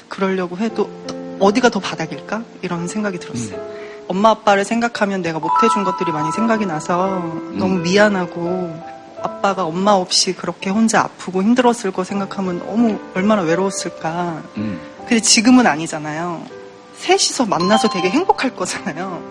그러려고 0.08 0.58
해도 0.58 0.90
어디가 1.38 1.68
더 1.68 1.80
바닥일까? 1.80 2.42
이런 2.62 2.88
생각이 2.88 3.18
들었어요. 3.18 3.76
엄마 4.08 4.30
아빠를 4.30 4.64
생각하면 4.64 5.22
내가 5.22 5.38
못해준 5.38 5.84
것들이 5.84 6.12
많이 6.12 6.30
생각이 6.32 6.64
나서 6.66 7.18
너무 7.52 7.78
미안하고 7.80 8.96
아빠가 9.20 9.64
엄마 9.64 9.92
없이 9.92 10.32
그렇게 10.34 10.70
혼자 10.70 11.00
아프고 11.00 11.42
힘들었을 11.42 11.90
거 11.92 12.04
생각하면 12.04 12.60
너무 12.60 12.98
얼마나 13.14 13.42
외로웠을까. 13.42 14.42
음. 14.56 14.80
근데 15.00 15.20
지금은 15.20 15.66
아니잖아요. 15.66 16.55
셋이서 16.98 17.46
만나서 17.46 17.88
되게 17.88 18.08
행복할 18.10 18.54
거잖아요. 18.54 19.22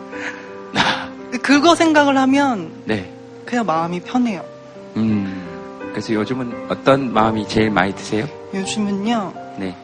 그거 1.41 1.75
생각을 1.75 2.17
하면 2.17 2.71
네. 2.85 3.11
그냥 3.45 3.65
마음이 3.65 3.99
편해요. 4.01 4.43
음. 4.95 5.89
그래서 5.91 6.13
요즘은 6.13 6.67
어떤 6.69 7.13
마음이 7.13 7.47
제일 7.47 7.69
많이 7.69 7.93
드세요? 7.95 8.27
요즘은요, 8.53 9.33
네. 9.57 9.75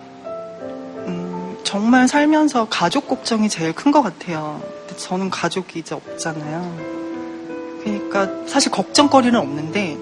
음, 1.07 1.57
정말 1.63 2.07
살면서 2.07 2.67
가족 2.69 3.07
걱정이 3.07 3.47
제일 3.49 3.73
큰 3.73 3.91
것 3.91 4.01
같아요. 4.01 4.61
근데 4.87 4.95
저는 4.97 5.29
가족이 5.29 5.79
이제 5.79 5.95
없잖아요. 5.95 6.91
그러니까 7.83 8.27
사실 8.47 8.71
걱정거리는 8.71 9.37
없는데, 9.39 9.97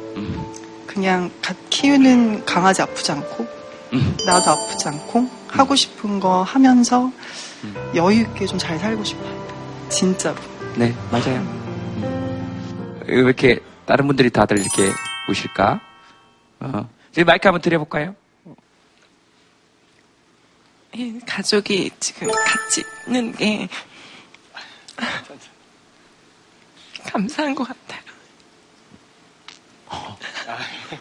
그냥 0.87 1.29
갓 1.41 1.55
키우는 1.69 2.45
강아지 2.45 2.81
아프지 2.81 3.11
않고, 3.11 3.45
나도 4.25 4.51
아프지 4.51 4.87
않고, 4.87 5.27
하고 5.47 5.75
싶은 5.75 6.19
거 6.19 6.41
하면서 6.43 7.11
여유 7.95 8.21
있게 8.21 8.45
좀 8.45 8.57
잘 8.59 8.77
살고 8.79 9.03
싶어요. 9.03 9.89
진짜로. 9.89 10.35
네, 10.75 10.93
맞아요. 11.11 11.37
음. 11.39 13.03
왜 13.07 13.15
이렇게 13.15 13.59
다른 13.85 14.05
분들이 14.07 14.29
다들 14.29 14.59
이렇게 14.59 14.91
보실까? 15.27 15.79
어. 16.59 16.89
이제 17.11 17.23
마이크 17.23 17.47
한번 17.47 17.61
드려볼까요? 17.61 18.15
이 20.93 21.19
가족이 21.25 21.91
지금 21.99 22.27
같이 22.31 22.83
있는 23.07 23.31
게 23.33 23.67
감사한 27.05 27.55
것 27.55 27.67
같아요. 27.67 27.99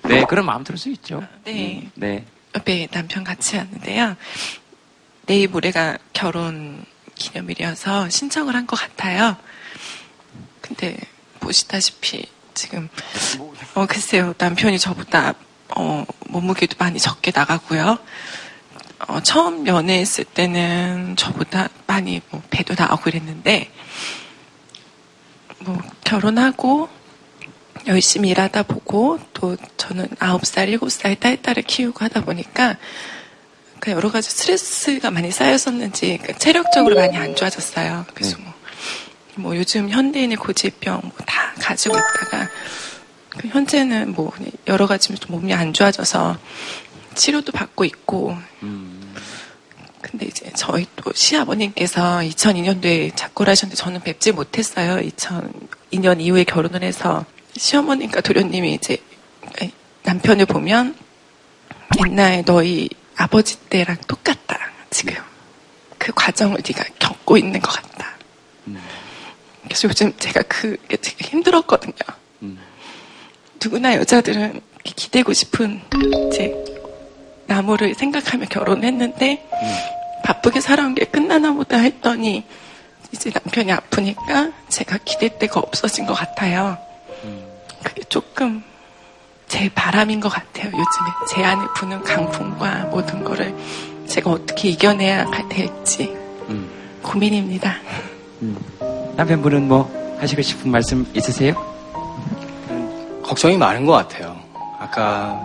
네, 0.04 0.24
그런 0.28 0.46
마음 0.46 0.64
들수 0.64 0.88
있죠. 0.90 1.22
네. 1.44 1.80
음, 1.82 1.90
네. 1.94 2.24
옆에 2.54 2.86
남편 2.90 3.24
같이 3.24 3.56
왔는데요. 3.56 4.16
내일 5.28 5.48
모레가 5.48 5.98
결혼 6.14 6.84
기념일이어서 7.14 8.08
신청을 8.08 8.54
한 8.54 8.66
것 8.66 8.76
같아요. 8.80 9.36
근데 10.62 10.96
보시다시피 11.40 12.26
지금 12.54 12.88
어 13.74 13.86
글쎄요 13.86 14.34
남편이 14.38 14.78
저보다 14.78 15.34
어 15.76 16.04
몸무게도 16.28 16.76
많이 16.78 16.98
적게 16.98 17.30
나가고요. 17.34 17.98
어, 19.06 19.20
처음 19.20 19.66
연애했을 19.66 20.24
때는 20.24 21.14
저보다 21.16 21.68
많이 21.86 22.20
뭐 22.30 22.42
배도 22.50 22.74
나오고 22.76 23.02
그랬는데 23.02 23.70
뭐 25.60 25.78
결혼하고 26.04 26.88
열심히 27.86 28.30
일하다 28.30 28.62
보고 28.64 29.18
또 29.34 29.56
저는 29.76 30.08
9살, 30.18 30.78
7살 30.78 31.20
딸, 31.20 31.40
딸을 31.40 31.62
키우고 31.64 32.04
하다 32.04 32.24
보니까 32.24 32.76
그 33.80 33.90
여러 33.90 34.10
가지 34.10 34.30
스트레스가 34.30 35.10
많이 35.10 35.30
쌓였었는지 35.30 36.18
그 36.22 36.36
체력적으로 36.38 36.96
많이 36.96 37.16
안 37.16 37.34
좋아졌어요. 37.36 38.06
그래서 38.14 38.36
뭐, 38.38 38.52
뭐 39.36 39.56
요즘 39.56 39.88
현대인의 39.90 40.36
고질병 40.36 41.00
뭐 41.02 41.12
다 41.26 41.52
가지고 41.60 41.96
있다가 41.96 42.48
그 43.30 43.48
현재는 43.48 44.12
뭐 44.12 44.32
여러 44.66 44.86
가지 44.86 45.14
좀 45.14 45.32
몸이 45.32 45.52
안 45.54 45.72
좋아져서 45.72 46.38
치료도 47.14 47.52
받고 47.52 47.84
있고 47.84 48.36
근데 50.00 50.26
이제 50.26 50.50
저희 50.56 50.86
또 50.96 51.12
시아버님께서 51.12 52.20
2002년도에 52.20 53.14
작고를 53.16 53.50
하셨는데 53.50 53.76
저는 53.76 54.00
뵙지 54.00 54.32
못했어요. 54.32 54.96
2002년 55.08 56.20
이후에 56.20 56.44
결혼을 56.44 56.82
해서 56.82 57.24
시어머님과 57.56 58.20
도련님이 58.20 58.74
이제 58.74 58.96
남편을 60.04 60.46
보면 60.46 60.94
옛날 62.06 62.44
너희 62.44 62.88
아버지 63.18 63.58
때랑 63.68 63.96
똑같다. 64.06 64.58
지금 64.90 65.14
그 65.98 66.12
과정을 66.14 66.60
네가 66.66 66.84
겪고 66.98 67.36
있는 67.36 67.60
것 67.60 67.70
같다. 67.70 68.16
그래서 69.64 69.88
요즘 69.88 70.16
제가 70.16 70.42
그게 70.42 70.96
되게 70.96 71.28
힘들었거든요. 71.28 71.94
누구나 73.62 73.96
여자들은 73.96 74.60
기대고 74.84 75.32
싶은 75.32 75.82
이제 76.28 76.54
나무를 77.46 77.94
생각하며 77.94 78.46
결혼했는데 78.46 79.48
바쁘게 80.24 80.60
살아온 80.60 80.94
게 80.94 81.04
끝나나 81.04 81.52
보다 81.52 81.76
했더니 81.78 82.46
이제 83.12 83.30
남편이 83.34 83.72
아프니까 83.72 84.52
제가 84.68 84.98
기댈 85.04 85.38
데가 85.38 85.58
없어진 85.58 86.06
것 86.06 86.14
같아요. 86.14 86.78
그게 87.82 88.02
조금 88.04 88.62
제 89.48 89.68
바람인 89.74 90.20
것 90.20 90.28
같아요. 90.28 90.66
요즘에 90.66 91.08
제 91.30 91.42
안에 91.42 91.62
부는 91.74 92.02
강풍과 92.02 92.84
모든 92.90 93.24
거를 93.24 93.54
제가 94.06 94.30
어떻게 94.30 94.68
이겨내야 94.68 95.26
될지 95.48 96.14
고민입니다. 97.02 97.74
남편분은 99.16 99.66
뭐 99.66 100.16
하시고 100.20 100.42
싶은 100.42 100.70
말씀 100.70 101.06
있으세요? 101.14 101.54
걱정이 103.22 103.56
많은 103.56 103.84
것 103.84 103.92
같아요. 103.92 104.36
아까 104.78 105.40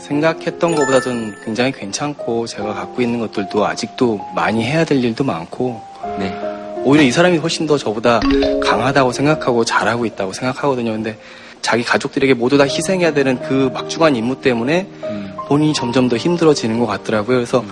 생각했던 0.00 0.74
것보다는 0.74 1.34
굉장히 1.44 1.72
괜찮고 1.72 2.46
제가 2.46 2.74
갖고 2.74 3.00
있는 3.00 3.20
것들도 3.20 3.64
아직도 3.64 4.20
많이 4.34 4.64
해야 4.64 4.84
될 4.84 5.02
일도 5.02 5.24
많고 5.24 5.80
네. 6.18 6.38
오히려 6.84 7.02
이 7.02 7.10
사람이 7.10 7.38
훨씬 7.38 7.66
더 7.66 7.78
저보다 7.78 8.20
강하다고 8.62 9.12
생각하고 9.12 9.64
잘하고 9.64 10.04
있다고 10.04 10.32
생각하거든요. 10.34 10.92
근데 10.92 11.16
자기 11.64 11.82
가족들에게 11.82 12.34
모두 12.34 12.58
다 12.58 12.64
희생해야 12.64 13.14
되는 13.14 13.40
그 13.40 13.70
막중한 13.72 14.14
임무 14.16 14.42
때문에 14.42 14.86
본인이 15.48 15.72
점점 15.72 16.08
더 16.10 16.16
힘들어지는 16.16 16.78
것 16.78 16.86
같더라고요. 16.86 17.38
그래서 17.38 17.64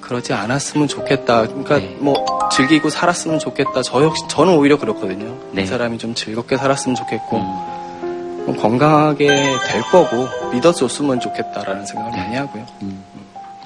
그러지 0.00 0.32
않았으면 0.32 0.86
좋겠다. 0.86 1.48
그러니까 1.48 1.80
뭐 1.98 2.24
즐기고 2.52 2.88
살았으면 2.88 3.40
좋겠다. 3.40 3.82
저 3.82 4.02
역시 4.04 4.22
저는 4.28 4.54
오히려 4.54 4.78
그렇거든요. 4.78 5.36
이 5.58 5.66
사람이 5.66 5.98
좀 5.98 6.14
즐겁게 6.14 6.56
살았으면 6.56 6.94
좋겠고 6.94 7.38
뭐 7.38 8.56
건강하게 8.60 9.26
될 9.26 9.82
거고 9.90 10.28
믿어줬으면 10.52 11.18
좋겠다라는 11.18 11.84
생각을 11.84 12.10
많이 12.16 12.36
하고요. 12.36 12.64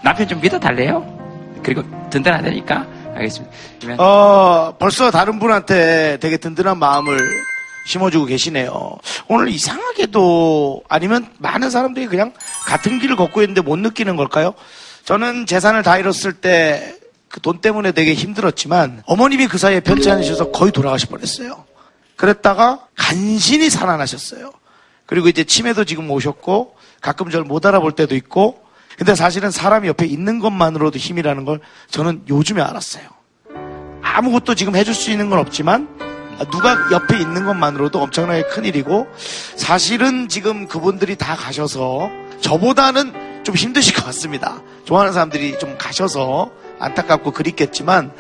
남편 0.03 0.27
좀 0.27 0.41
믿어달래요? 0.41 1.05
그리고 1.63 1.83
든든하다니까? 2.11 2.87
알겠습니다. 3.15 3.55
그러면 3.81 4.01
어, 4.01 4.75
벌써 4.79 5.11
다른 5.11 5.39
분한테 5.39 6.17
되게 6.21 6.39
든든한 6.39 6.79
마음을 6.79 7.19
심어주고 7.87 8.27
계시네요. 8.27 8.99
오늘 9.29 9.49
이상하게도 9.49 10.83
아니면 10.89 11.27
많은 11.39 11.71
사람들이 11.71 12.07
그냥 12.07 12.33
같은 12.67 12.99
길을 12.99 13.17
걷고 13.17 13.41
있는데 13.43 13.63
못 13.63 13.79
느끼는 13.79 14.17
걸까요? 14.17 14.53
저는 15.05 15.47
재산을 15.47 15.83
다 15.83 15.97
잃었을 15.97 16.35
때 16.35 16.99
그 17.29 17.41
돈 17.41 17.61
때문에 17.61 17.93
되게 17.93 18.15
힘들었지만 18.15 19.03
어머님이 19.05 19.47
그 19.49 19.59
사이에 19.59 19.81
편치 19.81 20.11
않으셔서 20.11 20.53
거의 20.53 20.73
돌아가실 20.73 21.09
뻔했어요. 21.09 21.65
그랬다가 22.17 22.87
간신히 22.97 23.69
살아나셨어요. 23.69 24.53
그리고 25.05 25.29
이제 25.29 25.45
치매도 25.45 25.85
지금 25.85 26.11
오셨고 26.11 26.77
가끔 27.03 27.31
저를 27.31 27.45
못 27.45 27.67
알아볼 27.67 27.93
때도 27.93 28.15
있고 28.17 28.65
근데 28.97 29.15
사실은 29.15 29.51
사람이 29.51 29.87
옆에 29.89 30.07
있는 30.07 30.39
것만으로도 30.39 30.99
힘이라는 30.99 31.45
걸 31.45 31.61
저는 31.91 32.23
요즘에 32.29 32.63
알았어요. 32.63 33.05
아무것도 34.03 34.55
지금 34.55 34.75
해줄 34.75 34.95
수 34.95 35.11
있는 35.11 35.29
건 35.29 35.39
없지만 35.39 35.89
누가 36.51 36.77
옆에 36.93 37.19
있는 37.19 37.45
것만으로도 37.45 38.01
엄청나게 38.01 38.45
큰 38.45 38.65
일이고 38.65 39.07
사실은 39.57 40.29
지금 40.29 40.69
그분들이 40.69 41.17
다 41.17 41.35
가셔서 41.35 42.11
저보다는 42.41 43.45
좀 43.45 43.55
힘드실 43.55 43.95
것 43.95 44.05
같습니다. 44.07 44.61
좋아하는 44.85 45.13
사람들이 45.13 45.59
좀 45.59 45.77
가셔서 45.79 46.51
안타깝고 46.79 47.33
그립겠지만 47.33 48.13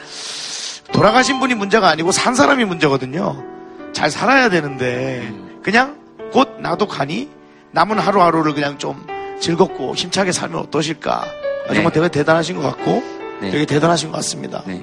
돌아가신 0.93 1.41
분이 1.41 1.55
문제가 1.55 1.89
아니고 1.89 2.13
산 2.13 2.35
사람이 2.35 2.65
문제거든요. 2.65 3.43
잘 3.93 4.11
살아야 4.11 4.49
되는데 4.49 5.33
그냥 5.63 5.99
곧 6.33 6.61
나도 6.61 6.87
가니 6.87 7.29
남은 7.73 7.99
하루하루를 7.99 8.55
그냥 8.55 8.79
좀 8.79 9.07
즐겁고 9.41 9.95
힘차게 9.95 10.33
살면 10.33 10.61
어떠실까. 10.61 11.25
정말 11.75 11.93
되게 11.93 12.09
대단하신 12.09 12.57
것 12.57 12.63
같고 12.63 13.03
되게 13.41 13.65
대단하신 13.67 14.11
것 14.11 14.17
같습니다. 14.19 14.63
네. 14.67 14.81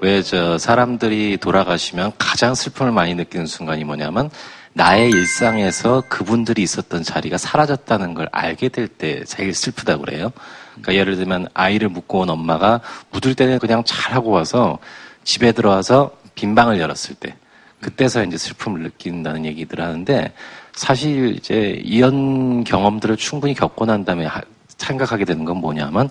왜저 0.00 0.58
사람들이 0.58 1.38
돌아가시면 1.38 2.12
가장 2.18 2.54
슬픔을 2.54 2.92
많이 2.92 3.14
느끼는 3.14 3.46
순간이 3.46 3.84
뭐냐면 3.84 4.30
나의 4.74 5.10
일상에서 5.10 6.02
그분들이 6.08 6.62
있었던 6.62 7.02
자리가 7.02 7.38
사라졌다는 7.38 8.14
걸 8.14 8.28
알게 8.32 8.68
될 8.68 8.88
때 8.88 9.24
제일 9.24 9.54
슬프다고 9.54 10.04
그래요. 10.04 10.30
그러니까 10.72 10.94
예를 10.94 11.16
들면 11.16 11.48
아이를 11.54 11.88
묻고 11.88 12.20
온 12.20 12.30
엄마가 12.30 12.80
묻을 13.10 13.34
때는 13.34 13.58
그냥 13.58 13.82
잘하고 13.84 14.30
와서 14.30 14.78
집에 15.24 15.52
들어와서 15.52 16.12
빈 16.34 16.54
방을 16.54 16.78
열었을 16.78 17.14
때 17.16 17.34
그때서 17.80 18.22
이제 18.24 18.36
슬픔을 18.36 18.82
느낀다는 18.82 19.46
얘기들 19.46 19.80
하는데 19.80 20.32
사실 20.74 21.34
이제 21.36 21.80
이런 21.82 22.62
경험들을 22.64 23.16
충분히 23.16 23.54
겪고 23.54 23.86
난 23.86 24.04
다음에 24.04 24.26
하- 24.26 24.42
생각하게 24.76 25.24
되는 25.24 25.46
건 25.46 25.56
뭐냐면 25.56 26.10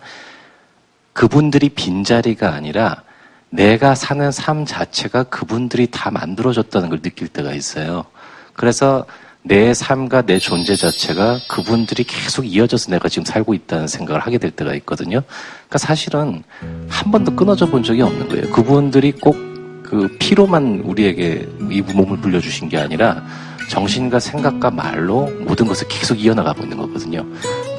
그분들이 1.16 1.70
빈자리가 1.70 2.54
아니라 2.54 3.02
내가 3.50 3.96
사는 3.96 4.32
삶 4.32 4.66
자체가 4.66 5.24
그분들이 5.24 5.88
다 5.90 6.12
만들어줬다는 6.12 6.90
걸 6.90 7.02
느낄 7.02 7.28
때가 7.28 7.54
있어요. 7.54 8.06
그래서 8.54 9.08
내 9.42 9.74
삶과 9.74 10.24
내 10.24 10.38
존재 10.38 10.76
자체가 10.76 11.40
그분들이 11.48 12.04
계속 12.04 12.46
이어져서 12.46 12.92
내가 12.92 13.10
지금 13.10 13.26
살고 13.26 13.56
있다는 13.56 13.88
생각을 13.88 14.22
하게 14.22 14.38
될 14.38 14.52
때가 14.52 14.76
있거든요. 14.76 15.22
그러니까 15.24 15.78
사실은 15.80 16.44
한 16.90 17.12
번도 17.12 17.36
끊어져 17.36 17.66
본 17.66 17.82
적이 17.82 18.04
없는 18.04 18.30
거예요. 18.30 18.52
그분들이 18.52 19.12
꼭 19.14 19.56
그 19.86 20.08
피로만 20.20 20.82
우리에게 20.84 21.48
이 21.70 21.82
몸을 21.82 22.18
불려주신 22.18 22.70
게 22.70 22.78
아니라 22.78 23.24
정신과 23.70 24.20
생각과 24.20 24.72
말로 24.72 25.30
모든 25.42 25.68
것을 25.68 25.88
계속 25.88 26.16
이어나가고 26.16 26.64
있는 26.64 26.78
거거든요. 26.78 27.26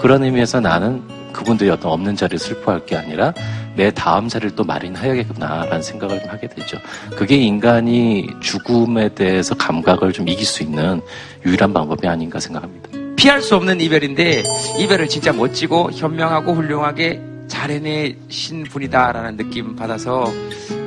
그런 0.00 0.22
의미에서 0.22 0.60
나는 0.60 1.02
그분들이 1.36 1.70
어떤 1.70 1.92
없는 1.92 2.16
자리를 2.16 2.38
슬퍼할 2.38 2.86
게 2.86 2.96
아니라 2.96 3.32
내 3.76 3.90
다음 3.90 4.28
자리를 4.28 4.56
또 4.56 4.64
마련해야겠구나라는 4.64 5.82
생각을 5.82 6.20
좀 6.20 6.30
하게 6.30 6.48
되죠. 6.48 6.78
그게 7.14 7.36
인간이 7.36 8.28
죽음에 8.40 9.10
대해서 9.10 9.54
감각을 9.54 10.12
좀 10.12 10.26
이길 10.28 10.46
수 10.46 10.62
있는 10.62 11.02
유일한 11.44 11.72
방법이 11.72 12.08
아닌가 12.08 12.40
생각합니다. 12.40 12.88
피할 13.16 13.42
수 13.42 13.54
없는 13.56 13.80
이별인데 13.80 14.42
이별을 14.80 15.08
진짜 15.08 15.32
멋지고 15.32 15.90
현명하고 15.92 16.54
훌륭하게 16.54 17.20
잘 17.48 17.70
해내신 17.70 18.64
분이다라는 18.64 19.36
느낌 19.36 19.76
받아서 19.76 20.32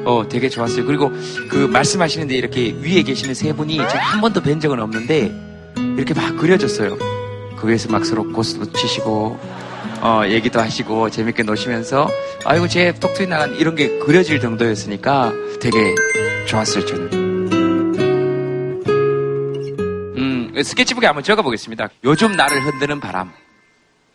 어 0.05 0.23
되게 0.27 0.49
좋았어요. 0.49 0.85
그리고 0.85 1.11
그 1.49 1.69
말씀하시는데 1.71 2.35
이렇게 2.35 2.71
위에 2.71 3.03
계시는 3.03 3.33
세 3.33 3.53
분이 3.53 3.77
제가 3.77 3.99
한 3.99 4.21
번도 4.21 4.41
뵌 4.41 4.59
적은 4.59 4.79
없는데 4.79 5.31
이렇게 5.95 6.13
막 6.13 6.35
그려졌어요. 6.37 6.97
그 7.55 7.67
위에서 7.67 7.89
막 7.89 8.05
서로 8.05 8.31
고스도 8.31 8.71
치시고 8.73 9.39
어 10.01 10.21
얘기도 10.25 10.59
하시고 10.61 11.09
재밌게 11.09 11.43
노시면서 11.43 12.07
아이고 12.45 12.67
제 12.67 12.93
톡투이 12.93 13.27
나간 13.27 13.55
이런 13.55 13.75
게 13.75 13.97
그려질 13.99 14.39
정도였으니까 14.39 15.33
되게 15.59 15.93
좋았어요 16.47 16.85
저는. 16.85 17.09
음, 20.17 20.53
스케치북에 20.63 21.05
한번 21.05 21.23
적어보겠습니다. 21.23 21.89
요즘 22.05 22.31
나를 22.33 22.65
흔드는 22.65 22.99
바람. 22.99 23.31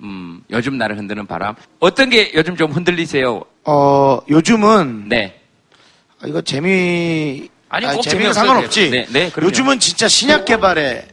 음, 0.03 0.43
요즘 0.51 0.77
나를 0.79 0.99
흔드는 0.99 1.27
바람. 1.27 1.55
어떤 1.81 2.11
게 2.11 2.33
요즘 2.35 2.57
좀 2.57 2.73
흔들리세요? 2.73 3.43
어, 3.65 4.21
요즘은. 4.29 5.09
네. 5.09 5.41
아, 6.21 6.27
이거 6.27 6.41
재미. 6.43 7.49
아니, 7.69 7.87
아니, 7.87 7.97
꼭 7.97 8.03
재미없어도 8.03 8.47
상관없지. 8.47 8.91
돼요. 8.91 9.05
네, 9.09 9.13
네, 9.13 9.31
그럼요. 9.31 9.49
요즘은 9.49 9.81
진짜 9.81 10.09
신약 10.09 10.45
개발에. 10.45 11.09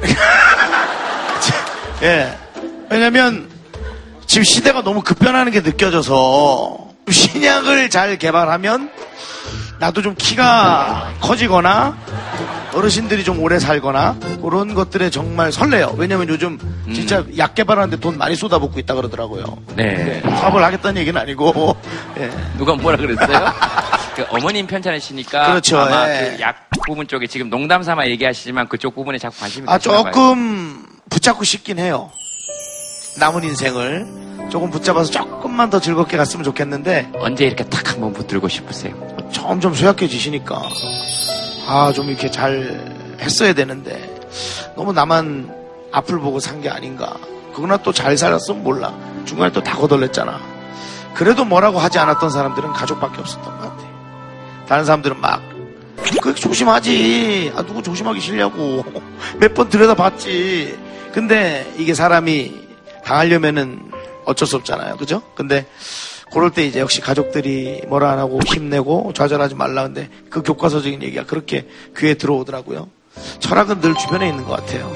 예. 2.02 2.36
왜냐면, 2.90 3.48
지금 4.28 4.44
시대가 4.44 4.82
너무 4.82 5.02
급변하는 5.02 5.50
게 5.50 5.62
느껴져서, 5.62 6.90
신약을 7.10 7.88
잘 7.88 8.18
개발하면, 8.18 8.90
나도 9.80 10.02
좀 10.02 10.14
키가 10.14 11.14
커지거나, 11.20 11.96
어르신들이 12.74 13.24
좀 13.24 13.40
오래 13.40 13.58
살거나, 13.58 14.16
그런 14.42 14.74
것들에 14.74 15.08
정말 15.08 15.50
설레요. 15.50 15.94
왜냐면 15.96 16.28
요즘 16.28 16.58
진짜 16.94 17.24
약 17.38 17.54
개발하는데 17.54 17.98
돈 18.00 18.18
많이 18.18 18.36
쏟아붓고 18.36 18.78
있다 18.78 18.94
그러더라고요. 18.94 19.44
네. 19.74 20.20
사업을 20.22 20.62
하겠다는 20.62 21.00
얘기는 21.00 21.18
아니고, 21.18 21.74
예. 22.18 22.30
누가 22.58 22.74
뭐라 22.74 22.98
그랬어요? 22.98 23.50
그 24.14 24.26
어머님 24.28 24.66
편찮으시니까 24.66 25.46
그렇죠, 25.46 25.78
아마 25.78 26.06
예. 26.10 26.34
그약 26.36 26.68
부분 26.86 27.06
쪽에 27.08 27.26
지금 27.26 27.48
농담 27.48 27.82
삼아 27.82 28.08
얘기하시지만 28.08 28.68
그쪽 28.68 28.94
부분에 28.94 29.16
자꾸 29.16 29.40
관심이 29.40 29.66
아. 29.70 29.78
조금 29.78 30.84
붙잡고 31.08 31.44
싶긴 31.44 31.78
해요. 31.78 32.10
남은 33.18 33.44
인생을 33.44 34.06
조금 34.50 34.70
붙잡아서 34.70 35.10
조금만 35.10 35.68
더 35.70 35.80
즐겁게 35.80 36.16
갔으면 36.16 36.44
좋겠는데 36.44 37.12
언제 37.18 37.44
이렇게 37.44 37.64
딱 37.64 37.92
한번 37.92 38.12
붙들고 38.12 38.48
싶으세요? 38.48 38.94
점점 39.32 39.74
쇠약해지시니까 39.74 40.62
아, 41.66 41.92
좀 41.94 42.08
이렇게 42.08 42.30
잘 42.30 43.16
했어야 43.20 43.52
되는데 43.52 44.18
너무 44.76 44.92
나만 44.92 45.54
앞을 45.92 46.18
보고 46.20 46.38
산 46.40 46.60
게 46.62 46.68
아닌가. 46.70 47.14
그러나 47.54 47.76
또 47.78 47.92
잘 47.92 48.16
살았으면 48.16 48.62
몰라. 48.62 48.94
중간에 49.24 49.52
또 49.52 49.60
다 49.62 49.76
거덜냈잖아. 49.76 50.40
그래도 51.14 51.44
뭐라고 51.44 51.78
하지 51.78 51.98
않았던 51.98 52.30
사람들은 52.30 52.72
가족밖에 52.72 53.20
없었던 53.20 53.44
것 53.44 53.58
같아. 53.60 53.88
다른 54.68 54.84
사람들은 54.84 55.20
막그 55.20 56.34
조심하지. 56.36 57.52
아, 57.56 57.62
누구 57.62 57.82
조심하기 57.82 58.20
싫냐고. 58.20 58.84
몇 59.40 59.52
번 59.54 59.68
들여다봤지. 59.68 60.78
근데 61.12 61.70
이게 61.76 61.94
사람이 61.94 62.67
당하려면은 63.08 63.80
어쩔 64.26 64.46
수 64.46 64.56
없잖아요. 64.56 64.98
그죠? 64.98 65.22
근데 65.34 65.66
그럴 66.30 66.50
때 66.50 66.66
이제 66.66 66.78
역시 66.78 67.00
가족들이 67.00 67.82
뭐라 67.88 68.12
안 68.12 68.18
하고 68.18 68.38
힘내고 68.46 69.14
좌절하지 69.14 69.54
말라. 69.54 69.84
근데 69.84 70.10
그 70.28 70.42
교과서적인 70.42 71.02
얘기가 71.02 71.24
그렇게 71.24 71.66
귀에 71.96 72.14
들어오더라고요. 72.14 72.88
철학은 73.40 73.80
늘 73.80 73.94
주변에 73.94 74.28
있는 74.28 74.44
것 74.44 74.50
같아요. 74.50 74.92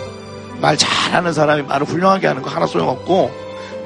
말 0.61 0.77
잘하는 0.77 1.33
사람이 1.33 1.63
말을 1.63 1.87
훌륭하게 1.87 2.27
하는 2.27 2.43
거 2.43 2.51
하나 2.51 2.67
소용없고 2.67 3.31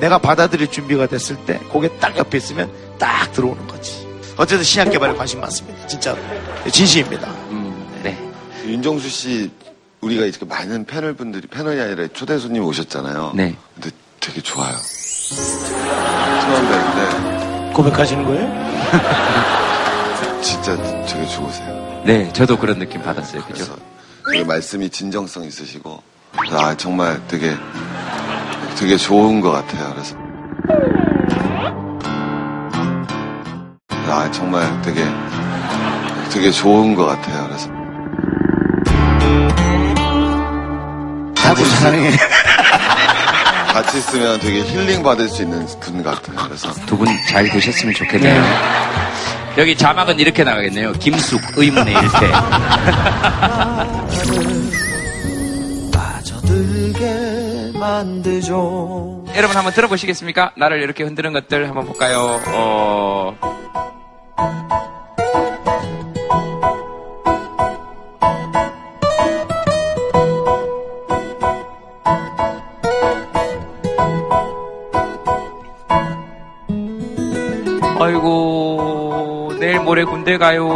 내가 0.01 0.19
받아들일 0.19 0.71
준비가 0.73 1.07
됐을 1.07 1.37
때 1.47 1.61
그게 1.73 1.89
딱 2.01 2.19
옆에 2.19 2.37
있으면 2.37 2.69
딱 2.99 3.33
들어오는 3.33 3.65
거지. 3.69 4.07
어쨌든 4.37 4.65
신약 4.65 4.91
개발에 4.91 5.15
관심 5.15 5.41
많습니다. 5.41 5.87
진짜로. 5.87 6.19
진심입니다. 6.71 7.33
네. 8.03 8.19
윤정수 8.65 9.09
씨 9.09 9.51
우리가 10.01 10.25
이렇게 10.25 10.45
많은 10.45 10.85
패널 10.85 11.15
분들이 11.15 11.47
패널이 11.47 11.81
아니라 11.81 12.09
초대 12.13 12.39
손님 12.39 12.65
오셨잖아요. 12.65 13.33
네. 13.37 13.57
근데 13.75 13.91
되게 14.27 14.41
좋아요. 14.41 14.77
처음 16.41 16.69
뵀는데 16.69 17.73
고백하시는 17.75 18.25
거예요? 18.25 18.67
진짜 20.43 20.77
되게 21.07 21.27
좋으세요. 21.29 22.03
네, 22.05 22.33
저도 22.33 22.59
그런 22.59 22.81
느낌 22.81 23.03
받았어요. 23.03 23.45
그죠? 23.45 23.77
되게 24.29 24.43
말씀이 24.43 24.91
진정성 24.91 25.45
있으시고 25.45 26.03
아 26.51 26.77
정말 26.77 27.25
되게 27.29 27.55
되게 28.77 28.97
좋은 28.97 29.41
것 29.41 29.53
같아요. 29.53 29.95
그래서 29.95 30.17
아 34.09 34.29
정말 34.33 34.83
되게 34.83 35.05
되게 36.33 36.51
좋은 36.51 36.97
것 36.97 37.07
같아요. 37.07 37.47
그래서 37.47 37.69
나도 41.45 41.65
사랑해. 41.65 42.11
같이 43.77 43.99
있으면 43.99 44.41
되게 44.41 44.63
힐링 44.63 45.03
받을 45.03 45.29
수 45.29 45.43
있는 45.43 45.67
분 45.81 46.03
같아요. 46.03 46.37
그래서 46.47 46.73
두 46.87 46.97
분 46.97 47.07
잘 47.29 47.47
되셨으면 47.49 47.93
좋겠네요. 47.95 48.43
여기 49.59 49.77
자막은 49.77 50.19
이렇게 50.19 50.45
나가겠네요. 50.45 50.93
김숙 50.95 51.41
의문의. 51.59 51.95
빠져들게 55.93 57.73
만들죠. 57.79 59.25
여러분 59.37 59.57
한번 59.57 59.73
들어보시겠습니까? 59.75 60.53
나를 60.57 60.83
이렇게 60.83 61.05
흔드는 61.05 61.33
것들 61.35 61.69
한번 61.69 61.85
볼까요? 61.87 62.41
어... 62.49 63.56
군대 80.07 80.39
가요. 80.39 80.67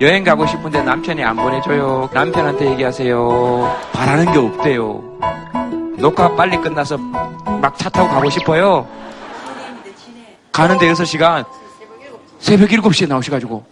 여행 0.00 0.24
가고 0.24 0.46
싶은데 0.46 0.82
남편이 0.82 1.22
안 1.22 1.36
보내줘요. 1.36 2.08
남편한테 2.12 2.70
얘기하세요. 2.72 3.76
바라는 3.92 4.32
게 4.32 4.38
없대요. 4.38 5.02
녹화 5.98 6.34
빨리 6.34 6.56
끝나서 6.56 6.96
막 6.96 7.76
차 7.76 7.90
타고 7.90 8.08
가고 8.08 8.30
싶어요. 8.30 8.86
가는데 10.52 10.90
6시간. 10.92 11.44
새벽 12.38 12.70
7시에 12.70 13.06
나오셔가지고. 13.08 13.62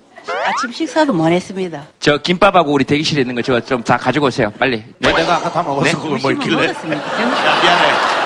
아침 0.47 0.73
식사도 0.73 1.13
못 1.13 1.27
했습니다. 1.29 1.83
저 2.01 2.19
김밥하고 2.19 2.73
우리 2.73 2.85
대기실에 2.85 3.23
있는 3.23 3.35
거 3.35 3.41
저거 3.43 3.61
좀다 3.61 3.97
가지고 3.97 4.27
오세요. 4.27 4.51
빨리. 4.59 4.85
네, 4.99 5.13
내가 5.13 5.37
아까 5.37 5.51
다 5.51 5.63
먹었어. 5.63 5.99
그걸 6.01 6.19
뭐 6.21 6.31
있길래. 6.33 6.57
먹었습니다. 6.67 7.03
미안해. 7.03 8.18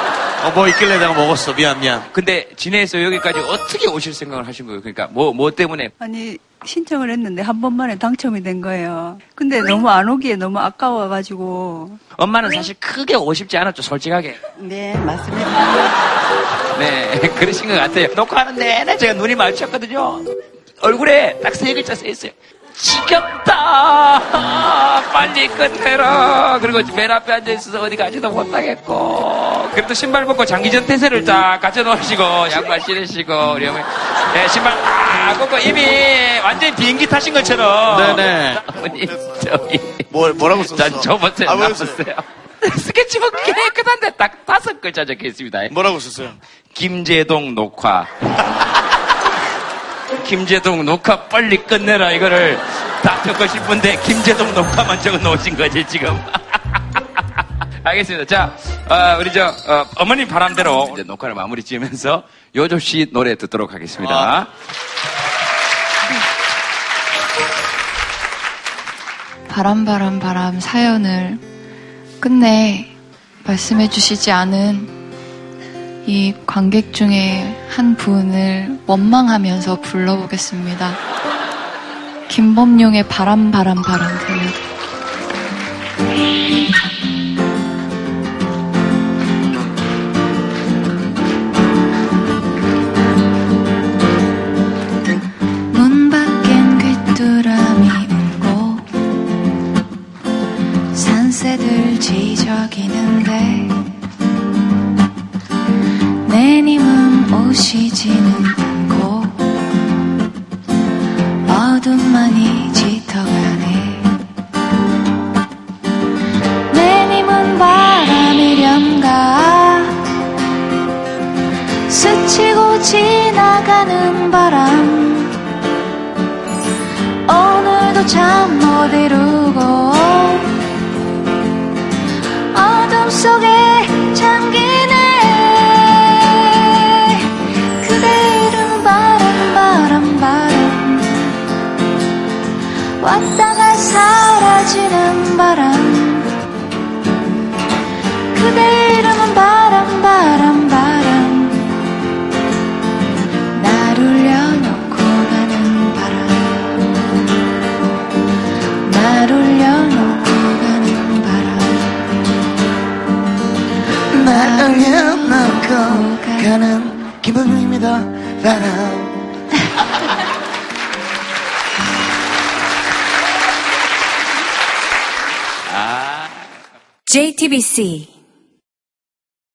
어, 0.45 0.51
뭐 0.51 0.67
있길래 0.69 0.99
내가 0.99 1.15
먹었어. 1.15 1.55
미안, 1.55 1.79
미안. 1.81 2.03
근데 2.13 2.49
진해에서 2.57 3.01
여기까지 3.03 3.39
어떻게 3.41 3.87
오실 3.89 4.13
생각을 4.13 4.47
하신 4.47 4.67
거예요? 4.67 4.81
그러니까 4.81 5.07
뭐, 5.11 5.33
뭐 5.33 5.51
때문에? 5.53 5.91
아니 6.01 6.37
신청을 6.65 7.11
했는데 7.11 7.43
한 7.43 7.61
번만에 7.61 7.97
당첨이 7.97 8.43
된 8.43 8.61
거예요. 8.61 9.19
근데 9.37 9.61
너무 9.61 9.89
안 9.89 10.09
오기에 10.09 10.37
너무 10.37 10.59
아까워가지고 10.59 11.99
엄마는 12.17 12.51
사실 12.51 12.75
크게 12.81 13.15
오고 13.15 13.35
싶지 13.35 13.57
않았죠, 13.57 13.83
솔직하게. 13.83 14.37
네, 14.59 14.95
맞습니다. 14.99 16.79
네, 16.79 17.19
그러신 17.39 17.69
것 17.69 17.75
같아요. 17.75 18.09
녹화하는 18.15 18.57
내내 18.57 18.97
제가 18.97 19.13
눈이 19.15 19.35
마주쳤거든요. 19.37 20.25
얼굴에 20.81 21.39
딱 21.41 21.55
세 21.55 21.73
글자 21.75 21.95
써 21.95 22.07
있어요. 22.07 22.33
지겹다! 22.83 24.21
빨리 25.13 25.47
끝내라! 25.47 26.59
그리고 26.61 26.83
맨 26.97 27.13
앞에 27.13 27.35
앉아있어서 27.35 27.81
어디 27.81 27.95
가지도 27.95 28.29
못하겠고. 28.31 29.71
그래도 29.73 29.95
신발 29.95 30.25
벗고 30.27 30.45
장기전 30.45 30.87
태세를 30.87 31.25
딱 31.25 31.61
갖춰놓으시고, 31.61 32.23
양말 32.51 32.81
신으시고, 32.81 33.53
우리 33.53 33.69
어머니. 33.69 33.85
네, 34.35 34.49
신발 34.49 34.77
딱 34.83 35.39
벗고 35.39 35.59
이미 35.59 35.81
완전히 36.43 36.75
비행기 36.75 37.07
타신 37.07 37.33
것처럼. 37.33 38.17
네네. 38.17 38.59
어머니, 38.67 39.07
저기. 39.45 39.79
뭐, 40.09 40.33
뭐라고 40.33 40.65
썼어? 40.65 40.77
난 40.77 41.01
접었어요. 41.01 41.49
아, 41.49 41.57
접었어요. 41.73 42.17
스케치북 42.79 43.33
깨끗한데 43.45 44.11
딱 44.17 44.45
다섯 44.45 44.81
글자 44.81 45.05
적혀 45.05 45.29
있습니다. 45.29 45.61
뭐라고 45.71 46.01
썼어요? 46.01 46.33
김재동 46.75 47.55
녹화. 47.55 48.07
김재동 50.33 50.87
녹화 50.87 51.29
빨리 51.29 51.59
끝내라 51.59 52.11
이거를 52.13 52.59
다 53.03 53.23
적고 53.23 53.47
싶은데 53.47 54.01
김재동 54.01 54.55
녹화만 54.55 54.99
적어 55.03 55.19
놓으신 55.19 55.55
거지 55.55 55.87
지금. 55.87 56.19
알겠습니다. 57.85 58.25
자, 58.25 58.57
어, 58.89 59.19
우리 59.21 59.31
저 59.31 59.55
어, 59.67 60.05
머님 60.07 60.27
바람대로 60.27 60.89
이제 60.95 61.03
녹화를 61.03 61.35
마무리 61.35 61.63
지으면서 61.63 62.23
요조 62.57 62.79
씨 62.79 63.11
노래 63.13 63.35
듣도록 63.35 63.75
하겠습니다. 63.75 64.47
바람 69.51 69.85
바람 69.85 70.19
바람 70.19 70.61
사연을 70.61 71.39
끝내 72.21 72.91
말씀해 73.45 73.91
주시지 73.91 74.33
않은 74.33 75.02
이 76.07 76.35
관객 76.47 76.93
중에 76.93 77.67
한 77.69 77.97
분을 77.97 78.81
원망하면서 78.87 79.81
불러보겠습니다. 79.81 80.91
김범용의 82.29 83.09
바람 83.09 83.51
바람 83.51 83.83
바람 83.83 84.09
들려. 84.27 84.41
문 84.41 84.72